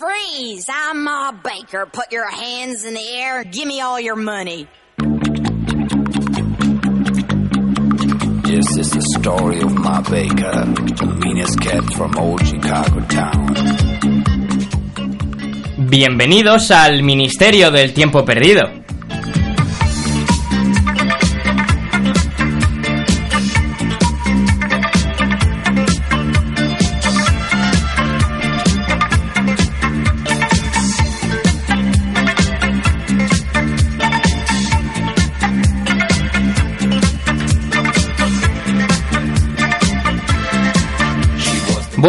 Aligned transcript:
Freeze! 0.00 0.66
I'm 0.70 1.04
Ma 1.04 1.30
Baker. 1.30 1.84
Put 1.84 2.10
your 2.10 2.26
hands 2.26 2.86
in 2.86 2.94
the 2.94 3.06
air. 3.18 3.44
Give 3.44 3.68
me 3.68 3.82
all 3.82 4.00
your 4.00 4.16
money. 4.16 4.66
This 8.46 8.78
is 8.78 8.90
the 8.92 9.02
story 9.18 9.60
of 9.60 9.74
Ma 9.74 10.00
Baker, 10.00 10.64
the 10.96 11.20
meanest 11.22 11.60
cat 11.60 11.84
from 11.92 12.16
old 12.16 12.40
Chicago 12.46 13.00
town. 13.08 13.54
Bienvenidos 15.90 16.70
al 16.70 17.02
Ministerio 17.02 17.70
del 17.70 17.92
Tiempo 17.92 18.24
Perdido. 18.24 18.79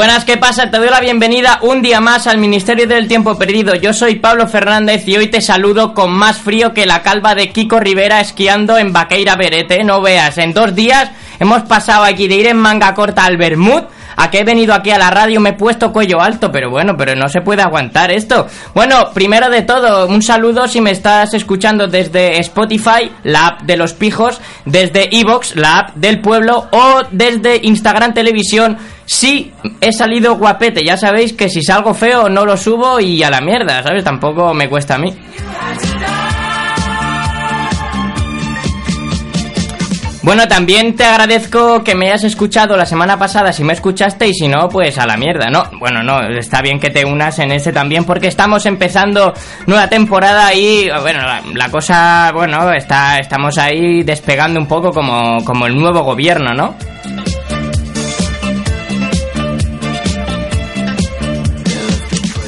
Buenas, 0.01 0.25
¿qué 0.25 0.35
pasa? 0.35 0.71
Te 0.71 0.79
doy 0.79 0.89
la 0.89 0.99
bienvenida 0.99 1.59
un 1.61 1.83
día 1.83 2.01
más 2.01 2.25
al 2.25 2.39
Ministerio 2.39 2.87
del 2.87 3.07
Tiempo 3.07 3.37
Perdido. 3.37 3.75
Yo 3.75 3.93
soy 3.93 4.15
Pablo 4.15 4.47
Fernández 4.47 5.07
y 5.07 5.15
hoy 5.15 5.27
te 5.27 5.41
saludo 5.41 5.93
con 5.93 6.11
más 6.11 6.39
frío 6.39 6.73
que 6.73 6.87
la 6.87 7.03
calva 7.03 7.35
de 7.35 7.51
Kiko 7.51 7.79
Rivera 7.79 8.19
esquiando 8.19 8.79
en 8.79 8.93
Baqueira 8.93 9.35
Berete. 9.35 9.83
No 9.83 10.01
veas, 10.01 10.39
en 10.39 10.53
dos 10.53 10.73
días 10.73 11.11
hemos 11.39 11.61
pasado 11.61 12.03
aquí 12.03 12.27
de 12.27 12.33
ir 12.33 12.47
en 12.47 12.57
manga 12.57 12.95
corta 12.95 13.25
al 13.25 13.37
Bermud 13.37 13.83
a 14.15 14.29
que 14.29 14.39
he 14.39 14.43
venido 14.43 14.73
aquí 14.73 14.91
a 14.91 14.97
la 14.97 15.09
radio 15.09 15.39
me 15.39 15.51
he 15.51 15.53
puesto 15.53 15.91
cuello 15.91 16.21
alto, 16.21 16.51
pero 16.51 16.70
bueno, 16.70 16.95
pero 16.97 17.15
no 17.15 17.27
se 17.29 17.41
puede 17.41 17.61
aguantar 17.61 18.11
esto. 18.11 18.47
Bueno, 18.73 19.11
primero 19.13 19.49
de 19.49 19.61
todo, 19.61 20.07
un 20.07 20.21
saludo 20.21 20.67
si 20.67 20.81
me 20.81 20.91
estás 20.91 21.34
escuchando 21.34 21.87
desde 21.87 22.39
Spotify, 22.39 23.12
la 23.23 23.48
app 23.48 23.62
de 23.63 23.77
los 23.77 23.93
pijos, 23.93 24.39
desde 24.65 25.15
Evox, 25.15 25.55
la 25.55 25.79
app 25.79 25.95
del 25.95 26.21
pueblo, 26.21 26.67
o 26.71 27.01
desde 27.12 27.59
Instagram 27.63 28.13
Televisión. 28.13 28.77
Sí, 29.05 29.51
he 29.82 29.91
salido 29.91 30.35
guapete, 30.35 30.85
ya 30.85 30.98
sabéis 30.98 31.34
que 31.34 31.49
si 31.49 31.62
salgo 31.62 31.93
feo 31.93 32.29
no 32.29 32.45
lo 32.45 32.55
subo 32.55 32.99
y 32.99 33.21
a 33.23 33.29
la 33.29 33.41
mierda, 33.41 33.84
¿sabes? 33.84 34.04
Tampoco 34.04 34.54
me 34.54 34.70
cuesta 34.70 34.95
a 34.95 34.98
mí. 34.99 35.13
Bueno, 40.23 40.47
también 40.47 40.95
te 40.95 41.03
agradezco 41.03 41.83
que 41.83 41.95
me 41.95 42.07
hayas 42.07 42.23
escuchado 42.23 42.77
la 42.77 42.85
semana 42.85 43.17
pasada, 43.17 43.51
si 43.51 43.63
me 43.63 43.73
escuchaste, 43.73 44.27
y 44.27 44.33
si 44.35 44.47
no, 44.47 44.69
pues 44.69 44.99
a 44.99 45.07
la 45.07 45.17
mierda, 45.17 45.49
¿no? 45.49 45.63
Bueno, 45.79 46.03
no, 46.03 46.21
está 46.37 46.61
bien 46.61 46.79
que 46.79 46.91
te 46.91 47.03
unas 47.05 47.39
en 47.39 47.51
ese 47.51 47.73
también, 47.73 48.03
porque 48.05 48.27
estamos 48.27 48.67
empezando 48.67 49.33
nueva 49.65 49.87
temporada 49.87 50.53
y, 50.53 50.87
bueno, 51.01 51.21
la, 51.21 51.41
la 51.55 51.69
cosa, 51.69 52.31
bueno, 52.35 52.71
está, 52.71 53.17
estamos 53.17 53.57
ahí 53.57 54.03
despegando 54.03 54.59
un 54.59 54.67
poco 54.67 54.91
como, 54.91 55.43
como 55.43 55.65
el 55.65 55.75
nuevo 55.75 56.03
gobierno, 56.03 56.53
¿no? 56.53 56.75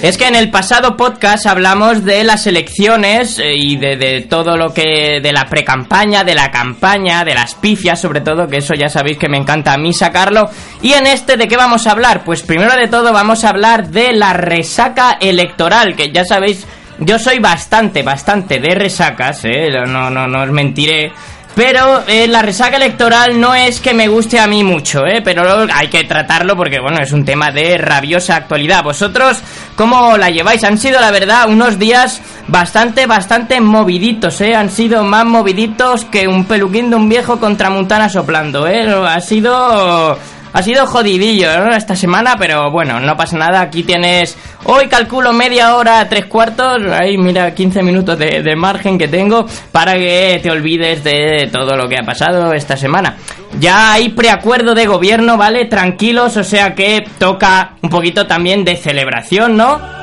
Es 0.03 0.17
que 0.17 0.27
en 0.27 0.35
el 0.35 0.51
pasado 0.51 0.97
podcast 0.97 1.45
hablamos 1.45 2.03
de 2.03 2.25
las 2.25 2.45
elecciones 2.45 3.39
eh, 3.39 3.53
y 3.55 3.77
de, 3.77 3.95
de 3.95 4.19
todo 4.29 4.57
lo 4.57 4.73
que. 4.73 5.21
de 5.23 5.31
la 5.31 5.45
pre-campaña, 5.45 6.25
de 6.25 6.35
la 6.35 6.51
campaña, 6.51 7.23
de 7.23 7.33
las 7.33 7.55
pifias, 7.55 8.01
sobre 8.01 8.19
todo, 8.19 8.49
que 8.49 8.57
eso 8.57 8.73
ya 8.73 8.89
sabéis 8.89 9.17
que 9.17 9.29
me 9.29 9.37
encanta 9.37 9.71
a 9.71 9.77
mí 9.77 9.93
sacarlo. 9.93 10.49
Y 10.81 10.91
en 10.91 11.07
este, 11.07 11.37
¿de 11.37 11.47
qué 11.47 11.55
vamos 11.55 11.87
a 11.87 11.91
hablar? 11.91 12.25
Pues 12.25 12.41
primero 12.41 12.75
de 12.75 12.89
todo, 12.89 13.13
vamos 13.13 13.45
a 13.45 13.49
hablar 13.51 13.91
de 13.91 14.11
la 14.11 14.33
resaca 14.33 15.19
electoral, 15.21 15.95
que 15.95 16.11
ya 16.11 16.25
sabéis. 16.25 16.67
Yo 16.99 17.17
soy 17.17 17.39
bastante, 17.39 18.03
bastante 18.03 18.59
de 18.59 18.75
resacas, 18.75 19.45
¿eh? 19.45 19.69
No, 19.87 20.09
no, 20.09 20.27
no 20.27 20.41
os 20.41 20.51
mentiré. 20.51 21.13
Pero 21.55 22.03
eh, 22.07 22.27
la 22.27 22.41
resaca 22.41 22.77
electoral 22.77 23.39
no 23.39 23.53
es 23.53 23.79
que 23.79 23.93
me 23.93 24.07
guste 24.07 24.39
a 24.39 24.47
mí 24.47 24.63
mucho, 24.63 25.05
¿eh? 25.05 25.21
Pero 25.23 25.67
hay 25.71 25.87
que 25.87 26.03
tratarlo 26.03 26.55
porque, 26.55 26.79
bueno, 26.79 26.99
es 27.01 27.11
un 27.11 27.23
tema 27.23 27.51
de 27.51 27.77
rabiosa 27.77 28.35
actualidad. 28.35 28.83
¿Vosotros 28.83 29.37
cómo 29.75 30.17
la 30.17 30.31
lleváis? 30.31 30.63
Han 30.63 30.79
sido, 30.79 30.99
la 30.99 31.11
verdad, 31.11 31.47
unos 31.47 31.77
días 31.77 32.21
bastante, 32.47 33.05
bastante 33.05 33.61
moviditos, 33.61 34.41
¿eh? 34.41 34.55
Han 34.55 34.71
sido 34.71 35.03
más 35.03 35.25
moviditos 35.25 36.05
que 36.05 36.27
un 36.27 36.45
peluquín 36.45 36.89
de 36.89 36.95
un 36.95 37.07
viejo 37.07 37.39
con 37.39 37.55
tramuntana 37.55 38.09
soplando, 38.09 38.67
¿eh? 38.67 38.87
Ha 39.07 39.21
sido... 39.21 40.17
Ha 40.53 40.61
sido 40.61 40.85
jodidillo 40.85 41.49
esta 41.71 41.95
semana, 41.95 42.35
pero 42.37 42.69
bueno, 42.69 42.99
no 42.99 43.17
pasa 43.17 43.37
nada. 43.37 43.61
Aquí 43.61 43.81
tienes, 43.81 44.37
hoy 44.65 44.87
calculo 44.87 45.33
media 45.33 45.75
hora, 45.75 46.07
tres 46.07 46.27
cuartos, 46.27 46.79
ahí 46.91 47.17
mira, 47.17 47.55
15 47.55 47.81
minutos 47.81 48.19
de, 48.19 48.43
de, 48.43 48.55
margen 48.55 48.99
que 48.99 49.07
tengo 49.07 49.47
para 49.71 49.93
que 49.95 50.39
te 50.43 50.51
olvides 50.51 51.03
de 51.03 51.49
todo 51.51 51.75
lo 51.75 51.89
que 51.89 51.95
ha 51.97 52.05
pasado 52.05 52.53
esta 52.53 52.77
semana. 52.77 53.17
Ya 53.59 53.93
hay 53.93 54.09
preacuerdo 54.09 54.75
de 54.75 54.85
gobierno, 54.85 55.37
¿vale? 55.37 55.65
Tranquilos, 55.65 56.37
o 56.37 56.43
sea 56.43 56.75
que 56.75 57.03
toca 57.17 57.73
un 57.81 57.89
poquito 57.89 58.27
también 58.27 58.63
de 58.63 58.75
celebración, 58.75 59.57
¿no? 59.57 60.02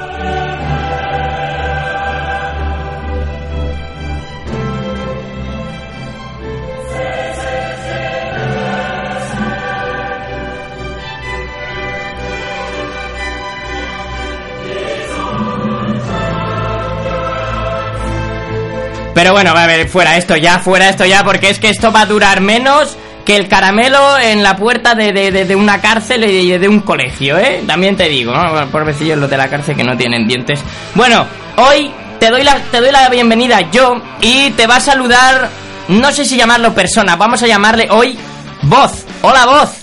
Pero 19.21 19.35
bueno, 19.35 19.53
va 19.53 19.65
a 19.65 19.67
ver, 19.67 19.87
fuera 19.87 20.17
esto 20.17 20.35
ya, 20.35 20.61
fuera 20.61 20.89
esto 20.89 21.05
ya, 21.05 21.23
porque 21.23 21.51
es 21.51 21.59
que 21.59 21.69
esto 21.69 21.93
va 21.93 22.01
a 22.01 22.07
durar 22.07 22.41
menos 22.41 22.97
que 23.27 23.37
el 23.37 23.49
caramelo 23.49 24.19
en 24.19 24.43
la 24.43 24.57
puerta 24.57 24.95
de, 24.95 25.13
de, 25.13 25.31
de, 25.31 25.45
de 25.45 25.55
una 25.55 25.79
cárcel 25.79 26.25
y 26.25 26.57
de 26.57 26.67
un 26.67 26.81
colegio, 26.81 27.37
¿eh? 27.37 27.63
También 27.67 27.99
te 27.99 28.09
digo, 28.09 28.33
¿no? 28.33 28.71
Pobrecillos 28.71 29.19
los 29.19 29.29
de 29.29 29.37
la 29.37 29.51
cárcel 29.51 29.77
que 29.77 29.85
no 29.85 29.95
tienen 29.95 30.27
dientes. 30.27 30.65
Bueno, 30.95 31.27
hoy 31.59 31.93
te 32.19 32.31
doy, 32.31 32.45
la, 32.45 32.57
te 32.71 32.81
doy 32.81 32.91
la 32.93 33.11
bienvenida 33.11 33.71
yo 33.71 34.01
y 34.23 34.53
te 34.53 34.67
va 34.67 34.77
a 34.77 34.81
saludar, 34.81 35.51
no 35.89 36.11
sé 36.13 36.25
si 36.25 36.39
llamarlo 36.39 36.73
persona, 36.75 37.15
vamos 37.17 37.43
a 37.43 37.47
llamarle 37.47 37.89
hoy 37.91 38.17
voz. 38.63 39.05
Hola 39.21 39.45
voz. 39.45 39.81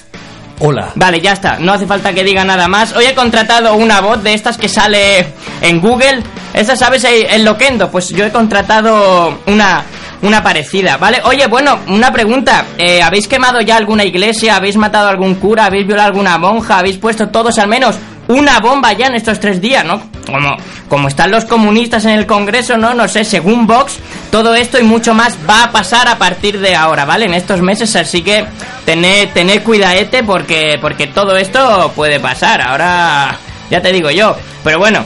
Hola. 0.60 0.92
Vale, 0.96 1.22
ya 1.22 1.34
está. 1.34 1.58
No 1.60 1.74
hace 1.74 1.86
falta 1.86 2.12
que 2.12 2.24
diga 2.24 2.44
nada 2.44 2.68
más. 2.68 2.96
Hoy 2.96 3.06
he 3.06 3.14
contratado 3.14 3.76
una 3.76 4.02
voz 4.02 4.24
de 4.24 4.34
estas 4.34 4.58
que 4.58 4.68
sale 4.68 5.28
en 5.62 5.80
Google. 5.80 6.24
Esta, 6.58 6.76
¿sabes? 6.76 7.04
El 7.04 7.46
Loquendo. 7.46 7.92
Pues 7.92 8.10
yo 8.10 8.26
he 8.26 8.32
contratado 8.32 9.42
una, 9.46 9.84
una 10.24 10.42
parecida, 10.42 10.98
¿vale? 10.98 11.22
Oye, 11.24 11.46
bueno, 11.46 11.78
una 11.88 12.12
pregunta. 12.12 12.66
Eh, 12.80 13.02
¿Habéis 13.02 13.28
quemado 13.28 13.62
ya 13.62 13.78
alguna 13.78 14.04
iglesia? 14.04 14.56
¿Habéis 14.56 14.76
matado 14.76 15.08
a 15.08 15.12
algún 15.12 15.36
cura? 15.36 15.66
¿Habéis 15.66 15.86
violado 15.86 16.08
a 16.08 16.12
alguna 16.12 16.38
monja? 16.40 16.80
¿Habéis 16.80 16.98
puesto 16.98 17.30
todos 17.30 17.60
al 17.60 17.68
menos 17.68 17.96
una 18.28 18.60
bomba 18.60 18.92
ya 18.94 19.06
en 19.06 19.16
estos 19.16 19.40
tres 19.40 19.62
días, 19.62 19.86
¿no? 19.86 20.02
Como, 20.26 20.58
como 20.90 21.08
están 21.08 21.30
los 21.30 21.46
comunistas 21.46 22.04
en 22.06 22.12
el 22.12 22.26
Congreso, 22.26 22.76
¿no? 22.76 22.96
No 22.96 23.08
sé, 23.08 23.24
según 23.24 23.68
Vox, 23.68 24.00
todo 24.32 24.56
esto 24.56 24.80
y 24.80 24.84
mucho 24.84 25.14
más 25.14 25.38
va 25.48 25.66
a 25.66 25.72
pasar 25.72 26.08
a 26.08 26.18
partir 26.18 26.60
de 26.60 26.76
ahora, 26.76 27.06
¿vale? 27.06 27.26
En 27.26 27.36
estos 27.36 27.62
meses, 27.62 27.96
así 27.96 28.24
que 28.24 28.46
tened, 28.84 29.30
tened 29.30 29.62
cuidadete 29.62 30.24
porque, 30.24 30.78
porque 30.82 31.08
todo 31.08 31.38
esto 31.38 31.92
puede 31.96 32.20
pasar. 32.20 32.62
Ahora, 32.62 33.38
ya 33.70 33.80
te 33.80 33.92
digo 33.92 34.10
yo. 34.10 34.36
Pero 34.64 34.80
bueno, 34.80 35.06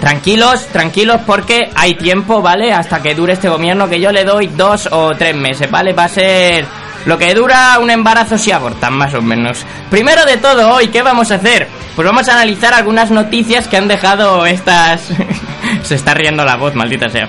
Tranquilos, 0.00 0.66
tranquilos 0.68 1.20
porque 1.26 1.70
hay 1.74 1.94
tiempo, 1.94 2.40
¿vale? 2.40 2.72
Hasta 2.72 3.02
que 3.02 3.14
dure 3.14 3.32
este 3.32 3.48
gobierno 3.48 3.88
que 3.88 4.00
yo 4.00 4.12
le 4.12 4.24
doy 4.24 4.46
dos 4.46 4.88
o 4.90 5.14
tres 5.16 5.34
meses, 5.34 5.70
¿vale? 5.70 5.92
Va 5.92 6.04
a 6.04 6.08
ser 6.08 6.66
lo 7.04 7.18
que 7.18 7.34
dura 7.34 7.78
un 7.80 7.90
embarazo 7.90 8.38
si 8.38 8.52
abortan, 8.52 8.94
más 8.94 9.14
o 9.14 9.22
menos. 9.22 9.64
Primero 9.90 10.24
de 10.24 10.36
todo, 10.36 10.74
hoy, 10.74 10.88
¿qué 10.88 11.02
vamos 11.02 11.30
a 11.30 11.36
hacer? 11.36 11.68
Pues 11.96 12.06
vamos 12.06 12.28
a 12.28 12.34
analizar 12.34 12.74
algunas 12.74 13.10
noticias 13.10 13.66
que 13.66 13.76
han 13.76 13.88
dejado 13.88 14.46
estas... 14.46 15.08
Se 15.82 15.94
está 15.94 16.14
riendo 16.14 16.44
la 16.44 16.56
voz, 16.56 16.74
maldita 16.74 17.08
sea. 17.08 17.28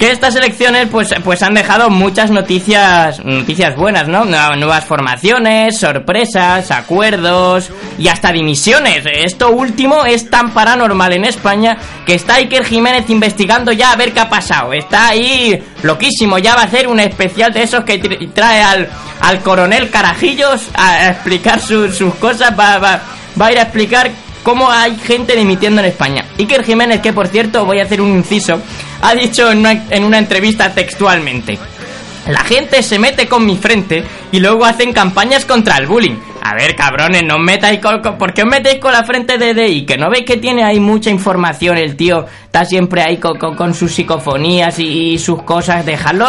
Que 0.00 0.12
estas 0.12 0.34
elecciones 0.34 0.88
pues, 0.90 1.14
pues 1.22 1.42
han 1.42 1.52
dejado 1.52 1.90
muchas 1.90 2.30
noticias 2.30 3.22
noticias 3.22 3.76
buenas, 3.76 4.08
¿no? 4.08 4.24
Nuevas 4.24 4.86
formaciones, 4.86 5.78
sorpresas, 5.78 6.70
acuerdos 6.70 7.70
y 7.98 8.08
hasta 8.08 8.32
dimisiones. 8.32 9.04
Esto 9.04 9.50
último 9.50 10.06
es 10.06 10.30
tan 10.30 10.54
paranormal 10.54 11.12
en 11.12 11.26
España 11.26 11.76
que 12.06 12.14
está 12.14 12.36
Iker 12.36 12.64
Jiménez 12.64 13.10
investigando 13.10 13.72
ya 13.72 13.92
a 13.92 13.96
ver 13.96 14.14
qué 14.14 14.20
ha 14.20 14.30
pasado. 14.30 14.72
Está 14.72 15.08
ahí 15.08 15.62
loquísimo, 15.82 16.38
ya 16.38 16.54
va 16.54 16.62
a 16.62 16.64
hacer 16.64 16.88
un 16.88 16.98
especial 16.98 17.52
de 17.52 17.64
esos 17.64 17.84
que 17.84 17.98
trae 18.34 18.62
al, 18.62 18.88
al 19.20 19.40
coronel 19.40 19.90
Carajillos 19.90 20.62
a 20.72 21.10
explicar 21.10 21.60
sus, 21.60 21.92
cosas, 22.14 22.58
va, 22.58 22.78
va, 22.78 23.02
va 23.38 23.46
a 23.46 23.52
ir 23.52 23.58
a 23.58 23.62
explicar 23.64 24.10
cómo 24.42 24.70
hay 24.70 24.96
gente 24.96 25.36
dimitiendo 25.36 25.80
en 25.80 25.86
España. 25.88 26.24
Iker 26.38 26.64
Jiménez, 26.64 27.00
que 27.00 27.12
por 27.12 27.28
cierto, 27.28 27.64
voy 27.64 27.80
a 27.80 27.84
hacer 27.84 28.00
un 28.00 28.10
inciso, 28.10 28.60
ha 29.02 29.14
dicho 29.14 29.50
en 29.50 29.58
una, 29.58 29.72
en 29.90 30.04
una 30.04 30.18
entrevista 30.18 30.72
textualmente. 30.74 31.58
La 32.28 32.40
gente 32.44 32.82
se 32.82 32.98
mete 32.98 33.26
con 33.26 33.44
mi 33.46 33.56
frente 33.56 34.04
y 34.30 34.40
luego 34.40 34.64
hacen 34.66 34.92
campañas 34.92 35.46
contra 35.46 35.78
el 35.78 35.86
bullying. 35.86 36.16
A 36.42 36.54
ver, 36.54 36.76
cabrones, 36.76 37.22
no 37.24 37.36
os 37.36 37.40
metáis 37.42 37.80
con, 37.80 38.00
¿Por 38.02 38.32
qué 38.34 38.42
os 38.42 38.48
metéis 38.48 38.78
con 38.78 38.92
la 38.92 39.04
frente 39.04 39.36
de 39.38 39.52
DI? 39.54 39.84
Que 39.84 39.96
no 39.96 40.10
veis 40.10 40.24
que 40.24 40.36
tiene 40.36 40.62
ahí 40.62 40.78
mucha 40.80 41.10
información 41.10 41.76
el 41.78 41.96
tío. 41.96 42.26
Está 42.44 42.64
siempre 42.64 43.02
ahí 43.02 43.16
con, 43.16 43.36
con- 43.38 43.74
sus 43.74 43.92
psicofonías 43.92 44.78
y, 44.78 45.12
y 45.14 45.18
sus 45.18 45.42
cosas. 45.42 45.84
Dejadlo 45.84 46.26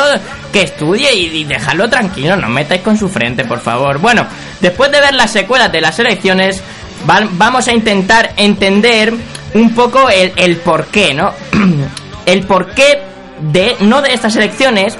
que 0.52 0.64
estudie 0.64 1.14
y, 1.14 1.25
y 1.40 1.44
dejadlo 1.44 1.90
tranquilo. 1.90 2.36
No 2.38 2.48
os 2.48 2.54
metáis 2.54 2.81
con 2.81 2.98
su 2.98 3.07
frente, 3.10 3.44
por 3.46 3.60
favor. 3.60 4.00
Bueno, 4.00 4.25
después 4.62 4.92
de 4.92 5.02
ver 5.02 5.14
las 5.14 5.31
secuelas 5.31 5.72
de 5.72 5.81
las 5.81 6.00
elecciones, 6.00 6.64
va- 7.09 7.27
vamos 7.31 7.68
a 7.68 7.74
intentar 7.74 8.33
entender 8.38 9.13
un 9.53 9.74
poco 9.75 10.09
el, 10.09 10.31
el 10.36 10.57
porqué, 10.57 11.13
¿no? 11.13 11.33
el 12.25 12.45
porqué 12.45 13.01
de, 13.42 13.75
no 13.81 14.01
de 14.01 14.13
estas 14.13 14.36
elecciones, 14.36 14.98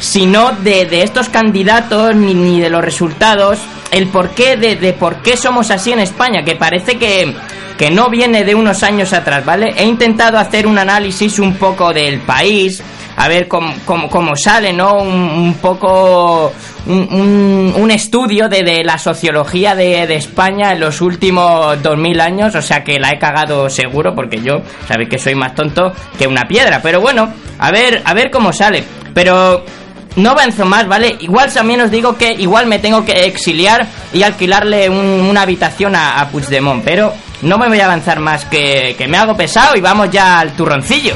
sino 0.00 0.52
de, 0.52 0.86
de 0.86 1.02
estos 1.02 1.28
candidatos 1.28 2.14
ni, 2.16 2.34
ni 2.34 2.60
de 2.60 2.70
los 2.70 2.82
resultados, 2.82 3.58
el 3.90 4.08
porqué 4.08 4.56
de, 4.56 4.76
de 4.76 4.92
por 4.94 5.16
qué 5.22 5.36
somos 5.36 5.70
así 5.70 5.92
en 5.92 6.00
España, 6.00 6.42
que 6.44 6.56
parece 6.56 6.98
que, 6.98 7.34
que 7.78 7.90
no 7.90 8.08
viene 8.08 8.42
de 8.44 8.54
unos 8.54 8.82
años 8.82 9.12
atrás, 9.12 9.44
¿vale? 9.44 9.72
He 9.76 9.84
intentado 9.84 10.38
hacer 10.38 10.66
un 10.66 10.78
análisis 10.78 11.38
un 11.38 11.54
poco 11.56 11.92
del 11.92 12.20
país, 12.20 12.82
a 13.16 13.28
ver 13.28 13.46
cómo, 13.48 13.74
cómo, 13.84 14.08
cómo 14.08 14.34
sale, 14.36 14.72
¿no? 14.72 14.94
Un, 14.94 15.10
un 15.12 15.54
poco 15.54 16.52
un, 16.86 17.72
un- 17.76 17.90
estudio 17.90 18.48
de, 18.48 18.62
de 18.62 18.82
la 18.84 18.96
sociología 18.98 19.74
de, 19.74 20.06
de 20.06 20.16
España 20.16 20.72
en 20.72 20.80
los 20.80 21.00
últimos 21.02 21.80
2000 21.82 22.20
años, 22.20 22.54
o 22.54 22.62
sea 22.62 22.82
que 22.82 22.98
la 22.98 23.10
he 23.10 23.18
cagado 23.18 23.68
seguro 23.68 24.14
porque 24.14 24.40
yo 24.40 24.62
sabéis 24.88 25.08
que 25.10 25.18
soy 25.18 25.34
más 25.34 25.54
tonto 25.54 25.92
que 26.18 26.26
una 26.26 26.42
piedra, 26.48 26.80
pero 26.82 27.00
bueno, 27.00 27.28
a 27.58 27.70
ver, 27.70 28.00
a 28.04 28.14
ver 28.14 28.30
cómo 28.30 28.52
sale. 28.52 28.82
Pero 29.12 29.62
no 30.16 30.30
avanzo 30.30 30.64
más, 30.64 30.86
¿vale? 30.88 31.16
Igual 31.20 31.52
también 31.52 31.82
os 31.82 31.90
digo 31.90 32.16
que 32.16 32.32
igual 32.32 32.66
me 32.66 32.78
tengo 32.78 33.04
que 33.04 33.26
exiliar 33.26 33.86
y 34.14 34.22
alquilarle 34.22 34.88
un- 34.88 35.26
una 35.28 35.42
habitación 35.42 35.94
a, 35.94 36.18
a 36.20 36.28
Puigdemont, 36.30 36.82
pero 36.82 37.12
no 37.42 37.58
me 37.58 37.68
voy 37.68 37.80
a 37.80 37.84
avanzar 37.84 38.20
más, 38.20 38.46
que, 38.46 38.94
que 38.96 39.06
me 39.06 39.18
hago 39.18 39.36
pesado 39.36 39.76
y 39.76 39.80
vamos 39.82 40.10
ya 40.10 40.40
al 40.40 40.52
turroncillo. 40.52 41.14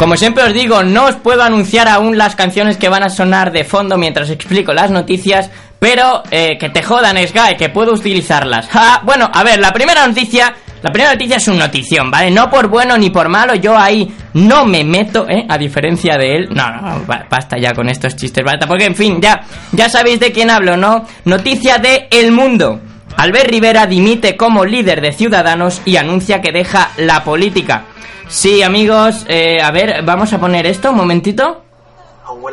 Como 0.00 0.16
siempre 0.16 0.44
os 0.44 0.54
digo, 0.54 0.82
no 0.82 1.04
os 1.04 1.16
puedo 1.16 1.42
anunciar 1.42 1.86
aún 1.86 2.16
las 2.16 2.34
canciones 2.34 2.78
que 2.78 2.88
van 2.88 3.02
a 3.02 3.10
sonar 3.10 3.52
de 3.52 3.64
fondo 3.64 3.98
mientras 3.98 4.30
explico 4.30 4.72
las 4.72 4.90
noticias, 4.90 5.50
pero 5.78 6.22
eh, 6.30 6.56
que 6.58 6.70
te 6.70 6.82
jodan, 6.82 7.18
Sky, 7.18 7.54
que 7.58 7.68
puedo 7.68 7.92
utilizarlas. 7.92 8.66
Ja, 8.68 9.02
bueno, 9.04 9.30
a 9.30 9.44
ver, 9.44 9.60
la 9.60 9.72
primera 9.72 10.06
noticia, 10.06 10.54
la 10.80 10.90
primera 10.90 11.12
noticia 11.12 11.36
es 11.36 11.46
una 11.48 11.66
notición, 11.66 12.10
¿vale? 12.10 12.30
No 12.30 12.48
por 12.48 12.68
bueno 12.68 12.96
ni 12.96 13.10
por 13.10 13.28
malo, 13.28 13.54
yo 13.56 13.76
ahí 13.76 14.10
no 14.32 14.64
me 14.64 14.84
meto, 14.84 15.26
¿eh? 15.28 15.44
A 15.46 15.58
diferencia 15.58 16.16
de 16.16 16.34
él. 16.36 16.48
No, 16.50 16.70
no, 16.70 16.80
no, 16.80 17.04
ba- 17.04 17.26
basta 17.28 17.58
ya 17.58 17.74
con 17.74 17.86
estos 17.90 18.16
chistes, 18.16 18.42
¿vale? 18.42 18.66
Porque, 18.66 18.86
en 18.86 18.96
fin, 18.96 19.20
ya, 19.20 19.42
ya 19.72 19.90
sabéis 19.90 20.18
de 20.18 20.32
quién 20.32 20.48
hablo, 20.48 20.78
¿no? 20.78 21.04
Noticia 21.26 21.76
de 21.76 22.08
El 22.10 22.32
Mundo. 22.32 22.80
Albert 23.18 23.50
Rivera 23.50 23.86
dimite 23.86 24.34
como 24.34 24.64
líder 24.64 25.02
de 25.02 25.12
Ciudadanos 25.12 25.82
y 25.84 25.96
anuncia 25.96 26.40
que 26.40 26.52
deja 26.52 26.90
la 26.96 27.22
política. 27.22 27.82
Sí, 28.30 28.62
amigos, 28.62 29.26
eh, 29.28 29.60
a 29.60 29.70
ver, 29.72 30.02
vamos 30.04 30.32
a 30.32 30.38
poner 30.38 30.64
esto 30.66 30.90
un 30.90 30.96
momentito. 30.96 31.64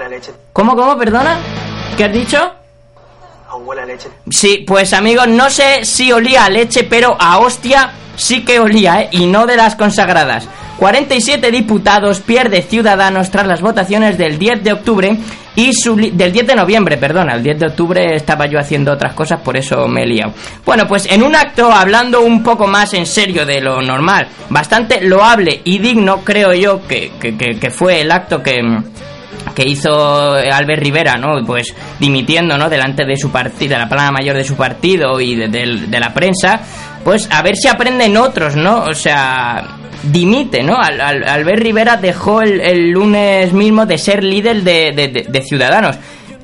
Leche, 0.10 0.32
¿Cómo, 0.54 0.76
cómo, 0.76 0.98
perdona? 0.98 1.38
¿Qué 1.96 2.06
has 2.06 2.14
dicho? 2.14 2.38
aún 3.50 3.68
huele 3.68 3.84
a 3.84 3.86
leche. 3.86 4.10
Sí, 4.30 4.64
pues 4.68 4.92
amigos, 4.94 5.28
no 5.28 5.50
sé 5.50 5.86
si 5.86 6.12
olía 6.12 6.46
a 6.46 6.50
leche, 6.50 6.84
pero 6.84 7.16
a 7.20 7.38
hostia 7.40 7.92
sí 8.16 8.44
que 8.44 8.60
olía, 8.60 9.02
¿eh? 9.02 9.10
Y 9.12 9.26
no 9.28 9.46
de 9.46 9.56
las 9.56 9.76
consagradas. 9.76 10.48
47 10.78 11.52
diputados 11.52 12.20
pierde 12.20 12.62
Ciudadanos 12.62 13.32
tras 13.32 13.48
las 13.48 13.62
votaciones 13.62 14.18
del 14.18 14.38
10 14.38 14.64
de 14.64 14.74
octubre 14.74 15.18
y 15.58 15.74
su 15.74 15.96
del 15.96 16.32
10 16.32 16.46
de 16.48 16.56
noviembre, 16.56 16.98
perdona, 16.98 17.34
el 17.34 17.42
10 17.42 17.60
de 17.60 17.66
octubre 17.68 18.16
estaba 18.16 18.46
yo 18.46 18.60
haciendo 18.60 18.94
otras 18.94 19.14
cosas, 19.14 19.42
por 19.42 19.58
eso 19.58 19.88
me 19.88 20.04
he 20.04 20.06
liado. 20.06 20.32
Bueno, 20.64 20.88
pues 20.88 21.08
en 21.12 21.24
un 21.24 21.36
acto 21.36 21.72
hablando 21.72 22.22
un 22.22 22.44
poco 22.44 22.68
más 22.68 22.94
en 22.94 23.08
serio 23.08 23.44
de 23.44 23.60
lo 23.60 23.82
normal, 23.82 24.28
bastante 24.50 25.02
loable 25.02 25.62
y 25.64 25.80
digno, 25.80 26.20
creo 26.24 26.54
yo 26.54 26.88
que, 26.88 27.12
que, 27.20 27.36
que- 27.36 27.72
fue 27.72 28.02
el 28.02 28.12
acto 28.12 28.42
que 28.44 28.56
que 29.56 29.66
hizo 29.66 30.34
Albert 30.34 30.84
Rivera, 30.84 31.16
¿no? 31.16 31.44
Pues 31.44 31.74
dimitiendo, 32.00 32.56
¿no? 32.60 32.70
Delante 32.70 33.06
de 33.06 33.18
su 33.18 33.32
partido, 33.32 33.72
de 33.74 33.80
la 33.80 33.90
plana 33.90 34.12
mayor 34.12 34.36
de 34.36 34.44
su 34.44 34.56
partido 34.56 35.20
y 35.20 35.34
de 35.36 36.00
la 36.00 36.14
prensa, 36.14 36.60
pues 37.04 37.28
a 37.32 37.42
ver 37.42 37.56
si 37.56 37.68
aprenden 37.68 38.16
otros, 38.18 38.56
¿no? 38.56 38.84
O 38.84 38.94
sea, 38.94 39.64
dimite, 40.04 40.64
¿no? 40.64 40.78
Al, 40.78 41.00
al- 41.02 41.24
Albert 41.28 41.62
Rivera 41.62 41.98
dejó 41.98 42.42
el, 42.42 42.60
el 42.62 42.92
lunes 42.92 43.54
mismo 43.54 43.86
de 43.86 43.98
ser 43.98 44.24
líder 44.24 44.64
de, 44.64 44.92
de- 44.92 45.26
de- 45.30 45.42
Ciudadanos. 45.42 45.96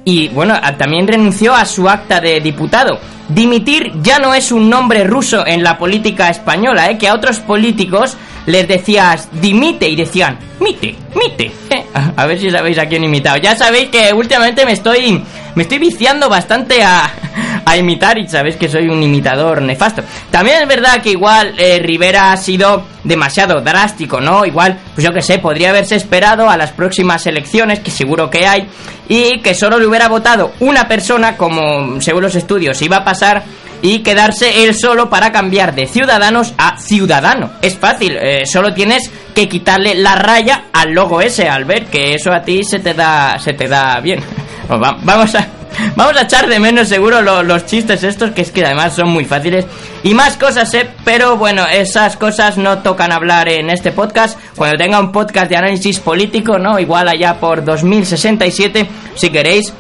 Y 0.06 0.28
bueno, 0.30 0.60
también 0.78 1.08
renunció 1.08 1.54
a 1.56 1.66
su 1.66 1.88
acta 1.90 2.20
de 2.20 2.40
diputado. 2.42 3.00
Dimitir 3.30 3.94
ya 4.02 4.20
no 4.20 4.34
es 4.34 4.52
un 4.52 4.70
nombre 4.70 5.06
ruso 5.06 5.48
en 5.48 5.64
la 5.64 5.78
política 5.78 6.30
española, 6.30 6.90
¿eh? 6.92 6.98
Que 6.98 7.08
a 7.08 7.14
otros 7.14 7.40
políticos 7.40 8.18
les 8.46 8.68
decías 8.68 9.30
dimite 9.42 9.88
y 9.88 9.96
decían 9.96 10.38
mite, 10.60 10.94
mite. 11.16 11.52
¿eh? 11.70 11.86
A, 12.18 12.26
ver 12.26 12.38
si 12.40 12.52
sabéis 12.52 12.78
a 12.80 12.86
quién 12.88 13.04
imitado. 13.06 13.38
Ya 13.38 13.56
sabéis 13.56 13.88
que 13.90 14.12
últimamente 14.14 14.66
me 14.66 14.74
estoy 14.74 15.24
me 15.56 15.64
estoy 15.64 15.78
viciando 15.78 16.28
bastante 16.28 16.84
a, 16.84 17.10
a 17.66 17.78
imitar 17.78 18.18
y 18.18 18.28
sabéis 18.28 18.56
que 18.56 18.70
soy 18.70 18.88
un 18.88 19.02
imitador 19.04 19.62
nefasto. 19.62 20.04
También 20.32 20.62
es 20.62 20.68
verdad 20.68 21.02
que 21.02 21.12
igual 21.12 21.54
eh, 21.58 21.80
Rivera 21.80 22.32
ha 22.32 22.38
sido 22.38 22.86
demasiado 23.04 23.62
drástico, 23.62 24.22
¿no? 24.22 24.46
Igual, 24.46 24.78
pues 24.96 25.06
yo 25.06 25.14
que 25.14 25.22
sé, 25.22 25.40
podría 25.40 25.70
haberse 25.70 25.96
esperado 25.96 26.50
a 26.50 26.58
las 26.58 26.72
próximas 26.72 27.26
elecciones, 27.28 27.80
que 27.80 27.92
seguro 27.92 28.30
que 28.30 28.48
hay, 28.48 28.68
y 29.10 29.40
que 29.42 29.54
solo 29.56 29.80
le 29.80 29.88
hubiera 29.88 30.08
votado 30.08 30.54
una 30.60 30.88
persona, 30.88 31.36
como 31.38 32.00
según 32.02 32.22
los 32.24 32.36
estudios 32.36 32.82
iba 32.82 32.98
a 32.98 33.04
pasar, 33.06 33.44
y 33.82 34.00
quedarse 34.00 34.64
él 34.64 34.74
solo 34.76 35.10
para 35.10 35.34
cambiar 35.34 35.76
de 35.76 35.88
ciudadanos 35.88 36.54
a 36.58 36.78
ciudadano. 36.78 37.52
Es 37.62 37.78
fácil, 37.78 38.16
eh, 38.18 38.44
solo 38.46 38.74
tienes 38.74 39.12
que 39.36 39.50
quitarle 39.50 39.96
la 39.96 40.16
raya 40.16 40.66
al 40.72 40.92
logo 40.94 41.20
ese, 41.20 41.50
al 41.50 41.66
ver 41.66 41.88
que 41.88 42.14
eso 42.14 42.32
a 42.32 42.42
ti 42.44 42.64
se 42.64 42.80
te 42.80 42.94
da, 42.94 43.38
se 43.40 43.52
te 43.52 43.68
da 43.68 44.00
bien. 44.00 44.22
Va- 44.72 44.98
vamos 45.04 45.36
a, 45.36 45.46
vamos 45.96 46.16
a 46.18 46.24
echar 46.24 46.48
de 46.48 46.60
menos 46.60 46.88
seguro 46.88 47.22
lo- 47.22 47.44
los 47.44 47.66
chistes 47.66 48.04
estos, 48.04 48.32
que 48.32 48.42
es 48.42 48.52
que 48.52 48.66
además 48.66 48.94
son 48.96 49.10
muy 49.10 49.26
fáciles. 49.26 49.66
Y 50.04 50.14
más 50.14 50.38
cosas, 50.38 50.74
eh, 50.74 50.88
pero 51.06 51.38
bueno, 51.38 51.66
esas 51.66 52.18
cosas 52.18 52.58
no 52.58 52.80
tocan 52.80 53.12
hablar 53.12 53.48
en 53.50 53.70
este 53.70 53.92
podcast. 53.92 54.38
Cuando 54.56 54.78
tenga 54.78 55.00
un 55.00 55.12
podcast 55.12 55.50
de 55.50 55.58
análisis 55.58 56.00
político, 56.00 56.60
¿no? 56.60 56.80
Igual 56.80 57.08
allá 57.08 57.36
por 57.40 57.64
2067, 57.64 58.88
si 59.16 59.30
queréis, 59.30 59.74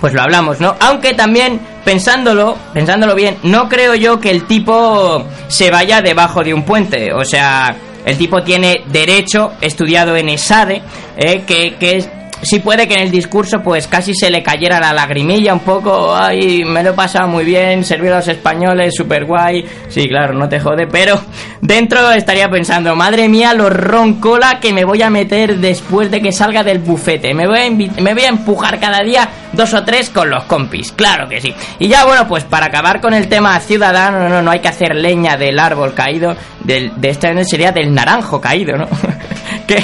pues 0.00 0.12
lo 0.14 0.22
hablamos, 0.22 0.60
¿no? 0.60 0.76
Aunque 0.80 1.14
también 1.14 1.60
pensándolo, 1.84 2.56
pensándolo 2.72 3.14
bien, 3.14 3.36
no 3.42 3.68
creo 3.68 3.94
yo 3.94 4.20
que 4.20 4.30
el 4.30 4.44
tipo 4.46 5.24
se 5.48 5.70
vaya 5.70 6.02
debajo 6.02 6.42
de 6.44 6.54
un 6.54 6.62
puente, 6.62 7.12
o 7.12 7.24
sea, 7.24 7.74
el 8.04 8.16
tipo 8.16 8.42
tiene 8.42 8.84
derecho 8.86 9.52
estudiado 9.60 10.16
en 10.16 10.28
ESADE, 10.28 10.82
eh, 11.16 11.42
que, 11.46 11.74
que 11.76 11.96
es- 11.96 12.08
sí 12.42 12.60
puede 12.60 12.86
que 12.86 12.94
en 12.94 13.00
el 13.00 13.10
discurso 13.10 13.60
pues 13.62 13.86
casi 13.86 14.14
se 14.14 14.30
le 14.30 14.42
cayera 14.42 14.80
la 14.80 14.92
lagrimilla 14.92 15.52
un 15.52 15.60
poco, 15.60 16.14
ay, 16.14 16.64
me 16.64 16.82
lo 16.82 16.90
he 16.90 16.94
pasado 16.94 17.28
muy 17.28 17.44
bien, 17.44 17.84
servir 17.84 18.12
a 18.12 18.16
los 18.16 18.28
españoles, 18.28 18.94
super 18.94 19.24
guay, 19.24 19.64
sí, 19.88 20.08
claro, 20.08 20.34
no 20.34 20.48
te 20.48 20.60
jode, 20.60 20.86
pero 20.86 21.20
dentro 21.60 22.10
estaría 22.12 22.48
pensando, 22.48 22.94
madre 22.96 23.28
mía, 23.28 23.54
los 23.54 23.72
roncola 23.72 24.58
que 24.60 24.72
me 24.72 24.84
voy 24.84 25.02
a 25.02 25.10
meter 25.10 25.58
después 25.58 26.10
de 26.10 26.20
que 26.20 26.32
salga 26.32 26.62
del 26.62 26.78
bufete, 26.78 27.34
me 27.34 27.46
voy 27.46 27.58
a, 27.58 28.00
me 28.00 28.14
voy 28.14 28.24
a 28.24 28.28
empujar 28.28 28.78
cada 28.78 29.02
día 29.02 29.28
dos 29.52 29.74
o 29.74 29.84
tres 29.84 30.10
con 30.10 30.30
los 30.30 30.44
compis, 30.44 30.92
claro 30.92 31.28
que 31.28 31.40
sí. 31.40 31.54
Y 31.78 31.88
ya 31.88 32.04
bueno, 32.04 32.26
pues 32.28 32.44
para 32.44 32.66
acabar 32.66 33.00
con 33.00 33.14
el 33.14 33.28
tema 33.28 33.58
ciudadano, 33.60 34.20
no, 34.20 34.28
no, 34.28 34.42
no 34.42 34.50
hay 34.50 34.60
que 34.60 34.68
hacer 34.68 34.94
leña 34.94 35.36
del 35.36 35.58
árbol 35.58 35.94
caído, 35.94 36.36
del, 36.64 36.92
de 36.96 37.18
año 37.22 37.44
sería 37.44 37.72
del 37.72 37.92
naranjo 37.92 38.40
caído, 38.40 38.76
¿no? 38.76 38.86
que 39.66 39.82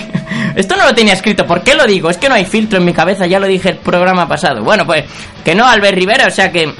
esto 0.56 0.76
no 0.76 0.84
lo 0.84 0.94
tenía 0.94 1.12
escrito, 1.12 1.46
¿por 1.46 1.62
qué 1.62 1.74
lo 1.74 1.86
digo? 1.86 2.10
Es 2.10 2.18
que 2.18 2.28
no 2.28 2.34
hay 2.34 2.44
filtro 2.44 2.78
en 2.78 2.84
mi 2.84 2.92
cabeza, 2.92 3.26
ya 3.26 3.38
lo 3.38 3.46
dije 3.46 3.70
el 3.70 3.76
programa 3.76 4.28
pasado. 4.28 4.62
Bueno, 4.62 4.86
pues 4.86 5.04
que 5.44 5.54
no, 5.54 5.66
Albert 5.66 5.96
Rivera, 5.96 6.26
o 6.26 6.30
sea 6.30 6.50
que 6.50 6.72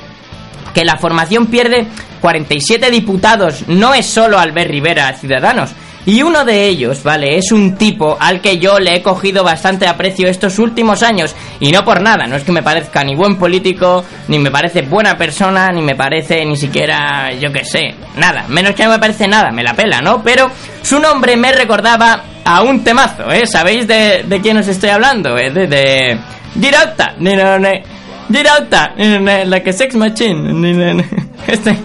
que 0.75 0.85
la 0.85 0.99
formación 0.99 1.47
pierde 1.47 1.87
47 2.21 2.91
diputados, 2.91 3.69
no 3.69 3.95
es 3.95 4.05
solo 4.07 4.39
Albert 4.39 4.71
Rivera, 4.71 5.13
Ciudadanos. 5.15 5.71
Y 6.07 6.23
uno 6.23 6.45
de 6.45 6.67
ellos, 6.67 7.03
vale, 7.03 7.39
es 7.39 7.51
un 7.51 7.77
tipo 7.77 8.19
al 8.21 8.43
que 8.43 8.59
yo 8.59 8.79
le 8.79 8.97
he 8.97 9.03
cogido 9.03 9.43
bastante 9.43 9.87
aprecio 9.87 10.29
estos 10.29 10.59
últimos 10.59 11.03
años. 11.03 11.35
Y 11.61 11.73
no 11.73 11.83
por 11.83 12.03
nada, 12.03 12.27
no 12.27 12.37
es 12.37 12.43
que 12.43 12.53
me 12.53 12.63
parezca 12.63 13.03
ni 13.03 13.15
buen 13.15 13.39
político, 13.39 14.05
ni 14.29 14.39
me 14.39 14.51
parece 14.51 14.83
buena 14.83 15.17
persona, 15.17 15.73
ni 15.73 15.81
me 15.81 15.95
parece 15.95 16.45
ni 16.45 16.59
siquiera, 16.59 17.33
yo 17.33 17.51
qué 17.51 17.65
sé, 17.65 17.95
nada. 18.17 18.45
Menos 18.49 18.75
que 18.75 18.85
no 18.85 18.91
me 18.91 18.99
parece 18.99 19.27
nada, 19.27 19.51
me 19.51 19.63
la 19.63 19.73
pela, 19.73 20.03
¿no? 20.03 20.23
Pero 20.23 20.51
su 20.83 20.99
nombre 20.99 21.39
me 21.39 21.53
recordaba 21.53 22.23
a 22.45 22.63
un 22.63 22.85
temazo, 22.85 23.31
¿eh? 23.33 23.47
¿Sabéis 23.47 23.87
de, 23.87 24.25
de 24.27 24.41
quién 24.41 24.57
os 24.59 24.69
estoy 24.69 24.91
hablando? 24.91 25.37
¿eh? 25.39 25.51
De... 25.51 25.67
de... 25.67 26.19
Directa, 26.55 27.15
ni 27.19 27.35
no, 27.35 27.59
ni- 27.59 27.83
Directa, 28.29 28.93
ni- 28.97 29.19
ni- 29.19 29.45
like 29.47 29.71
a 29.71 29.73
sex 29.73 29.95
machine. 29.97 31.03
Este, 31.47 31.77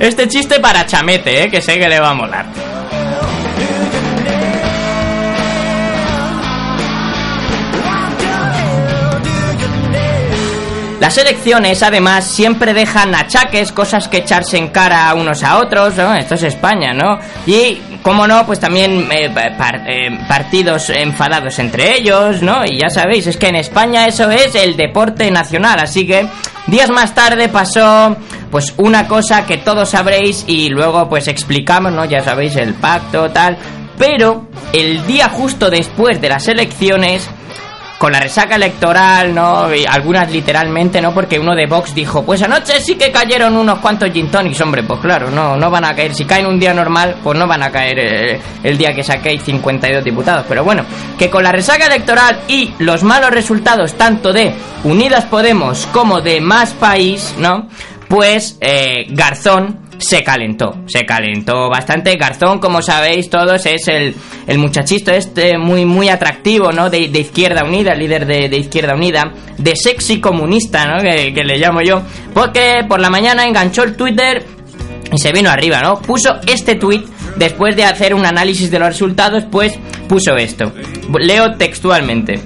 este 0.00 0.26
chiste 0.28 0.58
para 0.58 0.84
chamete, 0.86 1.44
¿eh? 1.44 1.48
Que 1.50 1.60
sé 1.62 1.78
que 1.78 1.88
le 1.88 2.00
va 2.00 2.10
a 2.10 2.14
molar. 2.14 2.46
Las 11.00 11.18
elecciones, 11.18 11.82
además, 11.82 12.24
siempre 12.26 12.72
dejan 12.72 13.14
achaques, 13.14 13.70
cosas 13.70 14.08
que 14.08 14.18
echarse 14.18 14.56
en 14.56 14.68
cara 14.68 15.10
a 15.10 15.14
unos 15.14 15.42
a 15.44 15.58
otros, 15.58 15.94
¿no? 15.96 16.14
Esto 16.14 16.36
es 16.36 16.42
España, 16.44 16.94
¿no? 16.94 17.18
Y, 17.46 17.78
como 18.02 18.26
no, 18.26 18.46
pues 18.46 18.58
también 18.60 19.06
eh, 19.12 19.28
par- 19.58 19.82
eh, 19.86 20.18
partidos 20.26 20.88
enfadados 20.88 21.58
entre 21.58 21.98
ellos, 21.98 22.40
¿no? 22.40 22.64
Y 22.64 22.78
ya 22.80 22.88
sabéis, 22.88 23.26
es 23.26 23.36
que 23.36 23.48
en 23.48 23.56
España 23.56 24.06
eso 24.06 24.30
es 24.30 24.54
el 24.54 24.74
deporte 24.76 25.30
nacional, 25.30 25.78
así 25.80 26.06
que 26.06 26.26
días 26.66 26.88
más 26.88 27.14
tarde 27.14 27.50
pasó 27.50 28.16
pues 28.50 28.72
una 28.78 29.06
cosa 29.06 29.44
que 29.44 29.58
todos 29.58 29.90
sabréis 29.90 30.44
y 30.46 30.70
luego 30.70 31.10
pues 31.10 31.28
explicamos, 31.28 31.92
¿no? 31.92 32.06
Ya 32.06 32.22
sabéis, 32.24 32.56
el 32.56 32.72
pacto, 32.74 33.30
tal. 33.30 33.58
Pero 33.98 34.46
el 34.72 35.06
día 35.06 35.28
justo 35.28 35.68
después 35.68 36.20
de 36.22 36.28
las 36.30 36.48
elecciones 36.48 37.28
con 37.98 38.12
la 38.12 38.20
resaca 38.20 38.56
electoral, 38.56 39.34
¿no? 39.34 39.74
Y 39.74 39.86
algunas 39.86 40.30
literalmente, 40.30 41.00
¿no? 41.00 41.14
Porque 41.14 41.38
uno 41.38 41.54
de 41.54 41.66
Vox 41.66 41.94
dijo, 41.94 42.24
pues 42.24 42.42
anoche 42.42 42.80
sí 42.80 42.96
que 42.96 43.10
cayeron 43.10 43.56
unos 43.56 43.78
cuantos 43.78 44.10
gin 44.10 44.30
tonics, 44.30 44.60
hombre, 44.60 44.82
pues 44.82 45.00
claro, 45.00 45.30
no, 45.30 45.56
no 45.56 45.70
van 45.70 45.84
a 45.84 45.94
caer. 45.94 46.14
Si 46.14 46.24
caen 46.24 46.46
un 46.46 46.60
día 46.60 46.74
normal, 46.74 47.16
pues 47.22 47.38
no 47.38 47.46
van 47.46 47.62
a 47.62 47.70
caer 47.70 47.98
eh, 47.98 48.40
el 48.62 48.76
día 48.76 48.94
que 48.94 49.02
saquéis 49.02 49.42
52 49.42 50.04
diputados. 50.04 50.44
Pero 50.48 50.64
bueno, 50.64 50.84
que 51.18 51.30
con 51.30 51.42
la 51.42 51.52
resaca 51.52 51.86
electoral 51.86 52.40
y 52.48 52.74
los 52.78 53.02
malos 53.02 53.30
resultados 53.30 53.94
tanto 53.94 54.32
de 54.32 54.54
Unidas 54.84 55.24
Podemos 55.24 55.86
como 55.86 56.20
de 56.20 56.40
Más 56.40 56.72
País, 56.74 57.34
¿no? 57.38 57.68
Pues 58.08 58.58
eh, 58.60 59.06
Garzón 59.10 59.85
se 59.98 60.22
calentó, 60.22 60.82
se 60.86 61.04
calentó 61.04 61.68
bastante. 61.68 62.16
Garzón, 62.16 62.58
como 62.58 62.82
sabéis 62.82 63.30
todos, 63.30 63.64
es 63.66 63.88
el, 63.88 64.14
el 64.46 64.58
muchachito 64.58 65.10
este 65.10 65.58
muy, 65.58 65.84
muy 65.84 66.08
atractivo, 66.08 66.72
¿no? 66.72 66.90
De, 66.90 66.98
Izquierda 66.98 67.64
Unida, 67.64 67.94
líder 67.94 68.26
de, 68.26 68.48
de 68.48 68.56
Izquierda 68.56 68.94
Unida, 68.94 69.32
de 69.58 69.74
sexy 69.76 70.20
comunista, 70.20 70.86
¿no? 70.86 71.02
Que, 71.02 71.32
que 71.32 71.44
le 71.44 71.58
llamo 71.58 71.80
yo. 71.82 72.02
Porque 72.34 72.84
por 72.88 73.00
la 73.00 73.10
mañana 73.10 73.46
enganchó 73.46 73.82
el 73.82 73.96
Twitter 73.96 74.44
y 75.12 75.18
se 75.18 75.32
vino 75.32 75.50
arriba, 75.50 75.80
¿no? 75.80 76.00
Puso 76.00 76.36
este 76.46 76.74
tweet 76.74 77.04
después 77.36 77.76
de 77.76 77.84
hacer 77.84 78.14
un 78.14 78.26
análisis 78.26 78.70
de 78.70 78.78
los 78.78 78.88
resultados, 78.88 79.44
pues 79.50 79.78
puso 80.08 80.36
esto. 80.36 80.72
Leo 81.18 81.56
textualmente. 81.56 82.40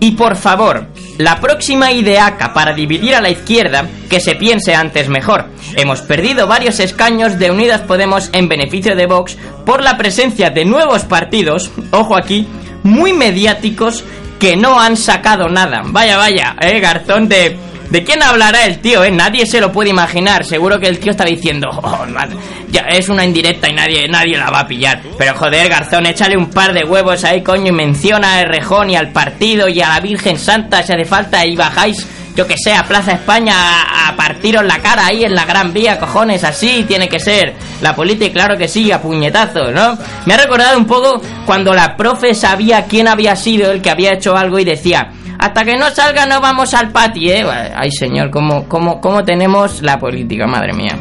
Y 0.00 0.12
por 0.12 0.36
favor, 0.36 0.88
la 1.18 1.40
próxima 1.40 1.92
ideaca 1.92 2.52
para 2.52 2.74
dividir 2.74 3.14
a 3.14 3.20
la 3.20 3.30
izquierda, 3.30 3.86
que 4.08 4.20
se 4.20 4.34
piense 4.34 4.74
antes 4.74 5.08
mejor. 5.08 5.46
Hemos 5.76 6.02
perdido 6.02 6.46
varios 6.46 6.80
escaños 6.80 7.38
de 7.38 7.50
Unidas 7.50 7.82
Podemos 7.82 8.30
en 8.32 8.48
beneficio 8.48 8.94
de 8.94 9.06
Vox 9.06 9.36
por 9.64 9.82
la 9.82 9.96
presencia 9.96 10.50
de 10.50 10.64
nuevos 10.64 11.04
partidos, 11.04 11.70
ojo 11.90 12.16
aquí, 12.16 12.46
muy 12.82 13.12
mediáticos 13.12 14.04
que 14.38 14.56
no 14.56 14.78
han 14.80 14.96
sacado 14.96 15.48
nada. 15.48 15.82
Vaya, 15.86 16.16
vaya, 16.16 16.56
eh, 16.60 16.80
Garzón 16.80 17.28
de... 17.28 17.56
¿De 17.90 18.02
quién 18.02 18.22
hablará 18.22 18.64
el 18.66 18.78
tío, 18.80 19.04
eh? 19.04 19.10
Nadie 19.10 19.46
se 19.46 19.60
lo 19.60 19.70
puede 19.70 19.90
imaginar. 19.90 20.44
Seguro 20.44 20.78
que 20.80 20.88
el 20.88 20.98
tío 20.98 21.12
está 21.12 21.24
diciendo, 21.24 21.68
"Oh, 21.82 22.04
man, 22.06 22.30
ya 22.68 22.82
es 22.82 23.08
una 23.08 23.24
indirecta 23.24 23.68
y 23.70 23.74
nadie, 23.74 24.08
nadie 24.08 24.36
la 24.36 24.50
va 24.50 24.60
a 24.60 24.66
pillar. 24.66 25.00
Pero 25.16 25.34
joder, 25.34 25.68
Garzón, 25.68 26.06
échale 26.06 26.36
un 26.36 26.50
par 26.50 26.72
de 26.72 26.84
huevos 26.84 27.22
ahí, 27.24 27.42
coño, 27.42 27.68
y 27.68 27.72
menciona 27.72 28.38
al 28.38 28.48
Rejón 28.48 28.90
y 28.90 28.96
al 28.96 29.12
partido 29.12 29.68
y 29.68 29.80
a 29.80 29.88
la 29.90 30.00
Virgen 30.00 30.38
Santa 30.38 30.82
si 30.82 30.92
hace 30.92 31.04
falta 31.04 31.44
y 31.46 31.54
bajáis, 31.56 32.06
yo 32.34 32.46
que 32.46 32.56
sé, 32.58 32.74
a 32.74 32.82
Plaza 32.84 33.12
España 33.12 33.54
a, 33.56 34.08
a 34.08 34.16
partiros 34.16 34.64
la 34.64 34.78
cara 34.80 35.06
ahí 35.06 35.24
en 35.24 35.34
la 35.34 35.44
Gran 35.46 35.72
Vía, 35.72 35.98
cojones, 35.98 36.44
así 36.44 36.84
tiene 36.88 37.08
que 37.08 37.20
ser. 37.20 37.54
La 37.80 37.94
política, 37.94 38.32
claro 38.32 38.58
que 38.58 38.68
sí, 38.68 38.90
a 38.92 39.00
puñetazos, 39.00 39.72
¿no? 39.72 39.96
Me 40.26 40.34
ha 40.34 40.38
recordado 40.38 40.76
un 40.76 40.86
poco 40.86 41.22
cuando 41.46 41.72
la 41.72 41.96
profe 41.96 42.34
sabía 42.34 42.84
quién 42.86 43.06
había 43.08 43.36
sido 43.36 43.70
el 43.70 43.80
que 43.80 43.90
había 43.90 44.12
hecho 44.14 44.36
algo 44.36 44.58
y 44.58 44.64
decía, 44.64 45.12
hasta 45.38 45.64
que 45.64 45.76
no 45.76 45.90
salga 45.90 46.26
no 46.26 46.40
vamos 46.40 46.74
al 46.74 46.90
patio, 46.90 47.32
¿eh? 47.32 47.72
Ay, 47.74 47.90
señor, 47.90 48.30
¿cómo, 48.30 48.68
cómo, 48.68 49.00
cómo 49.00 49.24
tenemos 49.24 49.82
la 49.82 49.98
política, 49.98 50.46
madre 50.46 50.72
mía? 50.72 50.96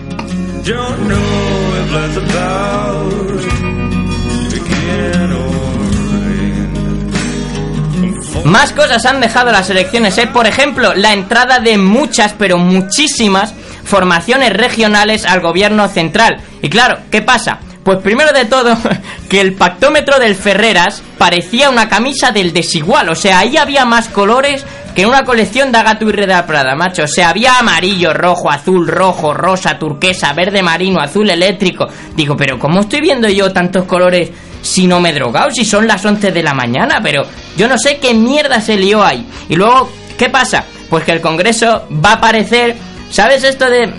Más 8.45 8.73
cosas 8.73 9.05
han 9.05 9.21
dejado 9.21 9.51
las 9.51 9.69
elecciones, 9.71 10.17
¿eh? 10.19 10.27
Por 10.27 10.45
ejemplo, 10.45 10.93
la 10.93 11.13
entrada 11.13 11.59
de 11.59 11.77
muchas, 11.79 12.33
pero 12.37 12.57
muchísimas 12.57 13.53
formaciones 13.83 14.53
regionales 14.53 15.25
al 15.25 15.41
gobierno 15.41 15.87
central. 15.87 16.37
Y 16.61 16.69
claro, 16.69 16.99
¿qué 17.09 17.21
pasa? 17.23 17.59
Pues 17.85 17.99
primero 17.99 18.31
de 18.31 18.45
todo, 18.45 18.75
que 19.29 19.39
el 19.39 19.53
pactómetro 19.53 20.17
del 20.17 20.33
Ferreras 20.33 21.03
parecía 21.19 21.69
una 21.69 21.87
camisa 21.87 22.31
del 22.31 22.51
desigual. 22.51 23.09
O 23.09 23.15
sea, 23.15 23.37
ahí 23.37 23.57
había 23.57 23.85
más 23.85 24.09
colores 24.09 24.65
que 24.95 25.03
en 25.03 25.09
una 25.09 25.23
colección 25.23 25.71
de 25.71 25.77
Agato 25.77 26.09
y 26.09 26.11
Reda 26.11 26.47
Prada, 26.47 26.73
macho. 26.73 27.03
O 27.03 27.07
sea, 27.07 27.29
había 27.29 27.59
amarillo, 27.59 28.11
rojo, 28.11 28.49
azul, 28.49 28.87
rojo, 28.87 29.35
rosa, 29.35 29.77
turquesa, 29.77 30.33
verde 30.33 30.63
marino, 30.63 30.99
azul 30.99 31.29
eléctrico. 31.29 31.85
Digo, 32.15 32.35
pero 32.35 32.57
¿cómo 32.57 32.79
estoy 32.79 33.01
viendo 33.01 33.29
yo 33.29 33.53
tantos 33.53 33.83
colores 33.83 34.31
si 34.63 34.87
no 34.87 34.99
me 34.99 35.11
he 35.11 35.13
drogado? 35.13 35.51
Si 35.51 35.63
son 35.63 35.85
las 35.85 36.03
11 36.03 36.31
de 36.31 36.41
la 36.41 36.55
mañana, 36.55 37.01
pero 37.03 37.21
yo 37.55 37.67
no 37.67 37.77
sé 37.77 37.99
qué 37.99 38.15
mierda 38.15 38.61
se 38.61 38.77
lió 38.77 39.03
ahí. 39.03 39.27
Y 39.47 39.55
luego, 39.57 39.91
¿qué 40.17 40.31
pasa? 40.31 40.65
Pues 40.89 41.03
que 41.03 41.11
el 41.11 41.21
Congreso 41.21 41.87
va 42.03 42.13
a 42.13 42.15
aparecer... 42.15 42.75
¿Sabes 43.11 43.43
esto 43.43 43.69
de 43.69 43.93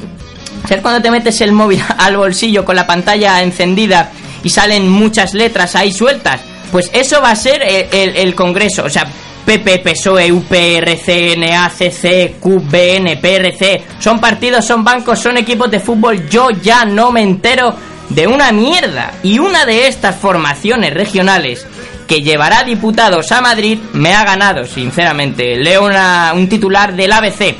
¿Sabes 0.69 0.83
cuando 0.83 1.01
te 1.03 1.11
metes 1.11 1.41
el 1.41 1.53
móvil 1.53 1.83
al 1.99 2.17
bolsillo 2.17 2.65
con 2.65 2.77
la 2.77 2.87
pantalla 2.87 3.43
encendida 3.43 4.11
y 4.43 4.51
salen 4.51 4.89
muchas 4.89 5.35
letras 5.35 5.77
ahí 5.77 5.93
sueltas? 5.93 6.41
Pues 6.73 6.91
eso 6.93 7.21
va 7.23 7.31
a 7.31 7.37
ser 7.37 7.63
el, 7.63 7.87
el- 7.93 8.17
el 8.17 8.35
Congreso. 8.35 8.85
O 8.85 8.91
sea, 8.91 9.07
PP, 9.45 9.79
PSOE, 9.79 10.33
UPRC, 10.33 11.37
NACC, 11.39 12.41
QBN, 12.41 13.19
PRC. 13.21 13.83
Son 14.01 14.19
partidos, 14.19 14.65
son 14.65 14.83
bancos, 14.83 15.21
son 15.21 15.37
equipos 15.37 15.71
de 15.71 15.79
fútbol. 15.79 16.29
Yo 16.29 16.51
ya 16.51 16.85
no 16.85 17.13
me 17.13 17.23
entero 17.23 17.73
de 18.09 18.27
una 18.27 18.51
mierda. 18.51 19.13
Y 19.23 19.39
una 19.39 19.65
de 19.65 19.87
estas 19.87 20.17
formaciones 20.17 20.93
regionales 20.93 21.65
que 22.09 22.23
llevará 22.23 22.63
diputados 22.65 23.31
a 23.33 23.41
Madrid 23.41 23.79
me 23.93 24.13
ha 24.15 24.25
ganado, 24.25 24.65
sinceramente. 24.65 25.57
Leo 25.57 25.85
una- 25.87 26.33
un 26.35 26.49
titular 26.49 26.95
del 26.95 27.13
ABC. 27.13 27.55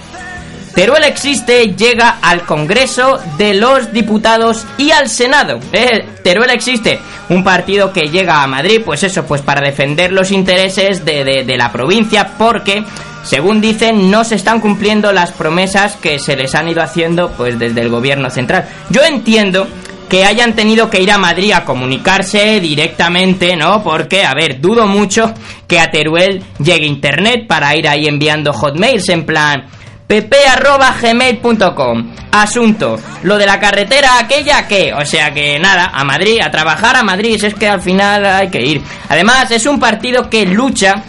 Teruel 0.77 1.05
existe, 1.05 1.75
llega 1.75 2.19
al 2.21 2.43
Congreso 2.43 3.19
de 3.39 3.55
los 3.55 3.93
Diputados 3.95 4.67
y 4.77 4.91
al 4.91 5.09
Senado. 5.09 5.59
Eh, 5.73 6.05
Teruel 6.23 6.51
existe, 6.51 7.01
un 7.31 7.43
partido 7.43 7.93
que 7.95 8.03
llega 8.11 8.43
a 8.43 8.47
Madrid, 8.47 8.83
pues 8.85 9.03
eso, 9.03 9.25
pues 9.25 9.41
para 9.41 9.63
defender 9.67 10.13
los 10.13 10.31
intereses 10.31 11.03
de, 11.05 11.25
de- 11.25 11.57
la 11.57 11.73
provincia, 11.73 12.33
porque, 12.37 12.85
según 13.25 13.63
dicen, 13.63 14.11
no 14.11 14.23
se 14.25 14.35
están 14.35 14.61
cumpliendo 14.61 15.13
las 15.15 15.33
promesas 15.33 15.97
que 15.97 16.19
se 16.19 16.37
les 16.37 16.55
han 16.55 16.69
ido 16.69 16.83
haciendo, 16.83 17.31
pues 17.33 17.59
desde 17.59 17.81
el 17.81 17.89
gobierno 17.89 18.29
central. 18.29 18.69
Yo 18.91 19.03
entiendo 19.03 19.67
que 20.11 20.27
hayan 20.27 20.53
tenido 20.55 20.91
que 20.91 21.01
ir 21.01 21.11
a 21.11 21.17
Madrid 21.19 21.53
a 21.53 21.65
comunicarse 21.65 22.61
directamente, 22.61 23.57
¿no? 23.57 23.83
Porque, 23.83 24.27
a 24.27 24.35
ver, 24.35 24.61
dudo 24.61 24.87
mucho 24.87 25.33
que 25.67 25.81
a 25.81 25.91
Teruel 25.91 26.45
llegue 26.59 26.85
internet 26.87 27.47
para 27.49 27.75
ir 27.75 27.89
ahí 27.89 28.07
enviando 28.07 28.53
hotmails 28.53 29.09
en 29.09 29.25
plan 29.25 29.65
pp.gmail.com 30.07 32.05
Asunto, 32.33 32.99
lo 33.23 33.39
de 33.39 33.47
la 33.47 33.59
carretera 33.59 34.19
aquella 34.19 34.69
que, 34.69 34.93
o 34.93 35.05
sea 35.07 35.33
que 35.33 35.59
nada, 35.59 35.91
a 35.93 36.05
Madrid, 36.05 36.41
a 36.45 36.51
trabajar 36.51 36.95
a 36.97 37.03
Madrid, 37.03 37.43
es 37.43 37.55
que 37.55 37.69
al 37.69 37.81
final 37.81 38.25
hay 38.27 38.49
que 38.51 38.63
ir. 38.63 38.83
Además, 39.09 39.51
es 39.51 39.65
un 39.67 39.81
partido 39.81 40.29
que 40.29 40.45
lucha 40.45 41.03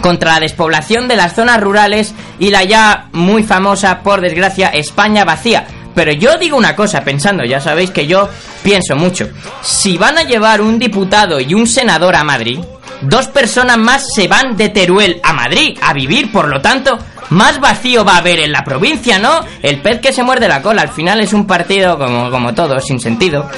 contra 0.00 0.34
la 0.34 0.40
despoblación 0.40 1.08
de 1.08 1.16
las 1.16 1.34
zonas 1.34 1.60
rurales 1.60 2.14
y 2.38 2.50
la 2.50 2.64
ya 2.64 3.06
muy 3.12 3.44
famosa, 3.44 4.00
por 4.00 4.20
desgracia, 4.20 4.68
España 4.68 5.24
vacía. 5.24 5.66
Pero 5.94 6.12
yo 6.12 6.36
digo 6.36 6.56
una 6.56 6.76
cosa, 6.76 7.02
pensando, 7.02 7.44
ya 7.44 7.60
sabéis 7.60 7.90
que 7.90 8.06
yo 8.06 8.28
pienso 8.62 8.96
mucho. 8.96 9.30
Si 9.62 9.96
van 9.96 10.18
a 10.18 10.24
llevar 10.24 10.60
un 10.60 10.78
diputado 10.78 11.40
y 11.40 11.54
un 11.54 11.66
senador 11.66 12.16
a 12.16 12.24
Madrid, 12.24 12.60
dos 13.02 13.28
personas 13.28 13.78
más 13.78 14.06
se 14.14 14.28
van 14.28 14.56
de 14.56 14.68
Teruel 14.68 15.20
a 15.22 15.32
Madrid 15.32 15.78
a 15.82 15.92
vivir, 15.92 16.32
por 16.32 16.48
lo 16.48 16.60
tanto, 16.60 16.98
más 17.30 17.60
vacío 17.60 18.04
va 18.04 18.14
a 18.14 18.18
haber 18.18 18.40
en 18.40 18.52
la 18.52 18.64
provincia, 18.64 19.18
¿no? 19.18 19.40
El 19.62 19.80
pez 19.80 20.00
que 20.00 20.12
se 20.12 20.22
muerde 20.22 20.48
la 20.48 20.62
cola, 20.62 20.82
al 20.82 20.90
final 20.90 21.20
es 21.20 21.32
un 21.32 21.46
partido 21.46 21.98
como, 21.98 22.30
como 22.30 22.54
todo, 22.54 22.78
sin 22.80 23.00
sentido. 23.00 23.48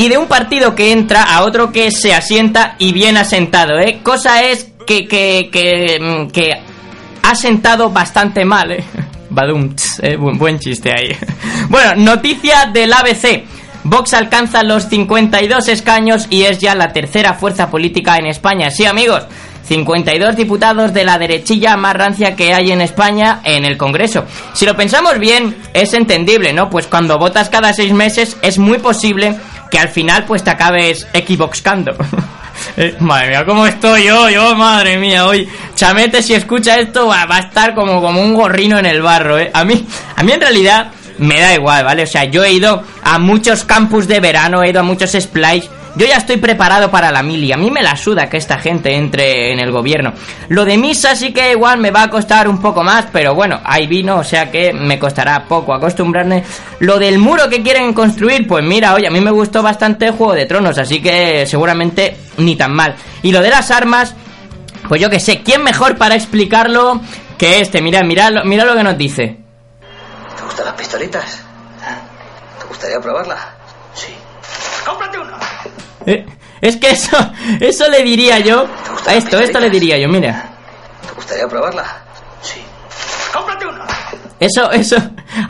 Y 0.00 0.08
de 0.08 0.16
un 0.16 0.28
partido 0.28 0.74
que 0.74 0.92
entra 0.92 1.24
a 1.24 1.44
otro 1.44 1.72
que 1.72 1.90
se 1.90 2.14
asienta 2.14 2.74
y 2.78 2.94
bien 2.94 3.18
asentado, 3.18 3.78
¿eh? 3.78 4.00
Cosa 4.02 4.42
es 4.44 4.72
que, 4.86 5.06
que, 5.06 5.50
que, 5.52 5.98
mm, 6.00 6.30
que 6.30 6.54
ha 7.22 7.34
sentado 7.34 7.90
bastante 7.90 8.46
mal, 8.46 8.72
¿eh? 8.72 8.82
Badum, 9.28 9.74
eh, 10.00 10.16
buen, 10.16 10.38
buen 10.38 10.58
chiste 10.58 10.90
ahí. 10.90 11.14
Bueno, 11.68 11.94
noticia 11.96 12.70
del 12.72 12.94
ABC. 12.94 13.44
Vox 13.84 14.14
alcanza 14.14 14.62
los 14.62 14.88
52 14.88 15.68
escaños 15.68 16.26
y 16.30 16.44
es 16.44 16.58
ya 16.58 16.74
la 16.74 16.94
tercera 16.94 17.34
fuerza 17.34 17.70
política 17.70 18.16
en 18.16 18.26
España. 18.26 18.70
Sí, 18.70 18.86
amigos, 18.86 19.26
52 19.68 20.34
diputados 20.34 20.92
de 20.92 21.04
la 21.04 21.18
derechilla 21.18 21.76
más 21.76 21.94
rancia 21.94 22.34
que 22.34 22.54
hay 22.54 22.72
en 22.72 22.80
España 22.80 23.40
en 23.44 23.64
el 23.64 23.76
Congreso. 23.76 24.24
Si 24.54 24.66
lo 24.66 24.74
pensamos 24.74 25.18
bien, 25.18 25.56
es 25.74 25.92
entendible, 25.94 26.52
¿no? 26.52 26.70
Pues 26.70 26.86
cuando 26.86 27.18
votas 27.18 27.50
cada 27.50 27.72
seis 27.72 27.92
meses 27.92 28.36
es 28.42 28.58
muy 28.58 28.78
posible 28.78 29.36
que 29.70 29.78
al 29.78 29.88
final 29.88 30.24
pues 30.24 30.42
te 30.44 30.50
acabes 30.50 31.06
equivocando. 31.12 31.92
Eh, 32.76 32.94
madre 33.00 33.30
mía, 33.30 33.44
¿cómo 33.46 33.66
estoy 33.66 34.04
yo? 34.04 34.28
Yo, 34.28 34.54
madre 34.54 34.98
mía, 34.98 35.26
hoy 35.26 35.48
Chamete 35.74 36.22
si 36.22 36.34
escucha 36.34 36.78
esto 36.78 37.06
va, 37.06 37.24
va 37.24 37.36
a 37.36 37.40
estar 37.40 37.74
como, 37.74 38.02
como 38.02 38.20
un 38.20 38.34
gorrino 38.34 38.78
en 38.78 38.84
el 38.84 39.00
barro, 39.00 39.38
¿eh? 39.38 39.50
A 39.54 39.64
mí, 39.64 39.86
a 40.14 40.22
mí 40.22 40.32
en 40.32 40.40
realidad 40.40 40.92
me 41.18 41.40
da 41.40 41.54
igual, 41.54 41.84
¿vale? 41.84 42.02
O 42.02 42.06
sea, 42.06 42.24
yo 42.24 42.44
he 42.44 42.52
ido 42.52 42.82
a 43.02 43.18
muchos 43.18 43.64
campus 43.64 44.06
de 44.06 44.20
verano, 44.20 44.62
he 44.62 44.70
ido 44.70 44.80
a 44.80 44.82
muchos 44.82 45.12
splice. 45.12 45.68
Yo 45.96 46.06
ya 46.06 46.16
estoy 46.18 46.36
preparado 46.36 46.90
para 46.90 47.10
la 47.10 47.22
mili. 47.22 47.52
A 47.52 47.56
mí 47.56 47.70
me 47.70 47.82
la 47.82 47.96
suda 47.96 48.28
que 48.30 48.36
esta 48.36 48.58
gente 48.58 48.94
entre 48.94 49.52
en 49.52 49.58
el 49.58 49.72
gobierno. 49.72 50.12
Lo 50.48 50.64
de 50.64 50.76
misa 50.78 51.16
sí 51.16 51.32
que 51.32 51.50
igual 51.50 51.78
me 51.78 51.90
va 51.90 52.04
a 52.04 52.10
costar 52.10 52.48
un 52.48 52.60
poco 52.60 52.82
más, 52.84 53.06
pero 53.12 53.34
bueno, 53.34 53.60
ahí 53.64 53.86
vino, 53.88 54.16
o 54.18 54.24
sea 54.24 54.50
que 54.50 54.72
me 54.72 54.98
costará 54.98 55.44
poco 55.48 55.74
acostumbrarme. 55.74 56.44
Lo 56.78 56.98
del 56.98 57.18
muro 57.18 57.48
que 57.48 57.62
quieren 57.62 57.92
construir, 57.92 58.46
pues 58.46 58.64
mira, 58.64 58.94
oye, 58.94 59.08
a 59.08 59.10
mí 59.10 59.20
me 59.20 59.32
gustó 59.32 59.62
bastante 59.62 60.10
Juego 60.10 60.34
de 60.34 60.46
Tronos, 60.46 60.78
así 60.78 61.02
que 61.02 61.44
seguramente 61.46 62.16
ni 62.36 62.54
tan 62.56 62.72
mal. 62.72 62.94
Y 63.22 63.32
lo 63.32 63.40
de 63.42 63.50
las 63.50 63.70
armas, 63.72 64.14
pues 64.88 65.00
yo 65.00 65.10
que 65.10 65.18
sé, 65.20 65.42
¿quién 65.42 65.62
mejor 65.64 65.96
para 65.96 66.14
explicarlo 66.14 67.00
que 67.36 67.60
este? 67.60 67.82
Mira, 67.82 68.02
mira, 68.04 68.30
lo- 68.30 68.44
mira 68.44 68.64
lo 68.64 68.76
que 68.76 68.84
nos 68.84 68.96
dice. 68.96 69.38
¿Te 70.36 70.42
gustan 70.44 70.66
las 70.66 70.74
pistolitas? 70.74 71.42
¿Te 72.60 72.66
gustaría 72.66 73.00
probarla? 73.00 73.36
Sí. 73.94 74.14
Eh, 76.10 76.26
es 76.60 76.76
que 76.76 76.90
eso, 76.90 77.16
eso 77.60 77.88
le 77.88 78.02
diría 78.02 78.38
yo. 78.38 78.66
A 79.06 79.14
esto, 79.14 79.38
esto 79.38 79.60
le 79.60 79.70
diría 79.70 79.96
yo, 79.98 80.08
mira. 80.08 80.50
¿Te 81.06 81.12
gustaría 81.14 81.46
probarla? 81.48 81.84
Sí. 82.42 82.60
Eso, 84.38 84.70
eso. 84.72 84.96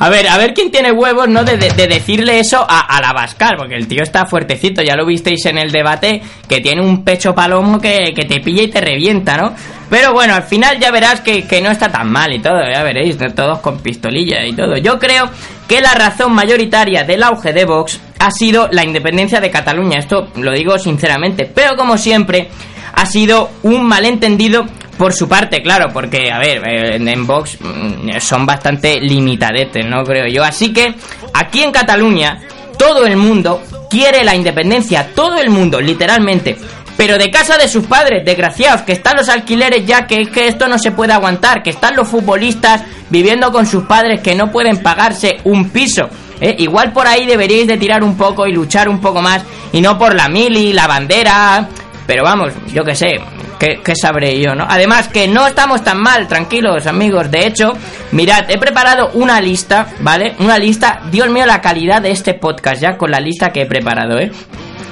A 0.00 0.08
ver, 0.08 0.26
a 0.28 0.36
ver 0.36 0.52
quién 0.52 0.70
tiene 0.72 0.90
huevos, 0.90 1.28
¿no? 1.28 1.44
De, 1.44 1.56
de- 1.56 1.70
de 1.70 1.86
decirle 1.86 2.40
eso 2.40 2.64
a, 2.68 2.80
a 2.80 3.00
la 3.00 3.12
Bascal, 3.12 3.54
porque 3.56 3.76
el 3.76 3.86
tío 3.86 4.02
está 4.02 4.26
fuertecito, 4.26 4.82
ya 4.82 4.96
lo 4.96 5.06
visteis 5.06 5.46
en 5.46 5.58
el 5.58 5.70
debate, 5.70 6.20
que 6.48 6.60
tiene 6.60 6.82
un 6.82 7.04
pecho 7.04 7.32
palomo 7.34 7.80
que, 7.80 8.12
que 8.14 8.24
te 8.24 8.40
pilla 8.40 8.62
y 8.64 8.68
te 8.68 8.80
revienta, 8.80 9.36
¿no? 9.36 9.54
Pero 9.88 10.12
bueno, 10.12 10.34
al 10.34 10.42
final 10.42 10.78
ya 10.80 10.90
verás 10.90 11.20
que, 11.20 11.46
que 11.46 11.60
no 11.60 11.70
está 11.70 11.88
tan 11.88 12.10
mal 12.10 12.32
y 12.32 12.40
todo, 12.40 12.60
ya 12.72 12.82
veréis, 12.82 13.16
todos 13.34 13.60
con 13.60 13.78
pistolilla 13.78 14.44
y 14.44 14.52
todo. 14.54 14.76
Yo 14.76 14.98
creo 14.98 15.30
que 15.68 15.80
la 15.80 15.94
razón 15.94 16.32
mayoritaria 16.32 17.04
del 17.04 17.22
auge 17.22 17.52
de 17.52 17.64
Vox 17.64 18.00
ha 18.20 18.30
sido 18.30 18.68
la 18.70 18.84
independencia 18.84 19.40
de 19.40 19.50
Cataluña, 19.50 19.98
esto 19.98 20.28
lo 20.36 20.52
digo 20.52 20.78
sinceramente, 20.78 21.50
pero 21.52 21.74
como 21.74 21.96
siempre, 21.96 22.50
ha 22.92 23.06
sido 23.06 23.50
un 23.62 23.86
malentendido 23.86 24.66
por 24.98 25.14
su 25.14 25.26
parte, 25.26 25.62
claro, 25.62 25.88
porque, 25.90 26.30
a 26.30 26.38
ver, 26.38 26.60
en 26.66 27.26
Vox 27.26 27.56
mm, 27.58 28.18
son 28.20 28.44
bastante 28.44 29.00
limitadetes, 29.00 29.86
¿no? 29.86 30.04
Creo 30.04 30.26
yo. 30.26 30.44
Así 30.44 30.70
que, 30.70 30.94
aquí 31.32 31.62
en 31.62 31.72
Cataluña, 31.72 32.42
todo 32.78 33.06
el 33.06 33.16
mundo 33.16 33.62
quiere 33.88 34.22
la 34.22 34.36
independencia, 34.36 35.14
todo 35.14 35.38
el 35.38 35.48
mundo, 35.48 35.80
literalmente. 35.80 36.58
Pero 36.98 37.16
de 37.16 37.30
casa 37.30 37.56
de 37.56 37.68
sus 37.68 37.86
padres, 37.86 38.22
desgraciados, 38.26 38.82
que 38.82 38.92
están 38.92 39.16
los 39.16 39.30
alquileres 39.30 39.86
ya, 39.86 40.06
que 40.06 40.26
que 40.26 40.48
esto 40.48 40.68
no 40.68 40.78
se 40.78 40.90
puede 40.90 41.14
aguantar, 41.14 41.62
que 41.62 41.70
están 41.70 41.96
los 41.96 42.06
futbolistas 42.06 42.82
viviendo 43.08 43.50
con 43.50 43.64
sus 43.66 43.84
padres 43.84 44.20
que 44.20 44.34
no 44.34 44.50
pueden 44.50 44.82
pagarse 44.82 45.38
un 45.44 45.70
piso. 45.70 46.10
¿Eh? 46.40 46.56
Igual 46.58 46.92
por 46.92 47.06
ahí 47.06 47.26
deberíais 47.26 47.66
de 47.66 47.78
tirar 47.78 48.02
un 48.02 48.16
poco 48.16 48.46
y 48.46 48.52
luchar 48.52 48.88
un 48.88 49.00
poco 49.00 49.20
más, 49.22 49.44
y 49.72 49.80
no 49.80 49.98
por 49.98 50.14
la 50.14 50.28
mili, 50.28 50.72
la 50.72 50.86
bandera, 50.86 51.68
pero 52.06 52.24
vamos, 52.24 52.52
yo 52.72 52.84
qué 52.84 52.94
sé, 52.94 53.20
¿qué, 53.58 53.80
qué 53.84 53.94
sabré 53.94 54.40
yo, 54.40 54.54
no? 54.54 54.66
Además, 54.68 55.08
que 55.08 55.28
no 55.28 55.46
estamos 55.46 55.84
tan 55.84 56.00
mal, 56.00 56.26
tranquilos, 56.26 56.86
amigos. 56.86 57.30
De 57.30 57.46
hecho, 57.46 57.72
mirad, 58.12 58.50
he 58.50 58.58
preparado 58.58 59.10
una 59.14 59.40
lista, 59.40 59.86
¿vale? 60.00 60.34
Una 60.40 60.58
lista, 60.58 61.02
Dios 61.10 61.28
mío, 61.30 61.46
la 61.46 61.60
calidad 61.60 62.02
de 62.02 62.10
este 62.10 62.34
podcast 62.34 62.82
ya 62.82 62.96
con 62.96 63.10
la 63.10 63.20
lista 63.20 63.50
que 63.50 63.62
he 63.62 63.66
preparado, 63.66 64.18
¿eh? 64.18 64.32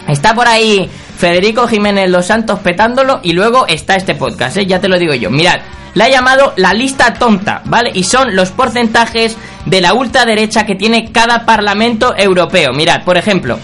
Está 0.07 0.35
por 0.35 0.47
ahí 0.47 0.89
Federico 1.19 1.67
Jiménez 1.67 2.09
Los 2.09 2.27
Santos 2.27 2.61
petándolo 2.61 3.19
y 3.25 3.33
luego 3.33 3.67
está 3.67 3.97
este 3.97 4.15
podcast, 4.15 4.57
¿eh? 4.57 4.67
ya 4.67 4.81
te 4.81 4.87
lo 4.89 5.01
digo 5.01 5.15
yo. 5.15 5.31
Mirad, 5.31 5.61
la 5.95 6.07
he 6.07 6.13
llamado 6.13 6.53
la 6.57 6.73
lista 6.73 7.13
tonta, 7.15 7.61
¿vale? 7.65 7.91
Y 7.93 8.05
son 8.05 8.37
los 8.37 8.51
porcentajes 8.51 9.37
de 9.67 9.81
la 9.81 9.95
ultraderecha 9.95 10.65
que 10.65 10.77
tiene 10.77 11.11
cada 11.11 11.45
parlamento 11.45 12.15
europeo. 12.17 12.73
Mirad, 12.73 13.03
por 13.03 13.19
ejemplo, 13.19 13.59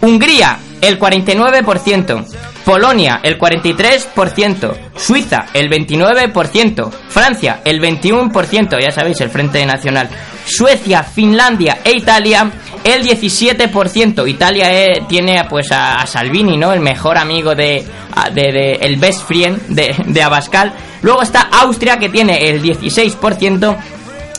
Hungría, 0.00 0.60
el 0.80 0.98
49%. 0.98 2.24
Polonia, 2.64 3.20
el 3.22 3.38
43%. 3.38 4.74
Suiza, 4.96 5.46
el 5.54 5.68
29%. 5.70 6.90
Francia, 7.08 7.60
el 7.64 7.80
21%. 7.80 8.78
Ya 8.80 8.90
sabéis, 8.90 9.20
el 9.20 9.30
Frente 9.30 9.64
Nacional. 9.66 10.08
Suecia, 10.46 11.02
Finlandia 11.02 11.78
e 11.84 11.92
Italia, 11.96 12.50
el 12.84 13.02
17%. 13.04 14.28
Italia 14.28 14.70
eh, 14.72 15.02
tiene 15.08 15.44
pues 15.48 15.70
a, 15.72 16.06
Salvini, 16.06 16.56
¿no? 16.56 16.72
El 16.72 16.80
mejor 16.80 17.16
amigo 17.18 17.54
de- 17.54 17.84
de- 18.34 18.78
el 18.80 18.96
best 18.96 19.26
friend 19.26 19.68
de, 19.68 19.94
de 20.06 20.22
Abascal. 20.22 20.72
Luego 21.02 21.22
está 21.22 21.42
Austria, 21.62 21.98
que 21.98 22.08
tiene 22.08 22.48
el 22.50 22.62
16%. 22.62 23.76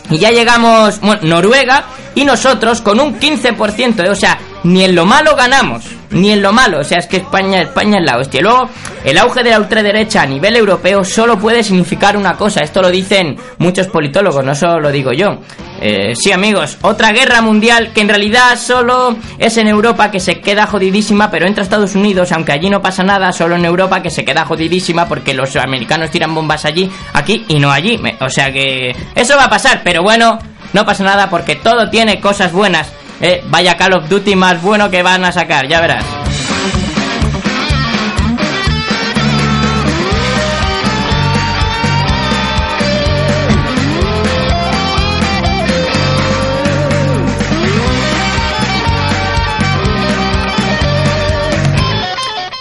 Y 0.10 0.18
ya 0.18 0.30
llegamos, 0.32 1.00
bueno, 1.00 1.22
Noruega 1.24 1.86
y 2.16 2.26
nosotros 2.26 2.82
con 2.82 3.00
un 3.00 3.18
15%, 3.20 4.06
¿eh? 4.06 4.10
o 4.10 4.16
sea, 4.16 4.38
ni 4.64 4.84
en 4.84 4.94
lo 4.94 5.06
malo 5.06 5.36
ganamos, 5.38 5.86
ni 6.12 6.32
en 6.32 6.42
lo 6.42 6.52
malo, 6.52 6.80
o 6.80 6.84
sea, 6.84 7.00
es 7.00 7.08
que 7.08 7.18
España, 7.18 7.62
España 7.62 8.00
es 8.00 8.06
la 8.06 8.18
hostia. 8.18 8.42
Luego, 8.42 8.70
el 9.04 9.18
auge 9.18 9.44
de 9.44 9.52
la 9.52 9.60
ultraderecha 9.60 10.22
a 10.22 10.26
nivel 10.26 10.56
europeo 10.56 11.04
solo 11.04 11.38
puede 11.38 11.64
significar 11.64 12.18
una 12.18 12.36
cosa, 12.36 12.62
esto 12.62 12.82
lo 12.82 12.90
dicen 12.90 13.38
muchos 13.58 13.88
politólogos, 13.88 14.44
no 14.44 14.56
solo 14.56 14.80
lo 14.80 14.92
digo 14.92 15.12
yo. 15.14 15.40
Eh, 15.80 16.14
sí, 16.16 16.32
amigos, 16.32 16.78
otra 16.82 17.12
guerra 17.12 17.42
mundial 17.42 17.92
que 17.94 18.02
en 18.02 18.10
realidad 18.10 18.56
solo 18.58 19.16
es 19.40 19.58
en 19.58 19.68
Europa 19.68 20.12
que 20.12 20.20
se 20.20 20.40
queda 20.40 20.68
jodidísima, 20.68 21.32
pero 21.32 21.48
entra 21.48 21.64
a 21.64 21.66
Estados 21.66 21.96
Unidos, 21.96 22.32
aunque 22.32 22.52
allí 22.52 22.70
no 22.70 22.82
pasa 22.82 23.04
nada, 23.04 23.32
solo 23.32 23.56
en 23.56 23.66
Europa 23.66 24.02
que 24.02 24.12
se 24.12 24.24
queda 24.24 24.46
jodidísima 24.46 25.08
porque 25.08 25.34
los 25.34 25.56
americanos 25.56 26.12
tiran 26.12 26.36
bombas 26.36 26.66
allí, 26.66 26.90
aquí 27.14 27.46
y 27.48 27.58
no 27.60 27.72
allí. 27.72 28.00
O 28.20 28.30
sea 28.30 28.52
que 28.52 28.96
eso 29.16 29.36
va 29.36 29.46
a 29.46 29.50
pasar, 29.50 29.82
pero 29.84 30.04
bueno, 30.04 30.38
no 30.74 30.86
pasa 30.86 31.04
nada 31.04 31.30
porque 31.30 31.56
todo 31.56 31.90
tiene 31.90 32.20
cosas 32.20 32.52
buenas. 32.52 32.92
Eh, 33.22 33.44
vaya 33.48 33.78
Call 33.78 33.94
of 33.94 34.10
Duty 34.10 34.36
más 34.36 34.62
bueno 34.62 34.90
que 34.90 35.04
van 35.04 35.24
a 35.26 35.32
sacar, 35.32 35.68
ya 35.68 35.80
verás. 35.80 36.04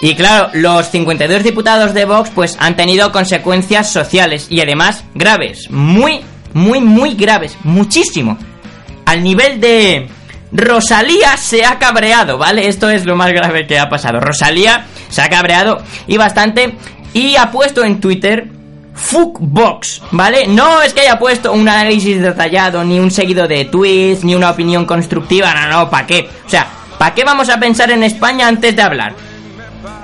Y 0.02 0.14
claro, 0.14 0.48
los 0.54 0.90
52 0.90 1.42
diputados 1.42 1.92
de 1.92 2.06
Vox 2.06 2.30
pues 2.34 2.56
han 2.58 2.74
tenido 2.74 3.12
consecuencias 3.12 3.92
sociales 3.92 4.46
y 4.48 4.60
además 4.60 5.04
graves, 5.14 5.70
muy, 5.70 6.20
muy, 6.54 6.80
muy 6.80 7.14
graves, 7.14 7.56
muchísimo. 7.64 8.38
Al 9.04 9.22
nivel 9.22 9.60
de 9.60 10.08
Rosalía 10.52 11.36
se 11.36 11.64
ha 11.64 11.78
cabreado, 11.78 12.38
¿vale? 12.38 12.68
Esto 12.68 12.90
es 12.90 13.06
lo 13.06 13.16
más 13.16 13.32
grave 13.32 13.66
que 13.66 13.78
ha 13.78 13.88
pasado. 13.88 14.20
Rosalía 14.20 14.86
se 15.08 15.22
ha 15.22 15.28
cabreado 15.28 15.78
y 16.06 16.16
bastante 16.16 16.76
y 17.12 17.36
ha 17.36 17.50
puesto 17.50 17.84
en 17.84 18.00
Twitter 18.00 18.48
Fuckbox, 18.94 20.02
¿vale? 20.10 20.46
No 20.48 20.82
es 20.82 20.92
que 20.92 21.02
haya 21.02 21.18
puesto 21.18 21.52
un 21.52 21.68
análisis 21.68 22.20
detallado, 22.20 22.84
ni 22.84 22.98
un 22.98 23.10
seguido 23.10 23.46
de 23.46 23.64
tweets, 23.64 24.24
ni 24.24 24.34
una 24.34 24.50
opinión 24.50 24.84
constructiva, 24.84 25.54
no, 25.54 25.68
no, 25.68 25.90
¿para 25.90 26.06
qué? 26.06 26.28
O 26.46 26.48
sea, 26.48 26.66
¿para 26.98 27.14
qué 27.14 27.24
vamos 27.24 27.48
a 27.48 27.58
pensar 27.58 27.90
en 27.90 28.02
España 28.02 28.46
antes 28.48 28.74
de 28.74 28.82
hablar? 28.82 29.14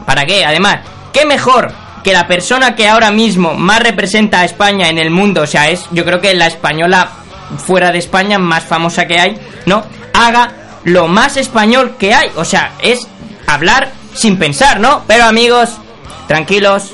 ¿Para 0.06 0.24
qué? 0.24 0.44
Además, 0.44 0.78
¿qué 1.12 1.26
mejor 1.26 1.72
que 2.02 2.12
la 2.12 2.26
persona 2.26 2.76
que 2.76 2.88
ahora 2.88 3.10
mismo 3.10 3.54
más 3.54 3.82
representa 3.82 4.40
a 4.40 4.44
España 4.44 4.88
en 4.88 4.98
el 4.98 5.10
mundo? 5.10 5.42
O 5.42 5.46
sea, 5.46 5.68
es 5.68 5.84
yo 5.90 6.04
creo 6.04 6.20
que 6.20 6.34
la 6.34 6.46
española 6.46 7.10
fuera 7.58 7.92
de 7.92 7.98
España 7.98 8.38
más 8.38 8.64
famosa 8.64 9.06
que 9.06 9.18
hay, 9.18 9.38
¿no? 9.66 9.84
Haga 10.12 10.52
lo 10.84 11.08
más 11.08 11.36
español 11.36 11.96
que 11.98 12.14
hay. 12.14 12.30
O 12.36 12.44
sea, 12.44 12.72
es 12.80 13.06
hablar 13.46 13.90
sin 14.14 14.38
pensar, 14.38 14.80
¿no? 14.80 15.02
Pero 15.06 15.24
amigos, 15.24 15.70
tranquilos, 16.26 16.92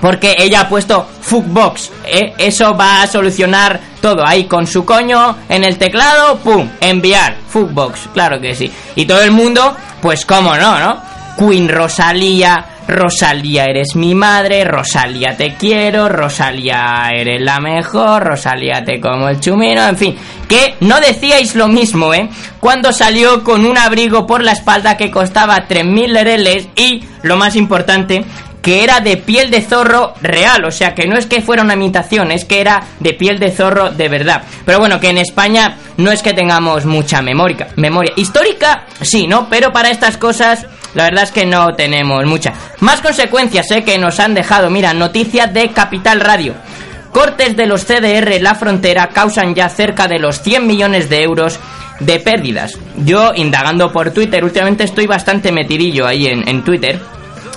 porque 0.00 0.36
ella 0.38 0.60
ha 0.60 0.68
puesto 0.68 1.06
Fuckbox. 1.22 1.90
¿eh? 2.04 2.34
Eso 2.36 2.76
va 2.76 3.02
a 3.02 3.06
solucionar 3.06 3.80
todo. 4.02 4.22
Ahí 4.26 4.44
con 4.44 4.66
su 4.66 4.84
coño 4.84 5.36
en 5.48 5.64
el 5.64 5.78
teclado, 5.78 6.36
¡pum! 6.40 6.68
Enviar. 6.80 7.36
Fuckbox, 7.48 8.08
claro 8.12 8.38
que 8.38 8.54
sí. 8.54 8.70
Y 8.96 9.06
todo 9.06 9.22
el 9.22 9.30
mundo, 9.30 9.74
pues 10.02 10.26
cómo 10.26 10.54
no, 10.56 10.78
¿no? 10.78 11.02
Queen 11.38 11.70
Rosalía, 11.70 12.66
Rosalía 12.86 13.64
eres 13.64 13.96
mi 13.96 14.14
madre, 14.14 14.64
Rosalía 14.64 15.36
te 15.36 15.54
quiero, 15.54 16.08
Rosalía 16.08 17.08
eres 17.12 17.40
la 17.40 17.60
mejor, 17.60 18.24
Rosalía 18.24 18.84
te 18.84 19.00
como 19.00 19.28
el 19.28 19.40
chumino, 19.40 19.86
en 19.86 19.96
fin, 19.96 20.16
que 20.48 20.74
no 20.80 21.00
decíais 21.00 21.54
lo 21.54 21.68
mismo, 21.68 22.12
¿eh? 22.12 22.28
Cuando 22.60 22.92
salió 22.92 23.42
con 23.42 23.64
un 23.64 23.78
abrigo 23.78 24.26
por 24.26 24.42
la 24.42 24.52
espalda 24.52 24.96
que 24.96 25.10
costaba 25.10 25.66
3.000 25.66 26.08
lereles 26.08 26.68
y, 26.76 27.04
lo 27.22 27.36
más 27.36 27.56
importante, 27.56 28.24
que 28.64 28.82
era 28.82 29.00
de 29.00 29.18
piel 29.18 29.50
de 29.50 29.60
zorro 29.60 30.14
real, 30.22 30.64
o 30.64 30.70
sea 30.70 30.94
que 30.94 31.06
no 31.06 31.18
es 31.18 31.26
que 31.26 31.42
fuera 31.42 31.62
una 31.62 31.74
imitación, 31.74 32.30
es 32.30 32.46
que 32.46 32.62
era 32.62 32.82
de 32.98 33.12
piel 33.12 33.38
de 33.38 33.50
zorro 33.50 33.90
de 33.90 34.08
verdad. 34.08 34.42
Pero 34.64 34.78
bueno, 34.78 35.00
que 35.00 35.10
en 35.10 35.18
España 35.18 35.76
no 35.98 36.10
es 36.10 36.22
que 36.22 36.32
tengamos 36.32 36.86
mucha 36.86 37.20
memoria, 37.20 37.68
memoria 37.76 38.12
histórica, 38.16 38.84
sí, 39.02 39.26
¿no? 39.26 39.48
Pero 39.50 39.70
para 39.70 39.90
estas 39.90 40.16
cosas 40.16 40.66
la 40.94 41.04
verdad 41.04 41.24
es 41.24 41.32
que 41.32 41.44
no 41.44 41.74
tenemos 41.74 42.24
mucha. 42.26 42.52
Más 42.80 43.00
consecuencias, 43.00 43.70
¿eh? 43.72 43.82
Que 43.84 43.98
nos 43.98 44.20
han 44.20 44.34
dejado, 44.34 44.70
mira, 44.70 44.94
noticia 44.94 45.46
de 45.46 45.70
Capital 45.70 46.20
Radio. 46.20 46.54
Cortes 47.12 47.56
de 47.56 47.66
los 47.66 47.84
CDR 47.84 48.32
en 48.32 48.42
la 48.42 48.54
frontera 48.54 49.08
causan 49.08 49.54
ya 49.54 49.68
cerca 49.68 50.08
de 50.08 50.18
los 50.18 50.40
100 50.42 50.66
millones 50.66 51.08
de 51.08 51.22
euros 51.22 51.60
de 52.00 52.18
pérdidas. 52.18 52.76
Yo, 52.96 53.32
indagando 53.34 53.92
por 53.92 54.10
Twitter, 54.10 54.42
últimamente 54.44 54.84
estoy 54.84 55.06
bastante 55.06 55.52
metidillo 55.52 56.06
ahí 56.06 56.26
en, 56.26 56.64
Twitter. 56.64 57.00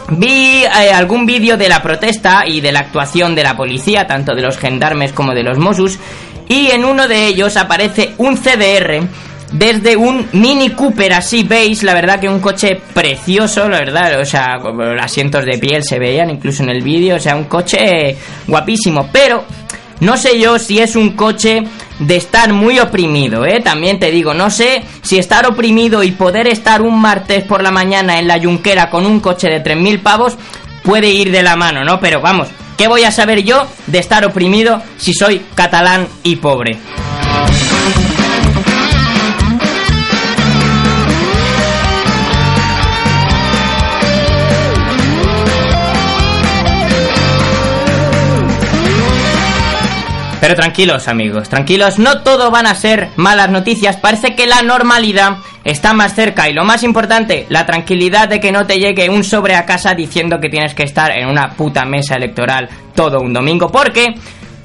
Vi 0.10 0.64
eh, 0.64 0.94
algún 0.94 1.26
vídeo 1.26 1.58
de 1.58 1.70
la 1.70 1.82
protesta 1.82 2.44
y 2.46 2.62
de 2.62 2.72
la 2.72 2.82
actuación 2.82 3.36
de 3.36 3.44
la 3.44 3.58
policía, 3.58 4.06
tanto 4.06 4.36
de 4.36 4.44
los 4.44 4.58
gendarmes 4.58 5.12
como 5.12 5.34
de 5.34 5.44
los 5.44 5.58
Mossos, 5.58 5.98
y 6.48 6.72
en 6.72 6.86
uno 6.86 7.08
de 7.08 7.26
ellos 7.26 7.58
aparece 7.58 8.14
un 8.18 8.38
CDR 8.38 9.08
desde 9.52 9.96
un 9.96 10.28
Mini 10.34 10.72
Cooper, 10.72 11.14
así 11.14 11.44
veis, 11.44 11.84
la 11.84 11.94
verdad 11.94 12.20
que 12.20 12.30
un 12.30 12.40
coche 12.40 12.82
precioso, 12.94 13.70
la 13.70 13.80
verdad, 13.80 14.20
o 14.20 14.26
sea, 14.26 14.58
asientos 15.00 15.46
de 15.46 15.58
piel 15.58 15.84
se 15.84 16.00
veían 16.00 16.30
incluso 16.30 16.64
en 16.64 16.70
el 16.70 16.84
vídeo, 16.84 17.16
o 17.16 17.20
sea, 17.20 17.36
un 17.36 17.46
coche 17.46 18.18
guapísimo, 18.48 19.10
pero 19.12 19.46
no 20.00 20.18
sé 20.18 20.40
yo 20.40 20.60
si 20.60 20.80
es 20.80 20.96
un 20.96 21.12
coche 21.12 21.64
de 22.00 22.16
estar 22.16 22.54
muy 22.54 22.80
oprimido, 22.80 23.46
¿eh? 23.46 23.62
También 23.64 24.00
te 24.00 24.12
digo, 24.12 24.34
no 24.34 24.50
sé 24.50 24.84
si 25.02 25.18
estar 25.18 25.48
oprimido 25.48 26.04
y 26.04 26.12
poder 26.12 26.48
estar 26.48 26.82
un 26.82 27.00
martes 27.00 27.44
por 27.44 27.64
la 27.64 27.72
mañana 27.72 28.20
en 28.20 28.28
la 28.28 28.38
yunquera 28.38 28.90
con 28.90 29.06
un 29.06 29.20
coche 29.20 29.48
de 29.48 29.64
3.000 29.64 30.04
pavos 30.04 30.38
puede 30.84 31.10
ir 31.10 31.32
de 31.32 31.42
la 31.42 31.56
mano, 31.56 31.84
¿no? 31.84 32.00
Pero 32.00 32.22
vamos, 32.22 32.50
¿qué 32.78 32.88
voy 32.88 33.04
a 33.04 33.12
saber 33.12 33.44
yo 33.44 33.66
de 33.88 34.00
estar 34.00 34.26
oprimido 34.26 34.82
si 34.98 35.14
soy 35.14 35.42
catalán 35.56 36.08
y 36.24 36.36
pobre? 36.36 36.78
Pero 50.40 50.56
tranquilos 50.56 51.08
amigos, 51.08 51.50
tranquilos, 51.50 51.98
no 51.98 52.22
todo 52.22 52.52
van 52.52 52.68
a 52.68 52.76
ser 52.76 53.10
malas 53.16 53.50
noticias, 53.50 53.98
parece 53.98 54.36
que 54.36 54.46
la 54.46 54.62
normalidad 54.62 55.38
está 55.64 55.94
más 55.94 56.14
cerca 56.14 56.48
y 56.48 56.54
lo 56.54 56.64
más 56.64 56.84
importante, 56.84 57.48
la 57.50 57.66
tranquilidad 57.66 58.30
de 58.30 58.40
que 58.40 58.52
no 58.52 58.68
te 58.68 58.80
llegue 58.80 59.10
un 59.10 59.24
sobre 59.24 59.56
a 59.56 59.66
casa 59.66 59.96
diciendo 59.96 60.40
que 60.40 60.50
tienes 60.50 60.76
que 60.76 60.84
estar 60.84 61.12
en 61.12 61.28
una 61.28 61.50
puta 61.50 61.86
mesa 61.86 62.16
electoral 62.16 62.70
todo 62.94 63.20
un 63.20 63.34
domingo, 63.34 63.70
porque 63.70 64.14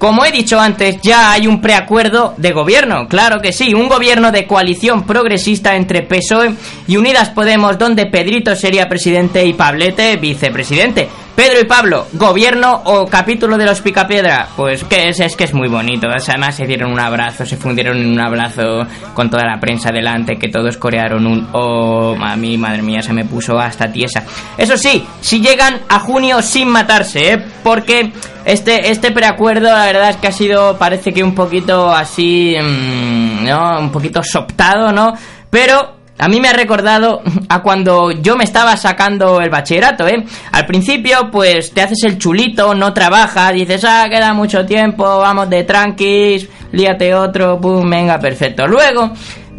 como 0.02 0.24
he 0.24 0.32
dicho 0.32 0.58
antes, 0.58 1.00
ya 1.00 1.30
hay 1.30 1.46
un 1.46 1.60
preacuerdo 1.60 2.34
de 2.36 2.50
gobierno, 2.50 3.06
claro 3.06 3.40
que 3.40 3.52
sí, 3.52 3.72
un 3.72 3.88
gobierno 3.88 4.32
de 4.32 4.48
coalición 4.48 5.06
progresista 5.06 5.76
entre 5.76 6.02
PSOE 6.02 6.54
y 6.88 6.96
Unidas 6.96 7.30
Podemos, 7.30 7.78
donde 7.78 8.06
Pedrito 8.06 8.56
sería 8.56 8.88
presidente 8.88 9.46
y 9.46 9.52
Pablete 9.52 10.16
vicepresidente. 10.16 11.08
Pedro 11.34 11.60
y 11.60 11.64
Pablo, 11.64 12.06
gobierno 12.12 12.82
o 12.84 13.06
capítulo 13.06 13.56
de 13.56 13.64
los 13.64 13.80
Picapiedra, 13.80 14.48
pues 14.54 14.84
que 14.84 15.08
es, 15.08 15.18
es 15.18 15.34
que 15.34 15.44
es 15.44 15.54
muy 15.54 15.68
bonito. 15.68 16.06
Además 16.08 16.56
se 16.56 16.66
dieron 16.66 16.92
un 16.92 17.00
abrazo, 17.00 17.46
se 17.46 17.56
fundieron 17.56 17.96
en 17.96 18.12
un 18.12 18.20
abrazo 18.20 18.86
con 19.14 19.30
toda 19.30 19.44
la 19.44 19.58
prensa 19.58 19.90
delante, 19.90 20.36
que 20.36 20.48
todos 20.48 20.76
corearon 20.76 21.26
un 21.26 21.48
oh, 21.52 22.14
a 22.20 22.36
mí, 22.36 22.58
madre 22.58 22.82
mía, 22.82 23.00
se 23.00 23.14
me 23.14 23.24
puso 23.24 23.58
hasta 23.58 23.90
tiesa. 23.90 24.24
Eso 24.58 24.76
sí, 24.76 25.06
si 25.22 25.40
llegan 25.40 25.80
a 25.88 26.00
junio 26.00 26.42
sin 26.42 26.68
matarse, 26.68 27.32
¿eh? 27.32 27.44
porque 27.64 28.12
este, 28.44 28.90
este 28.90 29.10
preacuerdo 29.10 29.72
la 29.72 29.86
verdad 29.86 30.10
es 30.10 30.16
que 30.16 30.26
ha 30.26 30.32
sido, 30.32 30.76
parece 30.76 31.12
que 31.12 31.24
un 31.24 31.34
poquito 31.34 31.90
así, 31.90 32.54
mm, 32.60 33.44
¿no? 33.46 33.80
Un 33.80 33.90
poquito 33.90 34.22
soptado, 34.22 34.92
¿no? 34.92 35.14
Pero 35.48 36.01
a 36.22 36.28
mí 36.28 36.40
me 36.40 36.50
ha 36.50 36.52
recordado 36.52 37.20
a 37.48 37.62
cuando 37.62 38.12
yo 38.12 38.36
me 38.36 38.44
estaba 38.44 38.76
sacando 38.76 39.40
el 39.40 39.50
bachillerato, 39.50 40.06
¿eh? 40.06 40.24
Al 40.52 40.66
principio, 40.66 41.32
pues 41.32 41.72
te 41.72 41.82
haces 41.82 42.04
el 42.04 42.16
chulito, 42.16 42.76
no 42.76 42.94
trabajas, 42.94 43.52
dices, 43.54 43.84
ah, 43.84 44.06
queda 44.08 44.32
mucho 44.32 44.64
tiempo, 44.64 45.02
vamos 45.02 45.50
de 45.50 45.64
tranquis, 45.64 46.48
líate 46.70 47.12
otro, 47.12 47.60
pum, 47.60 47.90
venga, 47.90 48.20
perfecto. 48.20 48.68
Luego, 48.68 49.10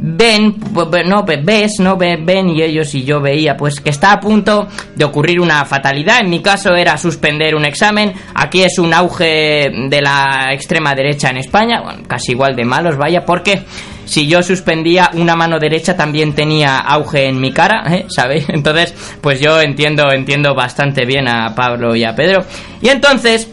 ven, 0.05 0.55
pues, 0.55 1.07
no, 1.07 1.23
ves, 1.23 1.79
no, 1.79 1.95
ven, 1.95 2.49
y 2.49 2.61
ellos 2.61 2.93
y 2.93 3.03
yo 3.03 3.21
veía, 3.21 3.55
pues 3.55 3.79
que 3.79 3.89
está 3.89 4.11
a 4.11 4.19
punto 4.19 4.67
de 4.95 5.05
ocurrir 5.05 5.39
una 5.39 5.63
fatalidad. 5.63 6.19
En 6.19 6.29
mi 6.29 6.41
caso 6.41 6.75
era 6.75 6.97
suspender 6.97 7.55
un 7.55 7.63
examen. 7.63 8.13
Aquí 8.35 8.63
es 8.63 8.77
un 8.79 8.93
auge 8.93 9.71
de 9.89 10.01
la 10.01 10.49
extrema 10.51 10.93
derecha 10.93 11.29
en 11.29 11.37
España, 11.37 11.81
bueno, 11.81 12.03
casi 12.05 12.33
igual 12.33 12.53
de 12.55 12.65
malos, 12.65 12.97
vaya, 12.97 13.25
porque 13.25 13.63
si 14.03 14.27
yo 14.27 14.43
suspendía 14.43 15.09
una 15.13 15.37
mano 15.37 15.57
derecha 15.57 15.95
también 15.95 16.33
tenía 16.33 16.79
auge 16.79 17.27
en 17.27 17.39
mi 17.39 17.53
cara, 17.53 17.85
¿eh? 17.87 18.05
¿sabéis? 18.09 18.45
Entonces, 18.49 18.93
pues 19.21 19.39
yo 19.39 19.61
entiendo, 19.61 20.11
entiendo 20.11 20.53
bastante 20.53 21.05
bien 21.05 21.29
a 21.29 21.55
Pablo 21.55 21.95
y 21.95 22.03
a 22.03 22.13
Pedro. 22.13 22.43
Y 22.81 22.89
entonces 22.89 23.49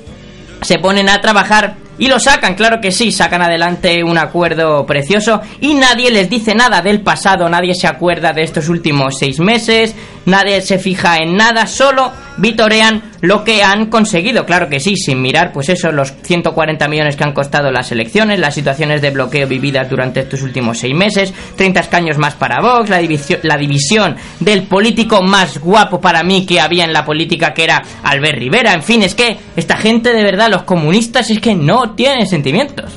se 0.63 0.79
ponen 0.79 1.09
a 1.09 1.21
trabajar 1.21 1.77
y 2.01 2.09
lo 2.09 2.19
sacan, 2.19 2.55
claro 2.55 2.81
que 2.81 2.93
sí, 2.93 3.13
sacan 3.13 3.43
adelante 3.43 4.03
un 4.03 4.17
acuerdo 4.17 4.87
precioso 4.87 5.43
y 5.61 5.75
nadie 5.75 6.11
les 6.11 6.31
dice 6.31 6.55
nada 6.55 6.81
del 6.81 7.03
pasado, 7.03 7.49
nadie 7.49 7.75
se 7.75 7.87
acuerda 7.87 8.33
de 8.33 8.43
estos 8.43 8.71
últimos 8.71 9.19
seis 9.19 9.39
meses, 9.39 9.95
nadie 10.27 10.61
se 10.63 10.79
fija 10.79 11.19
en 11.19 11.37
nada, 11.37 11.67
solo 11.67 12.13
vitorean 12.37 13.03
lo 13.21 13.45
que 13.45 13.63
han 13.63 13.87
conseguido, 13.87 14.47
claro 14.47 14.69
que 14.69 14.81
sí, 14.81 14.97
sin 14.97 15.21
mirar 15.21 15.53
pues 15.53 15.69
eso, 15.69 15.93
los 15.93 16.13
140 16.23 16.89
millones 16.89 17.17
que 17.17 17.25
han 17.25 17.33
costado 17.33 17.71
las 17.71 17.93
elecciones, 17.93 18.39
las 18.39 18.55
situaciones 18.55 19.03
de 19.03 19.11
bloqueo 19.11 19.47
vividas 19.47 19.91
durante 19.91 20.21
estos 20.21 20.43
últimos 20.43 20.79
seis 20.79 20.95
meses, 20.95 21.35
30 21.57 21.81
escaños 21.81 22.19
más 22.19 22.35
para 22.35 22.61
Vox, 22.61 22.89
la 22.89 22.99
división, 22.99 23.41
la 23.43 23.57
división 23.57 24.17
del 24.41 24.63
político 24.63 25.23
más 25.23 25.59
guapo 25.59 26.01
para 26.01 26.23
mí 26.23 26.47
que 26.47 26.61
había 26.61 26.85
en 26.85 26.93
la 26.93 27.05
política 27.05 27.53
que 27.53 27.65
era 27.65 27.83
Albert 28.03 28.39
Rivera, 28.39 28.73
en 28.73 28.83
fin, 28.83 29.03
es 29.03 29.15
que 29.15 29.37
esta 29.57 29.77
gente 29.77 30.13
de 30.13 30.25
verdad, 30.25 30.51
los 30.51 30.63
comunistas, 30.63 31.31
es 31.31 31.41
que 31.41 31.55
no 31.55 31.95
tienen 31.95 32.27
sentimientos. 32.27 32.91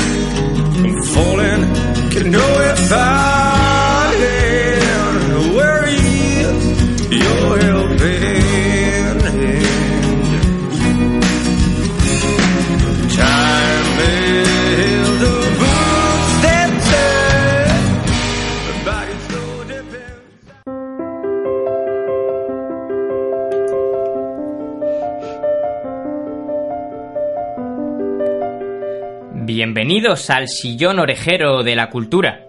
I'm 0.86 1.03
falling, 1.13 1.63
can 2.12 2.32
know 2.32 2.51
if 2.71 2.91
I 2.91 3.49
Bienvenidos 29.71 30.32
al 30.32 30.47
sillón 30.47 30.97
orejero 30.97 31.62
de 31.62 31.75
la 31.75 31.91
cultura. 31.91 32.43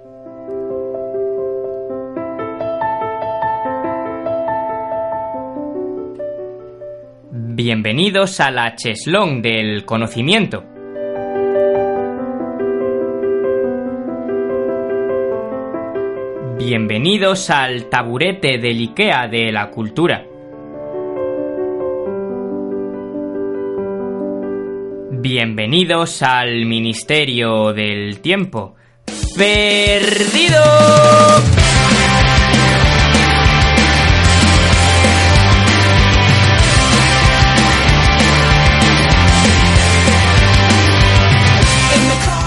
Bienvenidos 7.30 8.40
a 8.40 8.50
la 8.50 8.74
cheslón 8.74 9.42
del 9.42 9.84
conocimiento. 9.84 10.64
Bienvenidos 16.56 17.50
al 17.50 17.90
taburete 17.90 18.56
del 18.56 18.80
IKEA 18.80 19.28
de 19.28 19.52
la 19.52 19.68
cultura. 19.68 20.29
Bienvenidos 25.22 26.22
al 26.22 26.64
Ministerio 26.64 27.74
del 27.74 28.20
Tiempo. 28.20 28.76
¡Perdido! 29.36 30.62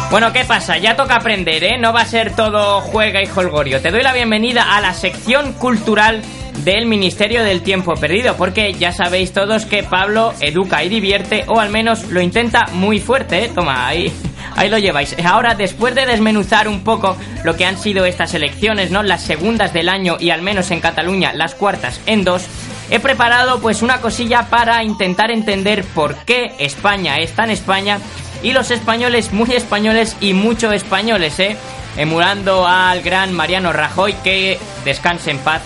Bueno, 0.09 0.33
¿qué 0.33 0.43
pasa? 0.43 0.79
Ya 0.79 0.95
toca 0.95 1.17
aprender, 1.17 1.63
¿eh? 1.63 1.77
No 1.77 1.93
va 1.93 2.01
a 2.01 2.05
ser 2.05 2.35
todo 2.35 2.81
juega 2.81 3.21
y 3.21 3.27
holgorio. 3.35 3.81
Te 3.83 3.91
doy 3.91 4.01
la 4.01 4.13
bienvenida 4.13 4.75
a 4.75 4.81
la 4.81 4.95
sección 4.95 5.53
cultural 5.53 6.23
del 6.59 6.85
Ministerio 6.85 7.43
del 7.43 7.61
Tiempo 7.61 7.93
Perdido, 7.95 8.35
porque 8.37 8.73
ya 8.73 8.91
sabéis 8.91 9.33
todos 9.33 9.65
que 9.65 9.83
Pablo 9.83 10.33
educa 10.39 10.83
y 10.83 10.89
divierte, 10.89 11.45
o 11.47 11.59
al 11.59 11.69
menos 11.69 12.09
lo 12.09 12.21
intenta 12.21 12.67
muy 12.73 12.99
fuerte, 12.99 13.45
¿eh? 13.45 13.51
Toma, 13.53 13.87
ahí, 13.87 14.11
ahí 14.55 14.69
lo 14.69 14.77
lleváis. 14.77 15.15
Ahora, 15.25 15.55
después 15.55 15.95
de 15.95 16.05
desmenuzar 16.05 16.67
un 16.67 16.83
poco 16.83 17.17
lo 17.43 17.55
que 17.55 17.65
han 17.65 17.77
sido 17.77 18.05
estas 18.05 18.33
elecciones, 18.33 18.91
¿no? 18.91 19.03
Las 19.03 19.23
segundas 19.23 19.73
del 19.73 19.89
año 19.89 20.17
y 20.19 20.29
al 20.29 20.41
menos 20.41 20.71
en 20.71 20.79
Cataluña 20.79 21.33
las 21.33 21.55
cuartas 21.55 21.99
en 22.05 22.23
dos, 22.23 22.45
he 22.89 22.99
preparado 22.99 23.59
pues 23.59 23.81
una 23.81 23.99
cosilla 23.99 24.47
para 24.49 24.83
intentar 24.83 25.31
entender 25.31 25.83
por 25.83 26.15
qué 26.25 26.53
España 26.59 27.17
es 27.17 27.33
tan 27.33 27.49
España 27.49 27.99
y 28.41 28.51
los 28.51 28.71
españoles 28.71 29.33
muy 29.33 29.51
españoles 29.51 30.15
y 30.21 30.33
mucho 30.33 30.71
españoles, 30.71 31.39
¿eh? 31.39 31.57
Emulando 31.97 32.67
al 32.67 33.01
gran 33.01 33.33
Mariano 33.33 33.71
Rajoy 33.71 34.13
que 34.23 34.59
descanse 34.85 35.31
en 35.31 35.37
paz 35.39 35.61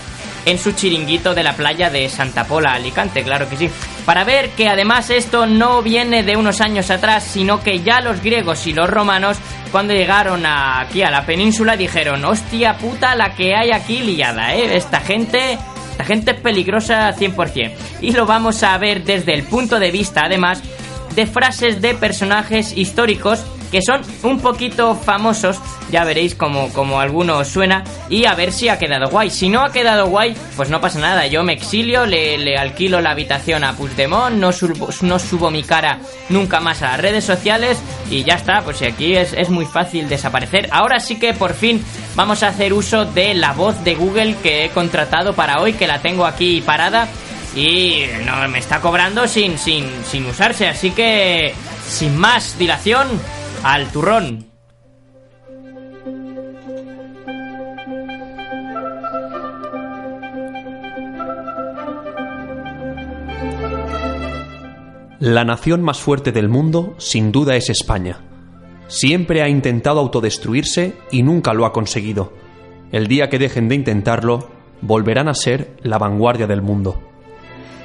en 0.48 0.58
su 0.58 0.72
chiringuito 0.72 1.34
de 1.34 1.42
la 1.42 1.54
playa 1.54 1.90
de 1.90 2.08
Santa 2.08 2.44
Pola, 2.44 2.72
Alicante, 2.72 3.22
claro 3.22 3.48
que 3.48 3.56
sí. 3.56 3.70
Para 4.06 4.24
ver 4.24 4.50
que 4.50 4.68
además 4.68 5.10
esto 5.10 5.46
no 5.46 5.82
viene 5.82 6.22
de 6.22 6.36
unos 6.36 6.62
años 6.62 6.90
atrás, 6.90 7.22
sino 7.24 7.62
que 7.62 7.80
ya 7.80 8.00
los 8.00 8.22
griegos 8.22 8.66
y 8.66 8.72
los 8.72 8.88
romanos, 8.88 9.36
cuando 9.70 9.92
llegaron 9.92 10.46
aquí 10.46 11.02
a 11.02 11.10
la 11.10 11.26
península, 11.26 11.76
dijeron, 11.76 12.24
hostia 12.24 12.78
puta 12.78 13.14
la 13.14 13.34
que 13.34 13.54
hay 13.54 13.72
aquí 13.72 14.00
liada, 14.00 14.54
¿eh? 14.54 14.76
Esta 14.76 15.00
gente... 15.00 15.58
Esta 15.90 16.04
gente 16.06 16.30
es 16.30 16.40
peligrosa 16.40 17.12
100%. 17.12 17.72
Y 18.02 18.12
lo 18.12 18.24
vamos 18.24 18.62
a 18.62 18.78
ver 18.78 19.02
desde 19.02 19.34
el 19.34 19.42
punto 19.42 19.80
de 19.80 19.90
vista, 19.90 20.26
además, 20.26 20.62
de 21.16 21.26
frases 21.26 21.82
de 21.82 21.94
personajes 21.94 22.72
históricos 22.76 23.44
que 23.70 23.82
son 23.82 24.02
un 24.22 24.40
poquito 24.40 24.94
famosos, 24.94 25.58
ya 25.90 26.04
veréis 26.04 26.34
como, 26.34 26.72
como 26.72 27.00
alguno 27.00 27.44
suena, 27.44 27.84
y 28.08 28.26
a 28.26 28.34
ver 28.34 28.52
si 28.52 28.68
ha 28.68 28.78
quedado 28.78 29.10
guay. 29.10 29.30
Si 29.30 29.48
no 29.48 29.62
ha 29.62 29.72
quedado 29.72 30.06
guay, 30.06 30.36
pues 30.56 30.70
no 30.70 30.80
pasa 30.80 30.98
nada, 30.98 31.26
yo 31.26 31.42
me 31.42 31.52
exilio, 31.52 32.06
le, 32.06 32.38
le 32.38 32.56
alquilo 32.56 33.00
la 33.00 33.10
habitación 33.10 33.64
a 33.64 33.74
Puigdemont, 33.74 34.36
no 34.36 34.52
subo, 34.52 34.88
no 35.02 35.18
subo 35.18 35.50
mi 35.50 35.62
cara 35.62 36.00
nunca 36.28 36.60
más 36.60 36.82
a 36.82 36.92
las 36.92 37.00
redes 37.00 37.24
sociales 37.24 37.78
y 38.10 38.24
ya 38.24 38.34
está, 38.34 38.62
pues 38.62 38.82
aquí 38.82 39.14
es, 39.14 39.32
es 39.32 39.50
muy 39.50 39.66
fácil 39.66 40.08
desaparecer. 40.08 40.68
Ahora 40.72 41.00
sí 41.00 41.18
que 41.18 41.34
por 41.34 41.54
fin 41.54 41.82
vamos 42.14 42.42
a 42.42 42.48
hacer 42.48 42.72
uso 42.72 43.04
de 43.04 43.34
la 43.34 43.52
voz 43.52 43.82
de 43.84 43.94
Google 43.94 44.36
que 44.42 44.64
he 44.64 44.70
contratado 44.70 45.34
para 45.34 45.60
hoy, 45.60 45.74
que 45.74 45.86
la 45.86 46.00
tengo 46.00 46.26
aquí 46.26 46.60
parada 46.60 47.08
y 47.54 48.04
no 48.24 48.48
me 48.48 48.58
está 48.58 48.80
cobrando 48.80 49.26
sin, 49.26 49.58
sin, 49.58 49.86
sin 50.04 50.26
usarse, 50.26 50.68
así 50.68 50.90
que 50.90 51.54
sin 51.88 52.16
más 52.16 52.58
dilación, 52.58 53.08
al 53.62 53.90
turrón. 53.90 54.46
La 65.20 65.44
nación 65.44 65.82
más 65.82 65.98
fuerte 65.98 66.30
del 66.30 66.48
mundo, 66.48 66.94
sin 66.98 67.32
duda, 67.32 67.56
es 67.56 67.70
España. 67.70 68.20
Siempre 68.86 69.42
ha 69.42 69.48
intentado 69.48 70.00
autodestruirse 70.00 70.94
y 71.10 71.22
nunca 71.22 71.52
lo 71.52 71.66
ha 71.66 71.72
conseguido. 71.72 72.32
El 72.92 73.08
día 73.08 73.28
que 73.28 73.38
dejen 73.38 73.68
de 73.68 73.74
intentarlo, 73.74 74.48
volverán 74.80 75.28
a 75.28 75.34
ser 75.34 75.76
la 75.82 75.98
vanguardia 75.98 76.46
del 76.46 76.62
mundo. 76.62 77.07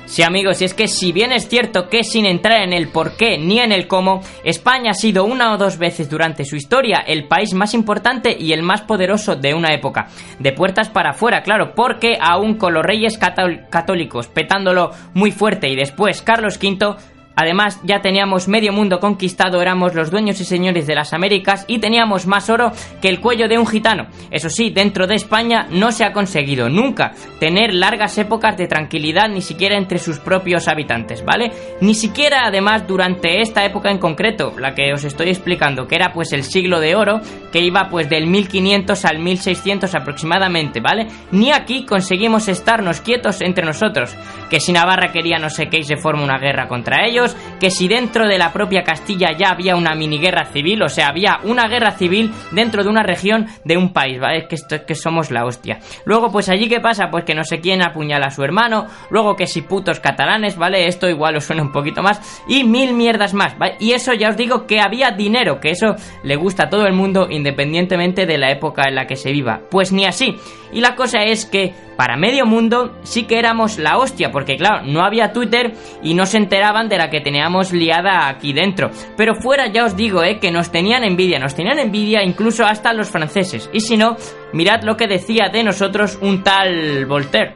Sí 0.05 0.21
amigos, 0.21 0.61
y 0.61 0.65
es 0.65 0.73
que 0.75 0.87
si 0.87 1.11
bien 1.11 1.31
es 1.31 1.47
cierto 1.47 1.89
que 1.89 2.03
sin 2.03 2.25
entrar 2.25 2.61
en 2.61 2.71
el 2.73 2.89
por 2.89 3.15
qué 3.17 3.37
ni 3.39 3.59
en 3.59 3.71
el 3.71 3.87
cómo, 3.87 4.21
España 4.43 4.91
ha 4.91 4.93
sido 4.93 5.23
una 5.23 5.53
o 5.53 5.57
dos 5.57 5.79
veces 5.79 6.07
durante 6.09 6.45
su 6.45 6.55
historia 6.55 6.99
el 7.07 7.27
país 7.27 7.53
más 7.53 7.73
importante 7.73 8.35
y 8.37 8.51
el 8.53 8.61
más 8.61 8.81
poderoso 8.81 9.35
de 9.35 9.55
una 9.55 9.73
época. 9.73 10.09
De 10.37 10.51
puertas 10.51 10.89
para 10.89 11.11
afuera, 11.11 11.41
claro, 11.41 11.73
porque 11.73 12.17
aún 12.21 12.55
con 12.57 12.73
los 12.73 12.83
reyes 12.85 13.17
cató- 13.17 13.67
católicos 13.71 14.27
petándolo 14.27 14.91
muy 15.13 15.31
fuerte 15.31 15.69
y 15.69 15.75
después 15.75 16.21
Carlos 16.21 16.59
V 16.61 16.95
Además, 17.35 17.79
ya 17.83 18.01
teníamos 18.01 18.47
medio 18.47 18.73
mundo 18.73 18.99
conquistado, 18.99 19.61
éramos 19.61 19.95
los 19.95 20.11
dueños 20.11 20.39
y 20.39 20.45
señores 20.45 20.87
de 20.87 20.95
las 20.95 21.13
Américas 21.13 21.65
y 21.67 21.79
teníamos 21.79 22.27
más 22.27 22.49
oro 22.49 22.71
que 23.01 23.09
el 23.09 23.19
cuello 23.19 23.47
de 23.47 23.57
un 23.57 23.65
gitano. 23.65 24.07
Eso 24.29 24.49
sí, 24.49 24.69
dentro 24.69 25.07
de 25.07 25.15
España 25.15 25.67
no 25.71 25.91
se 25.91 26.05
ha 26.05 26.13
conseguido 26.13 26.69
nunca 26.69 27.13
tener 27.39 27.73
largas 27.73 28.17
épocas 28.17 28.55
de 28.57 28.67
tranquilidad 28.67 29.29
ni 29.29 29.41
siquiera 29.41 29.77
entre 29.77 29.97
sus 29.97 30.19
propios 30.19 30.67
habitantes, 30.67 31.23
¿vale? 31.25 31.51
Ni 31.81 31.95
siquiera 31.95 32.43
además 32.45 32.87
durante 32.87 33.41
esta 33.41 33.65
época 33.65 33.89
en 33.89 33.97
concreto, 33.97 34.53
la 34.59 34.75
que 34.75 34.93
os 34.93 35.03
estoy 35.03 35.29
explicando, 35.29 35.87
que 35.87 35.95
era 35.95 36.13
pues 36.13 36.33
el 36.33 36.43
siglo 36.43 36.79
de 36.79 36.95
oro, 36.95 37.21
que 37.51 37.61
iba 37.61 37.87
pues 37.89 38.09
del 38.09 38.27
1500 38.27 39.05
al 39.05 39.19
1600 39.19 39.95
aproximadamente, 39.95 40.81
¿vale? 40.81 41.07
Ni 41.31 41.51
aquí 41.51 41.85
conseguimos 41.85 42.47
estarnos 42.47 43.01
quietos 43.01 43.41
entre 43.41 43.65
nosotros, 43.65 44.15
que 44.49 44.59
si 44.59 44.71
Navarra 44.71 45.11
quería 45.11 45.39
no 45.39 45.49
sé 45.49 45.67
qué 45.67 45.79
y 45.79 45.83
se 45.83 45.97
forma 45.97 46.23
una 46.23 46.37
guerra 46.37 46.67
contra 46.67 47.05
ellos, 47.05 47.22
que 47.59 47.69
si 47.69 47.87
dentro 47.87 48.27
de 48.27 48.37
la 48.37 48.51
propia 48.51 48.83
Castilla 48.83 49.31
ya 49.37 49.49
había 49.49 49.75
una 49.75 49.95
mini 49.95 50.19
guerra 50.19 50.45
civil, 50.45 50.81
o 50.83 50.89
sea, 50.89 51.07
había 51.07 51.39
una 51.43 51.67
guerra 51.67 51.91
civil 51.91 52.31
dentro 52.51 52.83
de 52.83 52.89
una 52.89 53.03
región 53.03 53.47
de 53.63 53.77
un 53.77 53.93
país, 53.93 54.19
¿vale? 54.19 54.39
Es 54.39 54.47
que 54.47 54.55
esto 54.55 54.75
es 54.75 54.81
que 54.81 54.95
somos 54.95 55.31
la 55.31 55.45
hostia. 55.45 55.79
Luego, 56.05 56.31
pues 56.31 56.49
allí 56.49 56.67
qué 56.67 56.79
pasa, 56.79 57.09
pues 57.09 57.23
que 57.23 57.35
no 57.35 57.43
sé 57.43 57.59
quién 57.59 57.81
apuñala 57.81 58.27
a 58.27 58.31
su 58.31 58.43
hermano, 58.43 58.87
luego 59.09 59.35
que 59.35 59.47
si 59.47 59.61
putos 59.61 59.99
catalanes, 59.99 60.57
¿vale? 60.57 60.87
Esto 60.87 61.09
igual 61.09 61.35
os 61.35 61.45
suena 61.45 61.61
un 61.61 61.71
poquito 61.71 62.01
más, 62.01 62.43
y 62.47 62.63
mil 62.63 62.93
mierdas 62.93 63.33
más, 63.33 63.57
¿vale? 63.57 63.75
Y 63.79 63.91
eso 63.91 64.13
ya 64.13 64.29
os 64.29 64.37
digo 64.37 64.65
que 64.65 64.79
había 64.79 65.11
dinero, 65.11 65.59
que 65.59 65.71
eso 65.71 65.95
le 66.23 66.35
gusta 66.35 66.63
a 66.65 66.69
todo 66.69 66.85
el 66.85 66.93
mundo 66.93 67.27
independientemente 67.29 68.25
de 68.25 68.37
la 68.37 68.51
época 68.51 68.83
en 68.87 68.95
la 68.95 69.07
que 69.07 69.15
se 69.15 69.31
viva. 69.31 69.61
Pues 69.69 69.91
ni 69.91 70.05
así. 70.05 70.35
Y 70.71 70.81
la 70.81 70.95
cosa 70.95 71.23
es 71.23 71.45
que 71.45 71.73
para 71.95 72.17
medio 72.17 72.45
mundo 72.45 72.95
sí 73.03 73.23
que 73.23 73.37
éramos 73.37 73.77
la 73.77 73.97
hostia, 73.97 74.31
porque 74.31 74.57
claro, 74.57 74.83
no 74.85 75.05
había 75.05 75.31
Twitter 75.31 75.73
y 76.01 76.15
no 76.15 76.25
se 76.25 76.37
enteraban 76.37 76.89
de 76.89 76.97
la 76.97 77.09
que 77.13 77.21
teníamos 77.21 77.71
liada 77.71 78.27
aquí 78.27 78.53
dentro. 78.53 78.89
Pero 79.15 79.35
fuera 79.35 79.71
ya 79.71 79.85
os 79.85 79.95
digo, 79.95 80.23
eh, 80.23 80.39
que 80.39 80.49
nos 80.49 80.71
tenían 80.71 81.03
envidia, 81.03 81.37
nos 81.37 81.53
tenían 81.53 81.77
envidia 81.77 82.23
incluso 82.23 82.65
hasta 82.65 82.91
los 82.91 83.09
franceses. 83.09 83.69
Y 83.71 83.81
si 83.81 83.97
no, 83.97 84.17
mirad 84.51 84.81
lo 84.81 84.97
que 84.97 85.07
decía 85.07 85.49
de 85.53 85.63
nosotros 85.63 86.17
un 86.21 86.41
tal 86.41 87.05
Voltaire. 87.05 87.55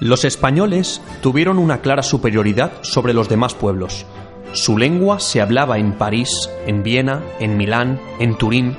Los 0.00 0.24
españoles 0.24 1.00
tuvieron 1.22 1.56
una 1.56 1.80
clara 1.80 2.02
superioridad 2.02 2.72
sobre 2.82 3.14
los 3.14 3.28
demás 3.28 3.54
pueblos. 3.54 4.06
Su 4.52 4.76
lengua 4.76 5.20
se 5.20 5.40
hablaba 5.40 5.78
en 5.78 5.92
París, 5.92 6.50
en 6.66 6.82
Viena, 6.82 7.22
en 7.38 7.56
Milán, 7.56 8.00
en 8.18 8.36
Turín. 8.36 8.76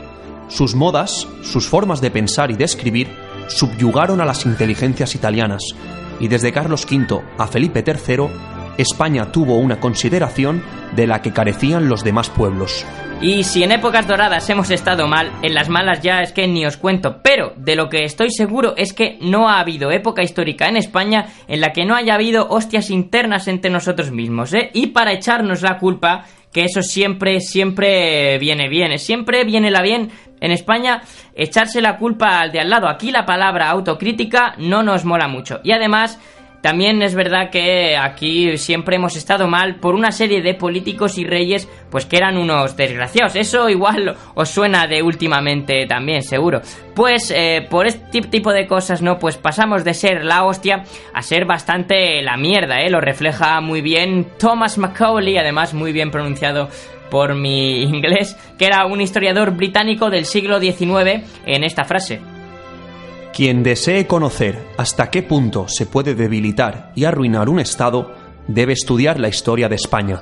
Sus 0.50 0.76
modas, 0.76 1.26
sus 1.42 1.70
formas 1.70 2.02
de 2.02 2.12
pensar 2.12 2.52
y 2.52 2.56
de 2.56 2.66
escribir 2.66 3.08
subyugaron 3.48 4.20
a 4.20 4.26
las 4.26 4.46
inteligencias 4.46 5.16
italianas, 5.16 5.64
y 6.20 6.28
desde 6.28 6.52
Carlos 6.52 6.86
V 6.90 7.22
a 7.38 7.48
Felipe 7.48 7.82
III, 7.86 8.28
España 8.80 9.32
tuvo 9.32 9.58
una 9.58 9.80
consideración 9.80 10.64
de 10.96 11.06
la 11.06 11.22
que 11.22 11.34
carecían 11.34 11.90
los 11.90 12.04
demás 12.04 12.30
pueblos. 12.30 12.86
Y 13.22 13.44
si 13.44 13.64
en 13.64 13.74
épocas 13.74 14.08
doradas 14.08 14.50
hemos 14.50 14.72
estado 14.72 15.06
mal, 15.06 15.30
en 15.42 15.54
las 15.54 15.68
malas 15.68 16.02
ya 16.02 16.22
es 16.22 16.32
que 16.32 16.48
ni 16.48 16.66
os 16.66 16.78
cuento, 16.78 17.18
pero 17.22 17.52
de 17.58 17.76
lo 17.76 17.90
que 17.90 18.06
estoy 18.06 18.32
seguro 18.32 18.76
es 18.78 18.94
que 18.94 19.18
no 19.20 19.50
ha 19.50 19.60
habido 19.60 19.92
época 19.92 20.24
histórica 20.24 20.70
en 20.70 20.78
España 20.78 21.26
en 21.50 21.60
la 21.60 21.74
que 21.74 21.84
no 21.84 21.96
haya 21.96 22.16
habido 22.16 22.48
hostias 22.48 22.90
internas 22.90 23.50
entre 23.50 23.70
nosotros 23.70 24.12
mismos, 24.12 24.54
¿eh? 24.54 24.72
Y 24.74 24.88
para 24.88 25.12
echarnos 25.12 25.62
la 25.62 25.78
culpa, 25.78 26.24
que 26.54 26.64
eso 26.64 26.82
siempre, 26.82 27.42
siempre 27.42 28.38
viene 28.40 28.70
bien, 28.70 28.94
¿eh? 28.94 28.98
siempre 28.98 29.44
viene 29.44 29.70
la 29.70 29.82
bien 29.82 30.12
en 30.40 30.52
España 30.52 31.02
echarse 31.36 31.82
la 31.82 31.98
culpa 31.98 32.40
al 32.40 32.54
de 32.54 32.62
al 32.62 32.70
lado. 32.70 32.88
Aquí 32.88 33.12
la 33.12 33.26
palabra 33.26 33.70
autocrítica 33.70 34.56
no 34.58 34.82
nos 34.82 35.04
mola 35.04 35.28
mucho. 35.28 35.60
Y 35.64 35.74
además... 35.74 36.18
También 36.62 37.02
es 37.02 37.16
verdad 37.16 37.50
que 37.50 37.96
aquí 37.96 38.58
siempre 38.58 38.98
hemos 38.98 39.16
estado 39.16 39.48
mal 39.48 39.76
por 39.76 39.96
una 39.96 40.12
serie 40.12 40.42
de 40.42 40.54
políticos 40.54 41.18
y 41.18 41.26
reyes, 41.26 41.70
pues 41.90 42.06
que 42.06 42.18
eran 42.18 42.38
unos 42.38 42.76
desgraciados. 42.76 43.36
Eso 43.36 43.70
igual 43.70 44.16
os 44.36 44.50
suena 44.50 44.88
de 44.88 45.02
últimamente 45.02 45.86
también, 45.88 46.22
seguro. 46.22 46.62
Pues 46.94 47.32
eh, 47.32 47.66
por 47.70 47.88
este 47.88 48.22
tipo 48.22 48.52
de 48.52 48.68
cosas, 48.68 49.02
¿no? 49.02 49.20
Pues 49.20 49.38
pasamos 49.38 49.86
de 49.86 49.94
ser 49.94 50.26
la 50.26 50.44
hostia 50.44 50.84
a 51.14 51.22
ser 51.22 51.46
bastante 51.46 52.22
la 52.22 52.36
mierda, 52.36 52.82
¿eh? 52.82 52.90
Lo 52.90 53.00
refleja 53.00 53.62
muy 53.62 53.82
bien 53.82 54.28
Thomas 54.38 54.78
Macaulay, 54.78 55.38
además 55.38 55.74
muy 55.74 55.94
bien 55.94 56.12
pronunciado 56.12 56.68
por 57.10 57.36
mi 57.36 57.84
inglés, 57.84 58.38
que 58.58 58.66
era 58.66 58.86
un 58.86 59.00
historiador 59.02 59.52
británico 59.52 60.10
del 60.10 60.26
siglo 60.26 60.60
XIX 60.60 61.24
en 61.46 61.64
esta 61.64 61.86
frase. 61.86 62.39
Quien 63.40 63.64
desee 63.64 64.06
conocer 64.06 64.60
hasta 64.76 65.10
qué 65.10 65.24
punto 65.24 65.70
se 65.70 65.86
puede 65.86 66.14
debilitar 66.14 66.92
y 66.94 67.06
arruinar 67.06 67.48
un 67.48 67.62
Estado, 67.62 68.14
debe 68.50 68.74
estudiar 68.74 69.18
la 69.18 69.30
historia 69.30 69.70
de 69.70 69.76
España. 69.76 70.22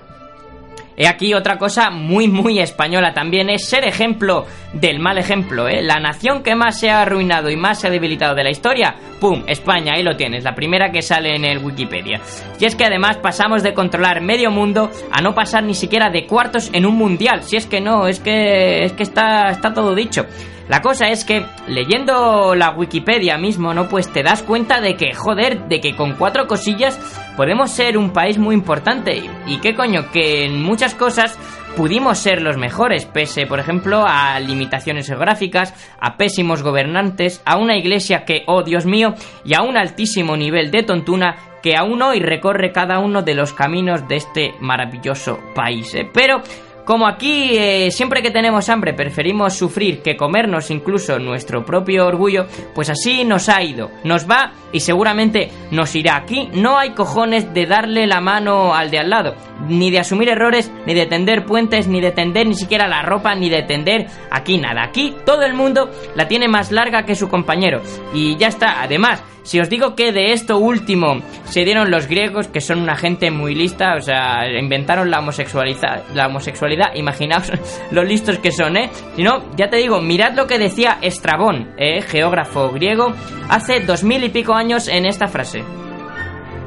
He 0.96 1.08
aquí 1.08 1.34
otra 1.34 1.58
cosa 1.58 1.90
muy 1.90 2.28
muy 2.28 2.60
española 2.60 3.16
también 3.16 3.50
es 3.50 3.66
ser 3.66 3.86
ejemplo 3.86 4.46
del 4.72 5.00
mal 5.00 5.18
ejemplo, 5.18 5.68
¿eh? 5.68 5.82
La 5.82 6.00
nación 6.00 6.44
que 6.44 6.54
más 6.54 6.80
se 6.80 6.92
ha 6.92 7.02
arruinado 7.02 7.50
y 7.50 7.56
más 7.56 7.80
se 7.80 7.88
ha 7.88 7.90
debilitado 7.90 8.36
de 8.36 8.44
la 8.44 8.52
historia, 8.52 8.96
¡pum! 9.20 9.42
España, 9.48 9.94
ahí 9.96 10.04
lo 10.04 10.16
tienes, 10.16 10.44
la 10.44 10.54
primera 10.54 10.92
que 10.92 11.02
sale 11.02 11.36
en 11.36 11.44
el 11.44 11.58
Wikipedia. 11.58 12.22
Y 12.60 12.66
es 12.66 12.76
que 12.76 12.86
además 12.86 13.18
pasamos 13.18 13.64
de 13.64 13.74
controlar 13.74 14.22
medio 14.22 14.52
mundo 14.52 14.92
a 15.10 15.22
no 15.22 15.34
pasar 15.34 15.64
ni 15.64 15.74
siquiera 15.74 16.12
de 16.12 16.28
cuartos 16.28 16.70
en 16.72 16.86
un 16.86 16.96
mundial, 16.96 17.42
si 17.42 17.56
es 17.58 17.66
que 17.66 17.82
no, 17.82 18.08
es 18.08 18.20
que 18.20 18.86
es 18.86 18.94
que 18.94 19.02
está 19.02 19.50
está 19.50 19.74
todo 19.74 19.96
dicho. 19.96 20.28
La 20.70 20.82
cosa 20.82 21.10
es 21.10 21.24
que 21.24 21.46
leyendo 21.68 22.54
la 22.54 22.72
Wikipedia 22.72 23.38
mismo, 23.38 23.74
¿no? 23.74 23.88
Pues 23.88 24.12
te 24.12 24.22
das 24.22 24.44
cuenta 24.44 24.82
de 24.82 24.96
que, 24.96 25.14
joder, 25.14 25.68
de 25.70 25.80
que 25.80 25.96
con 25.96 26.16
cuatro 26.16 26.46
cosillas 26.48 27.00
podemos 27.38 27.72
ser 27.72 27.98
un 27.98 28.12
país 28.12 28.38
muy 28.38 28.54
importante. 28.54 29.24
Y 29.46 29.60
qué 29.60 29.76
coño, 29.76 30.12
que 30.12 30.44
en 30.46 30.62
muchas 30.62 30.94
cosas 30.94 31.40
pudimos 31.78 32.18
ser 32.18 32.42
los 32.42 32.58
mejores, 32.58 33.06
pese, 33.06 33.46
por 33.46 33.60
ejemplo, 33.60 34.04
a 34.06 34.40
limitaciones 34.40 35.08
geográficas, 35.08 35.74
a 36.02 36.18
pésimos 36.18 36.64
gobernantes, 36.64 37.42
a 37.46 37.58
una 37.58 37.78
iglesia 37.78 38.26
que, 38.26 38.44
oh 38.48 38.64
Dios 38.64 38.86
mío, 38.86 39.14
y 39.46 39.54
a 39.54 39.62
un 39.62 39.78
altísimo 39.78 40.36
nivel 40.36 40.72
de 40.72 40.84
tontuna 40.84 41.36
que 41.62 41.76
aún 41.76 42.02
hoy 42.02 42.20
recorre 42.20 42.72
cada 42.72 43.00
uno 43.00 43.22
de 43.22 43.36
los 43.36 43.54
caminos 43.54 44.08
de 44.08 44.16
este 44.16 44.54
maravilloso 44.60 45.40
país. 45.56 45.94
¿eh? 45.96 46.10
Pero 46.14 46.42
como 46.88 47.06
aquí 47.06 47.58
eh, 47.58 47.92
siempre 47.92 48.22
que 48.22 48.32
tenemos 48.32 48.70
hambre 48.70 48.94
preferimos 48.94 49.54
sufrir 49.54 50.02
que 50.02 50.16
comernos 50.16 50.72
incluso 50.72 51.20
nuestro 51.20 51.66
propio 51.66 52.08
orgullo, 52.08 52.48
pues 52.74 52.90
así 52.90 53.26
nos 53.26 53.50
ha 53.50 53.62
ido, 53.62 53.92
nos 54.06 54.26
va 54.26 54.54
y 54.72 54.80
seguramente 54.80 55.52
nos 55.70 55.94
irá. 55.96 56.16
Aquí 56.16 56.50
no 56.54 56.78
hay 56.78 56.92
cojones 56.92 57.54
de 57.54 57.66
darle 57.66 58.08
la 58.08 58.22
mano 58.22 58.74
al 58.74 58.90
de 58.90 59.00
al 59.00 59.10
lado, 59.10 59.36
ni 59.68 59.92
de 59.92 60.00
asumir 60.00 60.30
errores, 60.30 60.72
ni 60.86 60.94
de 60.94 61.08
tender 61.08 61.46
puentes, 61.46 61.90
ni 61.90 62.00
de 62.00 62.12
tender 62.12 62.48
ni 62.48 62.56
siquiera 62.56 62.88
la 62.88 63.02
ropa, 63.02 63.36
ni 63.36 63.50
de 63.50 63.64
tender 63.64 64.08
aquí 64.32 64.58
nada. 64.58 64.84
Aquí 64.84 65.14
todo 65.26 65.44
el 65.44 65.56
mundo 65.56 65.92
la 66.16 66.30
tiene 66.30 66.48
más 66.48 66.72
larga 66.72 67.04
que 67.04 67.16
su 67.16 67.28
compañero. 67.28 67.82
Y 68.14 68.38
ya 68.38 68.48
está, 68.48 68.82
además, 68.82 69.22
si 69.48 69.62
os 69.62 69.70
digo 69.70 69.96
que 69.96 70.12
de 70.12 70.34
esto 70.34 70.58
último 70.58 71.22
se 71.46 71.64
dieron 71.64 71.90
los 71.90 72.08
griegos, 72.08 72.50
que 72.50 72.60
son 72.60 72.82
una 72.82 72.98
gente 72.98 73.32
muy 73.32 73.56
lista, 73.56 73.96
o 73.96 74.02
sea, 74.02 74.46
inventaron 74.60 75.10
la 75.10 75.20
homosexualidad, 75.20 76.04
la 76.14 76.28
homosexualidad 76.28 76.77
imaginaos 76.96 77.52
lo 77.92 78.04
listos 78.04 78.40
que 78.40 78.52
son, 78.52 78.78
¿eh? 78.78 78.90
Si 79.16 79.24
no, 79.24 79.56
ya 79.56 79.70
te 79.70 79.78
digo, 79.78 80.02
mirad 80.02 80.34
lo 80.36 80.48
que 80.48 80.60
decía 80.60 80.98
Estrabón, 81.02 81.74
¿eh? 81.78 82.02
geógrafo 82.02 82.72
griego, 82.72 83.14
hace 83.50 83.82
dos 83.82 84.04
mil 84.04 84.24
y 84.24 84.30
pico 84.30 84.54
años 84.54 84.88
en 84.88 85.06
esta 85.06 85.28
frase. 85.28 85.64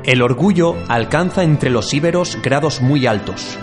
El 0.05 0.23
orgullo 0.23 0.77
alcanza 0.89 1.43
entre 1.43 1.71
los 1.71 1.93
íberos 1.93 2.39
grados 2.43 2.81
muy 2.81 3.07
altos. 3.07 3.59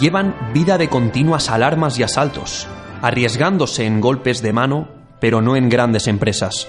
Llevan 0.00 0.34
vida 0.52 0.76
de 0.76 0.88
continuas 0.88 1.50
alarmas 1.50 1.98
y 1.98 2.02
asaltos, 2.02 2.66
arriesgándose 3.00 3.86
en 3.86 4.00
golpes 4.00 4.42
de 4.42 4.52
mano, 4.52 4.88
pero 5.20 5.40
no 5.40 5.56
en 5.56 5.68
grandes 5.68 6.08
empresas 6.08 6.68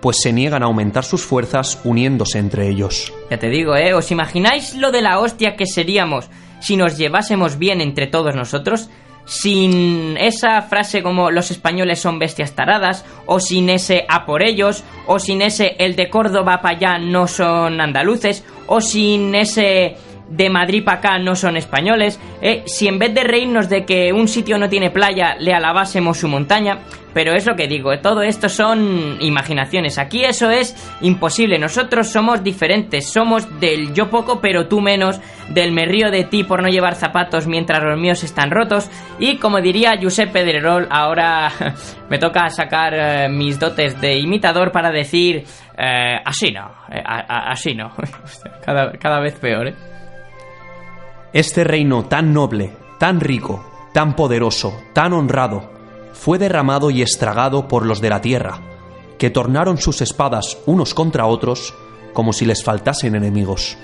pues 0.00 0.18
se 0.22 0.32
niegan 0.32 0.62
a 0.62 0.66
aumentar 0.66 1.04
sus 1.04 1.24
fuerzas 1.24 1.80
uniéndose 1.84 2.38
entre 2.38 2.68
ellos. 2.68 3.12
Ya 3.30 3.38
te 3.38 3.48
digo, 3.48 3.76
¿eh? 3.76 3.94
¿Os 3.94 4.10
imagináis 4.10 4.74
lo 4.74 4.90
de 4.90 5.02
la 5.02 5.18
hostia 5.18 5.56
que 5.56 5.66
seríamos 5.66 6.28
si 6.60 6.76
nos 6.76 6.96
llevásemos 6.96 7.58
bien 7.58 7.80
entre 7.80 8.06
todos 8.06 8.34
nosotros? 8.34 8.88
Sin 9.24 10.16
esa 10.16 10.62
frase 10.62 11.02
como 11.02 11.30
los 11.30 11.50
españoles 11.50 12.00
son 12.00 12.18
bestias 12.18 12.52
taradas, 12.52 13.04
o 13.26 13.38
sin 13.38 13.70
ese 13.70 14.04
a 14.08 14.26
por 14.26 14.42
ellos, 14.42 14.82
o 15.06 15.18
sin 15.18 15.42
ese 15.42 15.76
el 15.78 15.94
de 15.94 16.08
Córdoba 16.08 16.60
para 16.62 16.76
allá 16.76 16.98
no 16.98 17.26
son 17.26 17.80
andaluces, 17.80 18.44
o 18.66 18.80
sin 18.80 19.34
ese 19.34 19.96
de 20.30 20.48
Madrid 20.48 20.84
para 20.84 20.98
acá 20.98 21.18
no 21.18 21.34
son 21.34 21.56
españoles, 21.56 22.20
¿eh? 22.40 22.62
si 22.66 22.88
en 22.88 22.98
vez 22.98 23.12
de 23.12 23.24
reírnos 23.24 23.68
de 23.68 23.84
que 23.84 24.12
un 24.12 24.28
sitio 24.28 24.58
no 24.58 24.68
tiene 24.68 24.90
playa 24.90 25.34
le 25.38 25.52
alabásemos 25.52 26.18
su 26.18 26.28
montaña, 26.28 26.78
pero 27.12 27.34
es 27.34 27.44
lo 27.44 27.56
que 27.56 27.66
digo, 27.66 27.98
todo 27.98 28.22
esto 28.22 28.48
son 28.48 29.18
imaginaciones, 29.20 29.98
aquí 29.98 30.24
eso 30.24 30.48
es 30.50 30.76
imposible, 31.00 31.58
nosotros 31.58 32.08
somos 32.08 32.44
diferentes, 32.44 33.12
somos 33.12 33.60
del 33.60 33.92
yo 33.92 34.08
poco 34.08 34.40
pero 34.40 34.68
tú 34.68 34.80
menos, 34.80 35.20
del 35.48 35.72
me 35.72 35.84
río 35.84 36.12
de 36.12 36.22
ti 36.22 36.44
por 36.44 36.62
no 36.62 36.68
llevar 36.68 36.94
zapatos 36.94 37.48
mientras 37.48 37.82
los 37.82 37.98
míos 37.98 38.22
están 38.22 38.52
rotos, 38.52 38.88
y 39.18 39.36
como 39.38 39.60
diría 39.60 39.96
Giuseppe 39.96 40.44
Pedrerol, 40.44 40.86
ahora 40.90 41.50
me 42.08 42.18
toca 42.18 42.48
sacar 42.50 42.94
eh, 42.94 43.28
mis 43.28 43.58
dotes 43.58 44.00
de 44.00 44.16
imitador 44.16 44.70
para 44.70 44.92
decir, 44.92 45.44
eh, 45.76 46.16
así 46.24 46.52
no, 46.52 46.70
eh, 46.88 47.02
así 47.04 47.74
no, 47.74 47.90
cada, 48.64 48.92
cada 48.92 49.18
vez 49.18 49.34
peor, 49.34 49.66
¿eh? 49.66 49.74
Este 51.32 51.62
reino 51.62 52.06
tan 52.06 52.32
noble, 52.34 52.72
tan 52.98 53.20
rico, 53.20 53.64
tan 53.94 54.16
poderoso, 54.16 54.76
tan 54.92 55.12
honrado, 55.12 55.70
fue 56.12 56.38
derramado 56.38 56.90
y 56.90 57.02
estragado 57.02 57.68
por 57.68 57.86
los 57.86 58.00
de 58.00 58.10
la 58.10 58.20
tierra, 58.20 58.58
que 59.16 59.30
tornaron 59.30 59.78
sus 59.78 60.00
espadas 60.00 60.58
unos 60.66 60.92
contra 60.92 61.26
otros 61.26 61.72
como 62.14 62.32
si 62.32 62.46
les 62.46 62.64
faltasen 62.64 63.14
enemigos. 63.14 63.78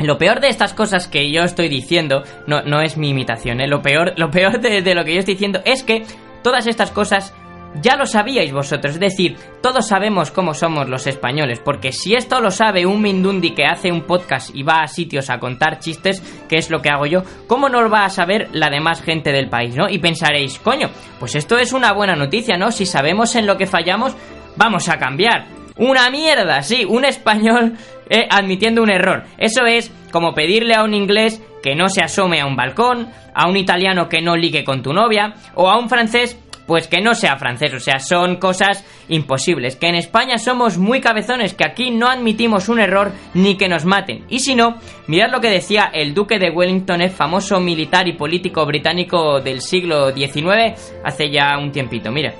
Lo 0.00 0.16
peor 0.16 0.40
de 0.40 0.48
estas 0.48 0.72
cosas 0.72 1.06
que 1.06 1.30
yo 1.30 1.42
estoy 1.42 1.68
diciendo 1.68 2.22
no, 2.46 2.62
no 2.62 2.80
es 2.80 2.96
mi 2.96 3.10
imitación, 3.10 3.60
¿eh? 3.60 3.68
lo 3.68 3.82
peor, 3.82 4.14
lo 4.16 4.30
peor 4.30 4.58
de, 4.60 4.80
de 4.80 4.94
lo 4.94 5.04
que 5.04 5.12
yo 5.12 5.18
estoy 5.20 5.34
diciendo 5.34 5.60
es 5.66 5.82
que 5.82 6.06
todas 6.42 6.66
estas 6.66 6.92
cosas 6.92 7.34
ya 7.82 7.96
lo 7.96 8.06
sabíais 8.06 8.52
vosotros, 8.52 8.94
es 8.94 9.00
decir, 9.00 9.36
todos 9.62 9.88
sabemos 9.88 10.30
cómo 10.30 10.54
somos 10.54 10.88
los 10.88 11.06
españoles, 11.06 11.60
porque 11.64 11.92
si 11.92 12.14
esto 12.14 12.40
lo 12.40 12.50
sabe 12.50 12.86
un 12.86 13.02
Mindundi 13.02 13.52
que 13.52 13.64
hace 13.64 13.92
un 13.92 14.02
podcast 14.02 14.54
y 14.54 14.62
va 14.62 14.82
a 14.82 14.88
sitios 14.88 15.30
a 15.30 15.38
contar 15.38 15.78
chistes, 15.78 16.22
que 16.48 16.56
es 16.56 16.70
lo 16.70 16.80
que 16.80 16.90
hago 16.90 17.06
yo, 17.06 17.22
¿cómo 17.46 17.68
no 17.68 17.82
lo 17.82 17.90
va 17.90 18.04
a 18.04 18.10
saber 18.10 18.48
la 18.52 18.70
demás 18.70 19.02
gente 19.02 19.32
del 19.32 19.48
país, 19.48 19.76
no? 19.76 19.88
Y 19.88 19.98
pensaréis, 19.98 20.58
coño, 20.58 20.90
pues 21.18 21.34
esto 21.34 21.58
es 21.58 21.72
una 21.72 21.92
buena 21.92 22.16
noticia, 22.16 22.56
¿no? 22.56 22.70
Si 22.70 22.86
sabemos 22.86 23.34
en 23.36 23.46
lo 23.46 23.56
que 23.56 23.66
fallamos, 23.66 24.16
vamos 24.56 24.88
a 24.88 24.98
cambiar. 24.98 25.46
Una 25.76 26.08
mierda, 26.10 26.62
sí, 26.62 26.86
un 26.86 27.04
español 27.04 27.74
eh, 28.08 28.26
admitiendo 28.30 28.82
un 28.82 28.90
error. 28.90 29.24
Eso 29.36 29.66
es 29.66 29.92
como 30.10 30.32
pedirle 30.32 30.74
a 30.74 30.84
un 30.84 30.94
inglés 30.94 31.42
que 31.62 31.74
no 31.74 31.88
se 31.88 32.02
asome 32.02 32.40
a 32.40 32.46
un 32.46 32.56
balcón, 32.56 33.08
a 33.34 33.48
un 33.48 33.56
italiano 33.56 34.08
que 34.08 34.22
no 34.22 34.36
ligue 34.36 34.64
con 34.64 34.82
tu 34.82 34.92
novia, 34.92 35.34
o 35.54 35.68
a 35.68 35.78
un 35.78 35.88
francés 35.88 36.38
pues 36.66 36.88
que 36.88 37.00
no 37.00 37.14
sea 37.14 37.36
francés, 37.36 37.72
o 37.74 37.80
sea, 37.80 37.98
son 37.98 38.36
cosas 38.36 38.84
imposibles. 39.08 39.76
Que 39.76 39.88
en 39.88 39.94
España 39.94 40.38
somos 40.38 40.78
muy 40.78 41.00
cabezones, 41.00 41.54
que 41.54 41.66
aquí 41.66 41.90
no 41.90 42.08
admitimos 42.08 42.68
un 42.68 42.80
error 42.80 43.12
ni 43.34 43.56
que 43.56 43.68
nos 43.68 43.84
maten. 43.84 44.24
Y 44.28 44.40
si 44.40 44.54
no, 44.54 44.76
mirad 45.06 45.30
lo 45.30 45.40
que 45.40 45.50
decía 45.50 45.90
el 45.92 46.14
duque 46.14 46.38
de 46.38 46.50
Wellington, 46.50 47.00
el 47.00 47.10
famoso 47.10 47.60
militar 47.60 48.08
y 48.08 48.14
político 48.14 48.64
británico 48.66 49.40
del 49.40 49.60
siglo 49.60 50.12
XIX, 50.12 50.78
hace 51.04 51.30
ya 51.30 51.56
un 51.58 51.70
tiempito, 51.70 52.10
mira. 52.10 52.34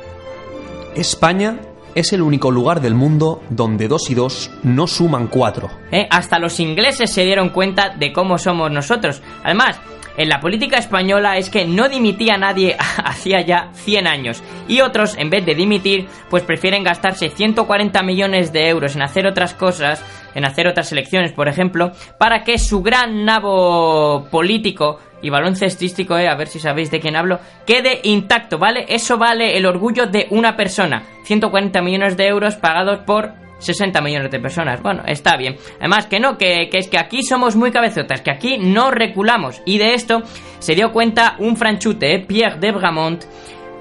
España 0.94 1.58
es 1.96 2.12
el 2.12 2.22
único 2.22 2.50
lugar 2.50 2.80
del 2.82 2.94
mundo 2.94 3.42
donde 3.48 3.88
dos 3.88 4.10
y 4.10 4.14
dos 4.14 4.50
no 4.62 4.86
suman 4.86 5.28
cuatro. 5.28 5.70
¿eh? 5.90 6.06
Hasta 6.10 6.38
los 6.38 6.60
ingleses 6.60 7.10
se 7.10 7.24
dieron 7.24 7.48
cuenta 7.48 7.88
de 7.88 8.12
cómo 8.12 8.36
somos 8.36 8.70
nosotros. 8.70 9.22
Además, 9.42 9.80
en 10.16 10.28
la 10.28 10.40
política 10.40 10.78
española 10.78 11.36
es 11.36 11.50
que 11.50 11.66
no 11.66 11.88
dimitía 11.88 12.36
nadie 12.36 12.76
hacía 13.04 13.40
ya 13.42 13.70
100 13.72 14.06
años. 14.06 14.42
Y 14.68 14.80
otros, 14.80 15.16
en 15.18 15.30
vez 15.30 15.44
de 15.44 15.54
dimitir, 15.54 16.08
pues 16.30 16.42
prefieren 16.42 16.84
gastarse 16.84 17.28
140 17.28 18.02
millones 18.02 18.52
de 18.52 18.68
euros 18.68 18.96
en 18.96 19.02
hacer 19.02 19.26
otras 19.26 19.54
cosas, 19.54 20.04
en 20.34 20.44
hacer 20.44 20.66
otras 20.66 20.90
elecciones, 20.92 21.32
por 21.32 21.48
ejemplo, 21.48 21.92
para 22.18 22.44
que 22.44 22.58
su 22.58 22.82
gran 22.82 23.24
nabo 23.24 24.26
político 24.30 25.00
y 25.22 25.30
baloncestístico, 25.30 26.16
eh, 26.18 26.28
a 26.28 26.36
ver 26.36 26.48
si 26.48 26.60
sabéis 26.60 26.90
de 26.90 27.00
quién 27.00 27.16
hablo, 27.16 27.40
quede 27.66 28.00
intacto, 28.04 28.58
¿vale? 28.58 28.86
Eso 28.88 29.18
vale 29.18 29.56
el 29.56 29.66
orgullo 29.66 30.06
de 30.06 30.26
una 30.30 30.56
persona. 30.56 31.02
140 31.24 31.80
millones 31.82 32.16
de 32.16 32.26
euros 32.26 32.56
pagados 32.56 33.00
por 33.00 33.45
60 33.58 34.00
millones 34.00 34.30
de 34.30 34.40
personas. 34.40 34.82
Bueno, 34.82 35.02
está 35.06 35.36
bien. 35.36 35.56
Además, 35.78 36.06
que 36.06 36.20
no, 36.20 36.36
que, 36.36 36.68
que, 36.70 36.78
es 36.78 36.88
que 36.88 36.98
aquí 36.98 37.22
somos 37.22 37.56
muy 37.56 37.70
cabezotas, 37.70 38.20
que 38.20 38.30
aquí 38.30 38.58
no 38.58 38.90
reculamos. 38.90 39.62
Y 39.64 39.78
de 39.78 39.94
esto 39.94 40.22
se 40.58 40.74
dio 40.74 40.92
cuenta 40.92 41.36
un 41.38 41.56
franchute, 41.56 42.14
¿eh? 42.14 42.18
Pierre 42.26 42.58
de 42.58 42.72
Bramont, 42.72 43.24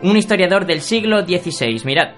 un 0.01 0.17
historiador 0.17 0.65
del 0.65 0.81
siglo 0.81 1.25
XVI. 1.25 1.81
Mirad. 1.85 2.09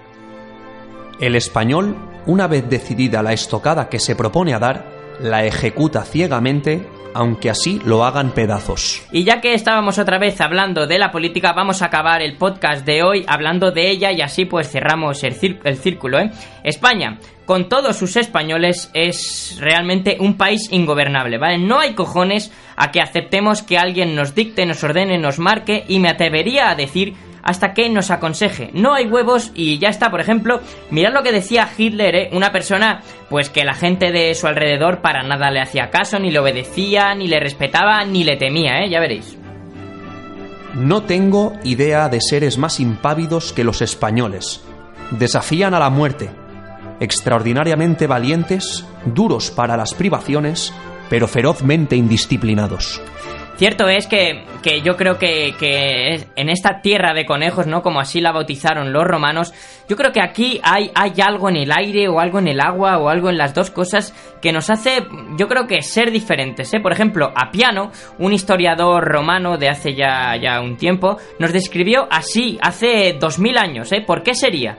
El 1.20 1.34
español, 1.34 1.96
una 2.26 2.46
vez 2.46 2.68
decidida 2.68 3.22
la 3.22 3.32
estocada 3.32 3.88
que 3.88 3.98
se 3.98 4.14
propone 4.14 4.54
a 4.54 4.58
dar, 4.58 4.86
la 5.20 5.44
ejecuta 5.44 6.04
ciegamente 6.04 6.86
aunque 7.14 7.50
así 7.50 7.80
lo 7.84 8.04
hagan 8.04 8.32
pedazos. 8.32 9.02
Y 9.10 9.24
ya 9.24 9.40
que 9.40 9.54
estábamos 9.54 9.98
otra 9.98 10.18
vez 10.18 10.40
hablando 10.40 10.86
de 10.86 10.98
la 10.98 11.10
política, 11.10 11.52
vamos 11.52 11.82
a 11.82 11.86
acabar 11.86 12.22
el 12.22 12.36
podcast 12.36 12.86
de 12.86 13.02
hoy 13.02 13.24
hablando 13.26 13.72
de 13.72 13.90
ella 13.90 14.12
y 14.12 14.20
así 14.20 14.44
pues 14.44 14.70
cerramos 14.70 15.24
el, 15.24 15.58
el 15.64 15.76
círculo. 15.76 16.20
¿eh? 16.20 16.30
España, 16.62 17.18
con 17.48 17.70
todos 17.70 17.96
sus 17.96 18.18
españoles, 18.18 18.90
es 18.92 19.56
realmente 19.58 20.18
un 20.20 20.36
país 20.36 20.68
ingobernable, 20.70 21.38
¿vale? 21.38 21.56
No 21.56 21.80
hay 21.80 21.94
cojones 21.94 22.52
a 22.76 22.90
que 22.90 23.00
aceptemos 23.00 23.62
que 23.62 23.78
alguien 23.78 24.14
nos 24.14 24.34
dicte, 24.34 24.66
nos 24.66 24.84
ordene, 24.84 25.16
nos 25.16 25.38
marque 25.38 25.82
y 25.88 25.98
me 25.98 26.10
atrevería 26.10 26.68
a 26.68 26.74
decir 26.74 27.14
hasta 27.42 27.72
que 27.72 27.88
nos 27.88 28.10
aconseje. 28.10 28.68
No 28.74 28.92
hay 28.92 29.06
huevos 29.06 29.50
y 29.54 29.78
ya 29.78 29.88
está. 29.88 30.10
Por 30.10 30.20
ejemplo, 30.20 30.60
mirad 30.90 31.14
lo 31.14 31.22
que 31.22 31.32
decía 31.32 31.66
Hitler, 31.74 32.14
¿eh? 32.14 32.30
una 32.34 32.52
persona 32.52 33.00
pues 33.30 33.48
que 33.48 33.64
la 33.64 33.72
gente 33.72 34.12
de 34.12 34.34
su 34.34 34.46
alrededor 34.46 35.00
para 35.00 35.22
nada 35.22 35.50
le 35.50 35.62
hacía 35.62 35.88
caso, 35.88 36.18
ni 36.18 36.30
le 36.30 36.40
obedecía, 36.40 37.14
ni 37.14 37.28
le 37.28 37.40
respetaba, 37.40 38.04
ni 38.04 38.24
le 38.24 38.36
temía, 38.36 38.80
¿eh? 38.80 38.90
ya 38.90 39.00
veréis. 39.00 39.38
No 40.74 41.04
tengo 41.04 41.54
idea 41.64 42.10
de 42.10 42.20
seres 42.20 42.58
más 42.58 42.78
impávidos 42.78 43.54
que 43.54 43.64
los 43.64 43.80
españoles. 43.80 44.62
Desafían 45.12 45.72
a 45.72 45.78
la 45.78 45.88
muerte. 45.88 46.28
Extraordinariamente 47.00 48.06
valientes, 48.06 48.84
duros 49.04 49.50
para 49.50 49.76
las 49.76 49.94
privaciones, 49.94 50.72
pero 51.08 51.28
ferozmente 51.28 51.96
indisciplinados. 51.96 53.00
Cierto 53.58 53.88
es 53.88 54.06
que, 54.06 54.44
que 54.62 54.82
yo 54.82 54.96
creo 54.96 55.18
que, 55.18 55.56
que 55.58 56.28
en 56.36 56.48
esta 56.48 56.80
tierra 56.80 57.12
de 57.12 57.26
conejos, 57.26 57.66
¿no? 57.66 57.82
Como 57.82 57.98
así 57.98 58.20
la 58.20 58.30
bautizaron 58.30 58.92
los 58.92 59.02
romanos, 59.02 59.52
yo 59.88 59.96
creo 59.96 60.12
que 60.12 60.20
aquí 60.20 60.60
hay, 60.62 60.92
hay 60.94 61.14
algo 61.20 61.48
en 61.48 61.56
el 61.56 61.72
aire 61.72 62.06
o 62.06 62.20
algo 62.20 62.38
en 62.38 62.46
el 62.46 62.60
agua 62.60 62.98
o 62.98 63.08
algo 63.08 63.30
en 63.30 63.36
las 63.36 63.54
dos 63.54 63.72
cosas 63.72 64.14
que 64.40 64.52
nos 64.52 64.70
hace, 64.70 65.04
yo 65.36 65.48
creo 65.48 65.66
que 65.66 65.82
ser 65.82 66.12
diferentes, 66.12 66.72
¿eh? 66.72 66.78
Por 66.78 66.92
ejemplo, 66.92 67.32
Apiano, 67.34 67.90
un 68.18 68.32
historiador 68.32 69.04
romano 69.04 69.58
de 69.58 69.68
hace 69.68 69.96
ya, 69.96 70.36
ya 70.40 70.60
un 70.60 70.76
tiempo, 70.76 71.16
nos 71.40 71.52
describió 71.52 72.06
así, 72.12 72.60
hace 72.62 73.16
dos 73.18 73.40
mil 73.40 73.58
años, 73.58 73.90
¿eh? 73.90 74.04
¿Por 74.06 74.22
qué 74.22 74.36
sería? 74.36 74.78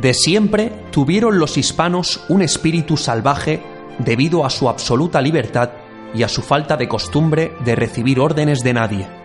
De 0.00 0.14
siempre 0.14 0.72
tuvieron 0.90 1.38
los 1.38 1.58
hispanos 1.58 2.24
un 2.30 2.40
espíritu 2.40 2.96
salvaje 2.96 3.62
debido 3.98 4.46
a 4.46 4.50
su 4.50 4.70
absoluta 4.70 5.20
libertad 5.20 5.70
y 6.14 6.22
a 6.22 6.28
su 6.28 6.40
falta 6.40 6.78
de 6.78 6.88
costumbre 6.88 7.52
de 7.64 7.76
recibir 7.76 8.18
órdenes 8.18 8.60
de 8.60 8.72
nadie. 8.72 9.21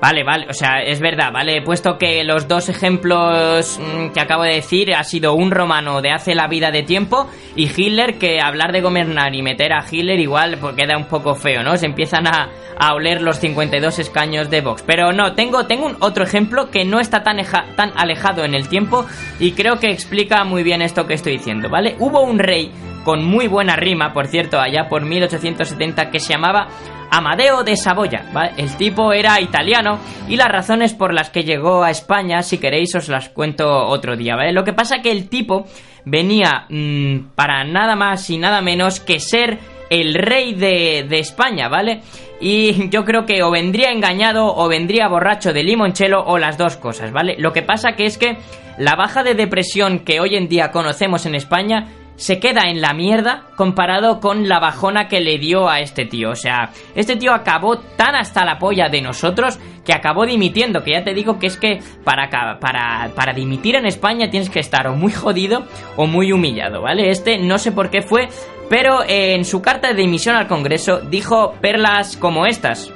Vale, 0.00 0.24
vale, 0.24 0.46
o 0.50 0.52
sea, 0.52 0.82
es 0.82 1.00
verdad, 1.00 1.32
vale, 1.32 1.62
puesto 1.62 1.96
que 1.96 2.22
los 2.22 2.46
dos 2.46 2.68
ejemplos 2.68 3.80
mm, 3.80 4.12
que 4.12 4.20
acabo 4.20 4.42
de 4.42 4.56
decir 4.56 4.94
ha 4.94 5.02
sido 5.02 5.32
un 5.34 5.50
romano 5.50 6.02
de 6.02 6.10
hace 6.10 6.34
la 6.34 6.48
vida 6.48 6.70
de 6.70 6.82
tiempo 6.82 7.28
y 7.54 7.64
Hitler, 7.64 8.18
que 8.18 8.38
hablar 8.40 8.72
de 8.72 8.82
gobernar 8.82 9.34
y 9.34 9.42
meter 9.42 9.72
a 9.72 9.84
Hitler 9.90 10.20
igual 10.20 10.58
pues 10.60 10.76
queda 10.76 10.98
un 10.98 11.06
poco 11.06 11.34
feo, 11.34 11.62
¿no? 11.62 11.78
Se 11.78 11.86
empiezan 11.86 12.26
a, 12.26 12.50
a 12.78 12.94
oler 12.94 13.22
los 13.22 13.38
52 13.38 13.98
escaños 13.98 14.50
de 14.50 14.60
Vox. 14.60 14.82
Pero 14.86 15.12
no, 15.12 15.34
tengo, 15.34 15.66
tengo 15.66 15.86
un 15.86 15.96
otro 16.00 16.24
ejemplo 16.24 16.70
que 16.70 16.84
no 16.84 17.00
está 17.00 17.22
tan, 17.22 17.38
tan 17.74 17.92
alejado 17.96 18.44
en 18.44 18.54
el 18.54 18.68
tiempo 18.68 19.06
y 19.40 19.52
creo 19.52 19.78
que 19.80 19.90
explica 19.90 20.44
muy 20.44 20.62
bien 20.62 20.82
esto 20.82 21.06
que 21.06 21.14
estoy 21.14 21.38
diciendo, 21.38 21.70
¿vale? 21.70 21.96
Hubo 21.98 22.20
un 22.20 22.38
rey 22.38 22.70
con 23.02 23.24
muy 23.24 23.46
buena 23.46 23.76
rima, 23.76 24.12
por 24.12 24.26
cierto, 24.26 24.60
allá 24.60 24.88
por 24.88 25.04
1870, 25.04 26.10
que 26.10 26.18
se 26.18 26.32
llamaba 26.32 26.68
Amadeo 27.10 27.64
de 27.64 27.76
Saboya, 27.76 28.24
¿vale? 28.32 28.52
El 28.56 28.76
tipo 28.76 29.12
era 29.12 29.40
italiano 29.40 29.98
y 30.28 30.36
las 30.36 30.48
razones 30.48 30.94
por 30.94 31.12
las 31.12 31.30
que 31.30 31.44
llegó 31.44 31.84
a 31.84 31.90
España, 31.90 32.42
si 32.42 32.58
queréis, 32.58 32.94
os 32.94 33.08
las 33.08 33.28
cuento 33.28 33.86
otro 33.86 34.16
día, 34.16 34.36
¿vale? 34.36 34.52
Lo 34.52 34.64
que 34.64 34.72
pasa 34.72 35.02
que 35.02 35.10
el 35.10 35.28
tipo 35.28 35.66
venía 36.04 36.66
mm, 36.68 37.34
para 37.34 37.64
nada 37.64 37.96
más 37.96 38.28
y 38.30 38.38
nada 38.38 38.60
menos 38.60 39.00
que 39.00 39.20
ser 39.20 39.58
el 39.90 40.14
rey 40.14 40.54
de, 40.54 41.06
de 41.08 41.18
España, 41.18 41.68
¿vale? 41.68 42.02
Y 42.40 42.88
yo 42.90 43.04
creo 43.04 43.24
que 43.24 43.42
o 43.42 43.50
vendría 43.50 43.92
engañado 43.92 44.54
o 44.54 44.68
vendría 44.68 45.08
borracho 45.08 45.52
de 45.52 45.62
limonchelo 45.62 46.22
o 46.24 46.38
las 46.38 46.58
dos 46.58 46.76
cosas, 46.76 47.12
¿vale? 47.12 47.36
Lo 47.38 47.52
que 47.52 47.62
pasa 47.62 47.92
que 47.92 48.06
es 48.06 48.18
que 48.18 48.36
la 48.78 48.94
baja 48.94 49.22
de 49.22 49.34
depresión 49.34 50.00
que 50.00 50.20
hoy 50.20 50.36
en 50.36 50.48
día 50.48 50.70
conocemos 50.70 51.24
en 51.24 51.34
España 51.34 51.86
se 52.16 52.40
queda 52.40 52.62
en 52.68 52.80
la 52.80 52.94
mierda 52.94 53.44
comparado 53.56 54.20
con 54.20 54.48
la 54.48 54.58
bajona 54.58 55.08
que 55.08 55.20
le 55.20 55.38
dio 55.38 55.68
a 55.68 55.80
este 55.80 56.06
tío. 56.06 56.30
O 56.30 56.34
sea, 56.34 56.70
este 56.94 57.16
tío 57.16 57.32
acabó 57.32 57.78
tan 57.78 58.14
hasta 58.14 58.44
la 58.44 58.58
polla 58.58 58.88
de 58.88 59.02
nosotros 59.02 59.58
que 59.84 59.92
acabó 59.92 60.26
dimitiendo. 60.26 60.82
Que 60.82 60.92
ya 60.92 61.04
te 61.04 61.14
digo 61.14 61.38
que 61.38 61.46
es 61.46 61.56
que 61.56 61.80
para, 62.04 62.28
para, 62.58 63.10
para 63.14 63.32
dimitir 63.32 63.76
en 63.76 63.86
España 63.86 64.30
tienes 64.30 64.50
que 64.50 64.60
estar 64.60 64.86
o 64.88 64.94
muy 64.94 65.12
jodido 65.12 65.64
o 65.96 66.06
muy 66.06 66.32
humillado, 66.32 66.82
¿vale? 66.82 67.10
Este 67.10 67.38
no 67.38 67.58
sé 67.58 67.72
por 67.72 67.90
qué 67.90 68.02
fue, 68.02 68.28
pero 68.68 69.02
eh, 69.02 69.34
en 69.34 69.44
su 69.44 69.62
carta 69.62 69.88
de 69.88 69.94
dimisión 69.94 70.36
al 70.36 70.48
Congreso 70.48 71.00
dijo 71.00 71.54
perlas 71.60 72.16
como 72.16 72.46
estas. 72.46 72.90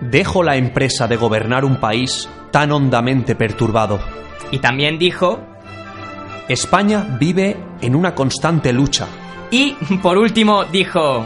Dejo 0.00 0.42
la 0.42 0.56
empresa 0.56 1.06
de 1.06 1.16
gobernar 1.16 1.64
un 1.64 1.76
país 1.76 2.28
tan 2.50 2.72
hondamente 2.72 3.34
perturbado. 3.34 4.00
Y 4.50 4.58
también 4.58 4.98
dijo... 4.98 5.49
España 6.52 7.16
vive 7.20 7.56
en 7.80 7.94
una 7.94 8.12
constante 8.12 8.72
lucha. 8.72 9.06
Y 9.52 9.76
por 10.02 10.18
último 10.18 10.64
dijo... 10.64 11.24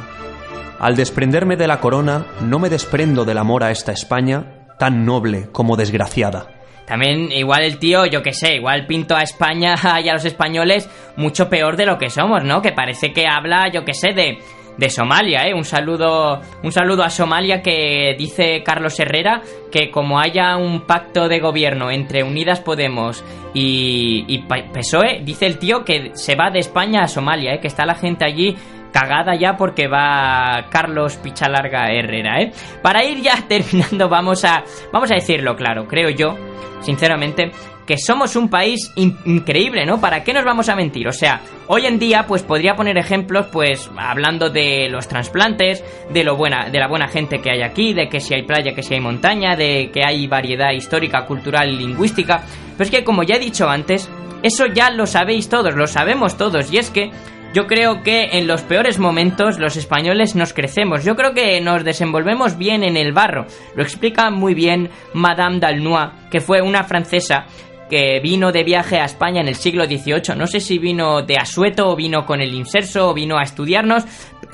Al 0.78 0.96
desprenderme 0.96 1.56
de 1.56 1.66
la 1.66 1.80
corona, 1.80 2.26
no 2.42 2.58
me 2.58 2.68
desprendo 2.68 3.24
del 3.24 3.38
amor 3.38 3.64
a 3.64 3.70
esta 3.70 3.92
España, 3.92 4.66
tan 4.78 5.06
noble 5.06 5.48
como 5.50 5.76
desgraciada. 5.76 6.48
También 6.86 7.32
igual 7.32 7.62
el 7.62 7.78
tío, 7.78 8.04
yo 8.04 8.22
que 8.22 8.34
sé, 8.34 8.56
igual 8.56 8.86
pinto 8.86 9.16
a 9.16 9.22
España 9.22 9.76
y 10.04 10.08
a 10.10 10.12
los 10.12 10.26
españoles 10.26 10.90
mucho 11.16 11.48
peor 11.48 11.78
de 11.78 11.86
lo 11.86 11.96
que 11.96 12.10
somos, 12.10 12.44
¿no? 12.44 12.60
Que 12.60 12.72
parece 12.72 13.14
que 13.14 13.26
habla, 13.26 13.70
yo 13.72 13.82
que 13.86 13.94
sé, 13.94 14.12
de, 14.12 14.38
de 14.76 14.90
Somalia, 14.90 15.46
¿eh? 15.46 15.54
Un 15.54 15.64
saludo, 15.64 16.40
un 16.62 16.72
saludo 16.72 17.02
a 17.02 17.10
Somalia 17.10 17.62
que 17.62 18.14
dice 18.18 18.62
Carlos 18.64 18.98
Herrera 18.98 19.42
que 19.70 19.90
como 19.90 20.18
haya 20.18 20.56
un 20.56 20.82
pacto 20.82 21.28
de 21.28 21.40
gobierno 21.40 21.90
entre 21.90 22.22
Unidas 22.22 22.60
Podemos 22.60 23.24
y, 23.54 24.24
y 24.28 24.38
PSOE, 24.42 25.20
dice 25.22 25.46
el 25.46 25.58
tío 25.58 25.84
que 25.84 26.10
se 26.14 26.34
va 26.34 26.50
de 26.50 26.58
España 26.58 27.02
a 27.02 27.08
Somalia, 27.08 27.54
¿eh? 27.54 27.60
Que 27.60 27.68
está 27.68 27.86
la 27.86 27.94
gente 27.94 28.24
allí 28.24 28.56
cagada 28.92 29.34
ya 29.34 29.56
porque 29.56 29.88
va 29.88 30.66
Carlos 30.70 31.16
Pichalarga 31.16 31.90
Herrera, 31.92 32.40
¿eh? 32.40 32.52
Para 32.80 33.04
ir 33.04 33.20
ya 33.20 33.34
terminando, 33.48 34.08
vamos 34.08 34.44
a, 34.44 34.64
vamos 34.92 35.10
a 35.10 35.14
decirlo 35.14 35.56
claro, 35.56 35.86
creo 35.88 36.10
yo, 36.10 36.36
sinceramente, 36.80 37.50
que 37.86 37.98
somos 37.98 38.34
un 38.36 38.48
país 38.48 38.92
in- 38.96 39.16
increíble, 39.26 39.84
¿no? 39.84 40.00
¿Para 40.00 40.24
qué 40.24 40.32
nos 40.32 40.44
vamos 40.44 40.68
a 40.68 40.76
mentir? 40.76 41.06
O 41.06 41.12
sea, 41.12 41.40
hoy 41.66 41.86
en 41.86 41.98
día, 41.98 42.24
pues 42.26 42.42
podría 42.42 42.76
poner 42.76 42.96
ejemplos, 42.96 43.46
pues 43.52 43.90
hablando 43.96 44.48
de 44.50 44.88
los 44.88 45.06
trasplantes, 45.06 45.84
de 46.10 46.24
lo 46.24 46.36
buena, 46.36 46.70
de 46.70 46.78
la 46.78 46.88
buena 46.88 47.08
gente 47.08 47.40
que 47.40 47.50
hay 47.50 47.62
aquí, 47.62 47.92
de 47.92 48.08
que 48.08 48.20
si 48.20 48.34
hay 48.34 48.42
playa, 48.42 48.74
que 48.74 48.82
si 48.82 48.94
hay 48.94 49.00
montaña, 49.00 49.56
de 49.56 49.90
que 49.92 50.02
hay 50.04 50.26
variedad 50.26 50.72
histórica, 50.72 51.26
cultural 51.26 51.70
y 51.70 51.76
lingüística. 51.76 52.42
Pero 52.76 52.84
es 52.84 52.90
que, 52.90 53.04
como 53.04 53.22
ya 53.22 53.36
he 53.36 53.40
dicho 53.40 53.68
antes, 53.68 54.08
eso 54.42 54.66
ya 54.66 54.90
lo 54.90 55.06
sabéis 55.06 55.48
todos, 55.48 55.74
lo 55.74 55.86
sabemos 55.86 56.36
todos, 56.36 56.72
y 56.72 56.78
es 56.78 56.90
que 56.90 57.10
yo 57.54 57.68
creo 57.68 58.02
que 58.02 58.30
en 58.32 58.48
los 58.48 58.62
peores 58.62 58.98
momentos 58.98 59.60
los 59.60 59.76
españoles 59.76 60.34
nos 60.34 60.52
crecemos. 60.52 61.04
Yo 61.04 61.14
creo 61.14 61.34
que 61.34 61.60
nos 61.60 61.84
desenvolvemos 61.84 62.58
bien 62.58 62.82
en 62.82 62.96
el 62.96 63.12
barro. 63.12 63.46
Lo 63.76 63.84
explica 63.84 64.28
muy 64.30 64.54
bien 64.54 64.90
Madame 65.12 65.60
d'Alnoy, 65.60 66.08
que 66.32 66.40
fue 66.40 66.62
una 66.62 66.82
francesa 66.82 67.46
que 67.88 68.20
vino 68.20 68.52
de 68.52 68.64
viaje 68.64 68.98
a 68.98 69.04
España 69.04 69.40
en 69.40 69.48
el 69.48 69.56
siglo 69.56 69.84
XVIII. 69.84 70.36
No 70.36 70.46
sé 70.46 70.60
si 70.60 70.78
vino 70.78 71.22
de 71.22 71.36
asueto 71.36 71.88
o 71.88 71.96
vino 71.96 72.26
con 72.26 72.40
el 72.40 72.54
inserso 72.54 73.10
o 73.10 73.14
vino 73.14 73.38
a 73.38 73.42
estudiarnos, 73.42 74.04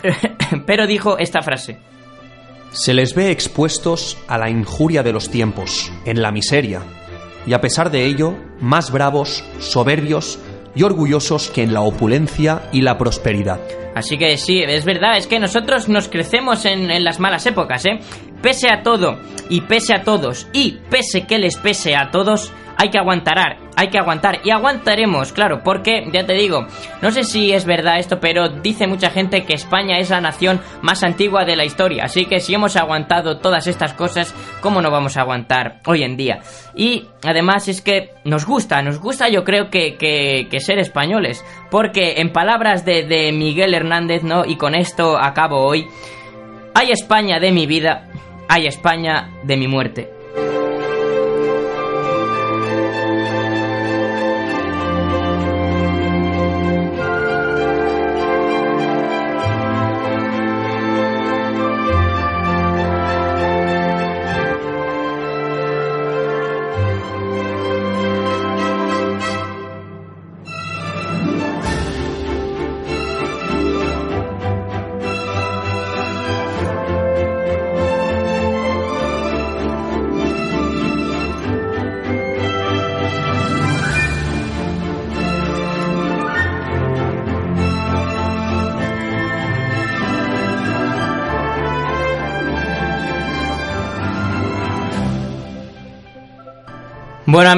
pero 0.66 0.87
dijo 0.87 1.18
esta 1.18 1.43
frase. 1.43 1.78
Se 2.72 2.95
les 2.95 3.14
ve 3.14 3.31
expuestos 3.31 4.16
a 4.28 4.39
la 4.39 4.49
injuria 4.49 5.03
de 5.03 5.12
los 5.12 5.28
tiempos, 5.28 5.93
en 6.05 6.22
la 6.22 6.31
miseria, 6.31 6.83
y 7.47 7.53
a 7.53 7.61
pesar 7.61 7.91
de 7.91 8.07
ello, 8.07 8.35
más 8.61 8.93
bravos, 8.93 9.45
soberbios 9.59 10.39
y 10.74 10.85
orgullosos 10.85 11.51
que 11.51 11.62
en 11.62 11.74
la 11.74 11.81
opulencia 11.81 12.62
y 12.72 12.83
la 12.83 12.97
prosperidad. 12.97 13.61
Así 13.95 14.16
que 14.18 14.37
sí, 14.37 14.62
es 14.62 14.85
verdad, 14.85 15.16
es 15.16 15.26
que 15.26 15.41
nosotros 15.41 15.89
nos 15.89 16.09
crecemos 16.09 16.64
en, 16.64 16.91
en 16.93 17.03
las 17.03 17.18
malas 17.18 17.45
épocas, 17.47 17.85
¿eh? 17.87 17.99
Pese 18.41 18.68
a 18.70 18.83
todo, 18.83 19.18
y 19.49 19.62
pese 19.62 19.95
a 19.95 20.05
todos, 20.05 20.47
y 20.53 20.78
pese 20.91 21.26
que 21.26 21.39
les 21.39 21.57
pese 21.57 21.97
a 21.97 22.11
todos, 22.11 22.53
hay 22.81 22.89
que 22.89 22.97
aguantar, 22.97 23.59
hay 23.76 23.89
que 23.89 23.99
aguantar, 23.99 24.41
y 24.43 24.51
aguantaremos, 24.51 25.33
claro, 25.33 25.61
porque, 25.62 26.09
ya 26.14 26.24
te 26.24 26.33
digo, 26.33 26.66
no 27.03 27.11
sé 27.11 27.24
si 27.24 27.53
es 27.53 27.66
verdad 27.66 27.99
esto, 27.99 28.20
pero 28.20 28.49
dice 28.49 28.87
mucha 28.87 29.11
gente 29.11 29.45
que 29.45 29.53
España 29.53 29.99
es 29.99 30.09
la 30.09 30.22
nación 30.22 30.62
más 30.81 31.03
antigua 31.03 31.45
de 31.45 31.57
la 31.57 31.66
historia, 31.66 32.05
así 32.05 32.24
que 32.24 32.41
si 32.41 32.55
hemos 32.55 32.76
aguantado 32.76 33.37
todas 33.37 33.66
estas 33.66 33.93
cosas, 33.93 34.35
¿cómo 34.62 34.81
no 34.81 34.91
vamos 34.91 35.18
a 35.18 35.20
aguantar 35.20 35.81
hoy 35.85 36.05
en 36.05 36.16
día? 36.16 36.41
Y 36.74 37.05
además 37.22 37.68
es 37.68 37.83
que 37.83 38.14
nos 38.24 38.47
gusta, 38.47 38.81
nos 38.81 38.99
gusta 38.99 39.28
yo 39.28 39.45
creo 39.45 39.68
que, 39.68 39.99
que, 39.99 40.61
ser 40.61 40.78
españoles, 40.78 41.45
porque 41.70 42.22
en 42.22 42.33
palabras 42.33 42.87
de 42.87 43.31
Miguel 43.35 43.74
Hernández, 43.74 44.22
¿no? 44.22 44.47
Y 44.47 44.57
con 44.57 44.74
esto 44.74 45.18
acabo 45.18 45.66
hoy, 45.66 45.87
hay 46.72 46.93
España 46.93 47.41
de 47.41 47.53
mi 47.53 47.66
vida, 47.66 48.09
hay 48.49 48.66
España 48.66 49.28
de 49.43 49.59
mi 49.59 49.68
muerte. 49.68 50.20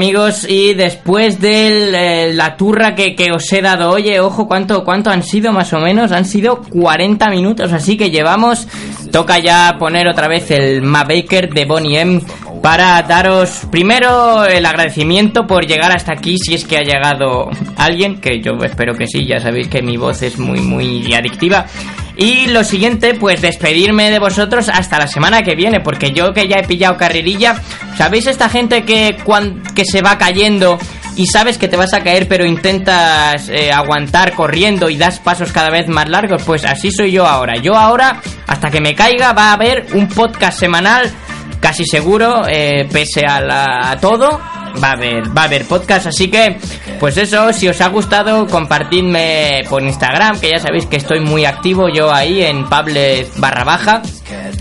Amigos, 0.03 0.45
y 0.49 0.75
después 0.75 1.41
de 1.41 2.33
la 2.35 2.57
turra 2.57 2.97
que, 2.97 3.15
que 3.15 3.31
os 3.31 3.53
he 3.53 3.63
dado, 3.63 3.93
oye, 3.93 4.19
ojo, 4.19 4.49
¿cuánto, 4.49 4.83
¿cuánto 4.83 5.11
han 5.11 5.23
sido 5.23 5.53
más 5.53 5.73
o 5.73 5.79
menos? 5.79 6.11
Han 6.11 6.25
sido 6.25 6.61
40 6.61 7.31
minutos, 7.31 7.73
así 7.73 7.97
que 7.97 8.11
llevamos, 8.11 8.67
toca 9.13 9.39
ya 9.39 9.77
poner 9.79 10.09
otra 10.09 10.27
vez 10.27 10.51
el 10.51 10.83
Ma 10.83 11.05
Baker 11.05 11.55
de 11.55 11.65
Bonnie 11.67 12.01
M 12.01 12.21
para 12.61 13.01
daros 13.03 13.63
primero 13.71 14.45
el 14.45 14.67
agradecimiento 14.67 15.47
por 15.47 15.67
llegar 15.69 15.93
hasta 15.93 16.15
aquí, 16.15 16.37
si 16.37 16.55
es 16.55 16.65
que 16.65 16.79
ha 16.79 16.83
llegado 16.83 17.49
alguien, 17.77 18.21
que 18.21 18.41
yo 18.43 18.55
espero 18.65 18.95
que 18.95 19.07
sí, 19.07 19.25
ya 19.25 19.39
sabéis 19.39 19.69
que 19.69 19.83
mi 19.83 19.97
voz 19.97 20.21
es 20.23 20.37
muy, 20.37 20.59
muy 20.59 21.15
adictiva. 21.15 21.67
Y 22.17 22.47
lo 22.49 22.63
siguiente, 22.65 23.15
pues 23.15 23.41
despedirme 23.41 24.11
de 24.11 24.19
vosotros 24.19 24.69
hasta 24.69 24.99
la 24.99 25.07
semana 25.07 25.43
que 25.43 25.55
viene, 25.55 25.81
porque 25.81 26.13
yo 26.13 26.33
que 26.33 26.47
ya 26.49 26.57
he 26.57 26.65
pillado 26.67 26.97
carrerilla, 26.99 27.57
¿sabéis 27.97 28.27
esta 28.27 28.49
gente 28.49 28.85
que, 28.85 29.17
cuan- 29.25 29.63
que 29.75 29.85
se 29.85 30.03
va 30.03 30.19
cayendo 30.19 30.79
y 31.17 31.27
sabes 31.27 31.57
que 31.59 31.69
te 31.69 31.77
vas 31.77 31.93
a 31.95 32.01
caer 32.03 32.27
pero 32.29 32.45
intentas 32.47 33.49
eh, 33.49 33.71
aguantar 33.73 34.33
corriendo 34.35 34.89
y 34.91 34.97
das 34.97 35.19
pasos 35.21 35.53
cada 35.53 35.71
vez 35.71 35.89
más 35.89 36.09
largos? 36.09 36.43
Pues 36.43 36.65
así 36.67 36.91
soy 36.91 37.13
yo 37.13 37.27
ahora. 37.27 37.57
Yo 37.57 37.75
ahora, 37.75 38.21
hasta 38.47 38.71
que 38.71 38.81
me 38.81 38.95
caiga, 38.95 39.33
va 39.33 39.51
a 39.51 39.53
haber 39.55 39.87
un 39.95 40.07
podcast 40.09 40.59
semanal, 40.59 41.11
casi 41.61 41.85
seguro, 41.87 42.43
eh, 42.49 42.87
pese 42.93 43.25
a, 43.27 43.41
la- 43.41 43.91
a 43.91 43.97
todo. 43.99 44.39
Va 44.83 44.89
a 44.89 44.93
haber, 44.93 45.37
va 45.37 45.43
a 45.43 45.45
haber 45.45 45.65
podcast, 45.67 46.07
así 46.07 46.29
que, 46.29 46.59
pues 47.01 47.17
eso, 47.17 47.53
si 47.53 47.69
os 47.69 47.81
ha 47.81 47.89
gustado, 47.89 48.47
compartidme 48.47 49.63
por 49.69 49.83
Instagram, 49.83 50.39
que 50.39 50.51
ya 50.51 50.59
sabéis 50.59 50.87
que 50.87 50.97
estoy 50.97 51.21
muy 51.21 51.45
activo 51.45 51.89
yo 51.89 52.13
ahí 52.13 52.43
en 52.43 52.69
Pable 52.69 53.27
barra 53.37 53.65
baja. 53.65 54.03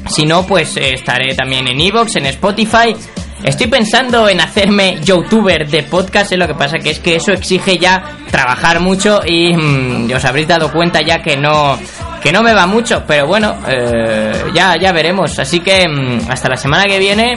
Si 0.08 0.26
no, 0.26 0.46
pues 0.46 0.76
eh, 0.78 0.94
estaré 0.94 1.36
también 1.36 1.68
en 1.68 1.80
Evox, 1.80 2.16
en 2.16 2.26
Spotify. 2.28 2.96
Estoy 3.44 3.68
pensando 3.68 4.30
en 4.30 4.40
hacerme 4.40 5.00
youtuber 5.04 5.68
de 5.68 5.84
podcast, 5.84 6.32
eh, 6.32 6.38
lo 6.38 6.48
que 6.48 6.54
pasa 6.54 6.78
que 6.78 6.92
es 6.92 7.00
que 7.00 7.16
eso 7.16 7.32
exige 7.32 7.78
ya 7.80 8.18
trabajar 8.30 8.80
mucho 8.80 9.22
y 9.26 9.56
mm, 9.56 10.12
os 10.16 10.26
habréis 10.26 10.48
dado 10.48 10.72
cuenta 10.72 11.02
ya 11.02 11.22
que 11.24 11.38
no 11.38 11.78
que 12.22 12.32
no 12.32 12.44
me 12.44 12.54
va 12.54 12.68
mucho, 12.68 13.04
pero 13.08 13.26
bueno, 13.26 13.58
eh, 13.68 14.32
ya 14.54 14.76
ya 14.80 14.92
veremos. 14.92 15.40
Así 15.40 15.60
que 15.60 15.88
mm, 15.88 16.30
hasta 16.30 16.50
la 16.50 16.58
semana 16.58 16.86
que 16.86 17.00
viene 17.00 17.36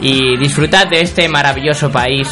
y 0.00 0.36
disfrutad 0.36 0.88
de 0.88 1.00
este 1.00 1.28
maravilloso 1.28 1.90
país. 1.90 2.28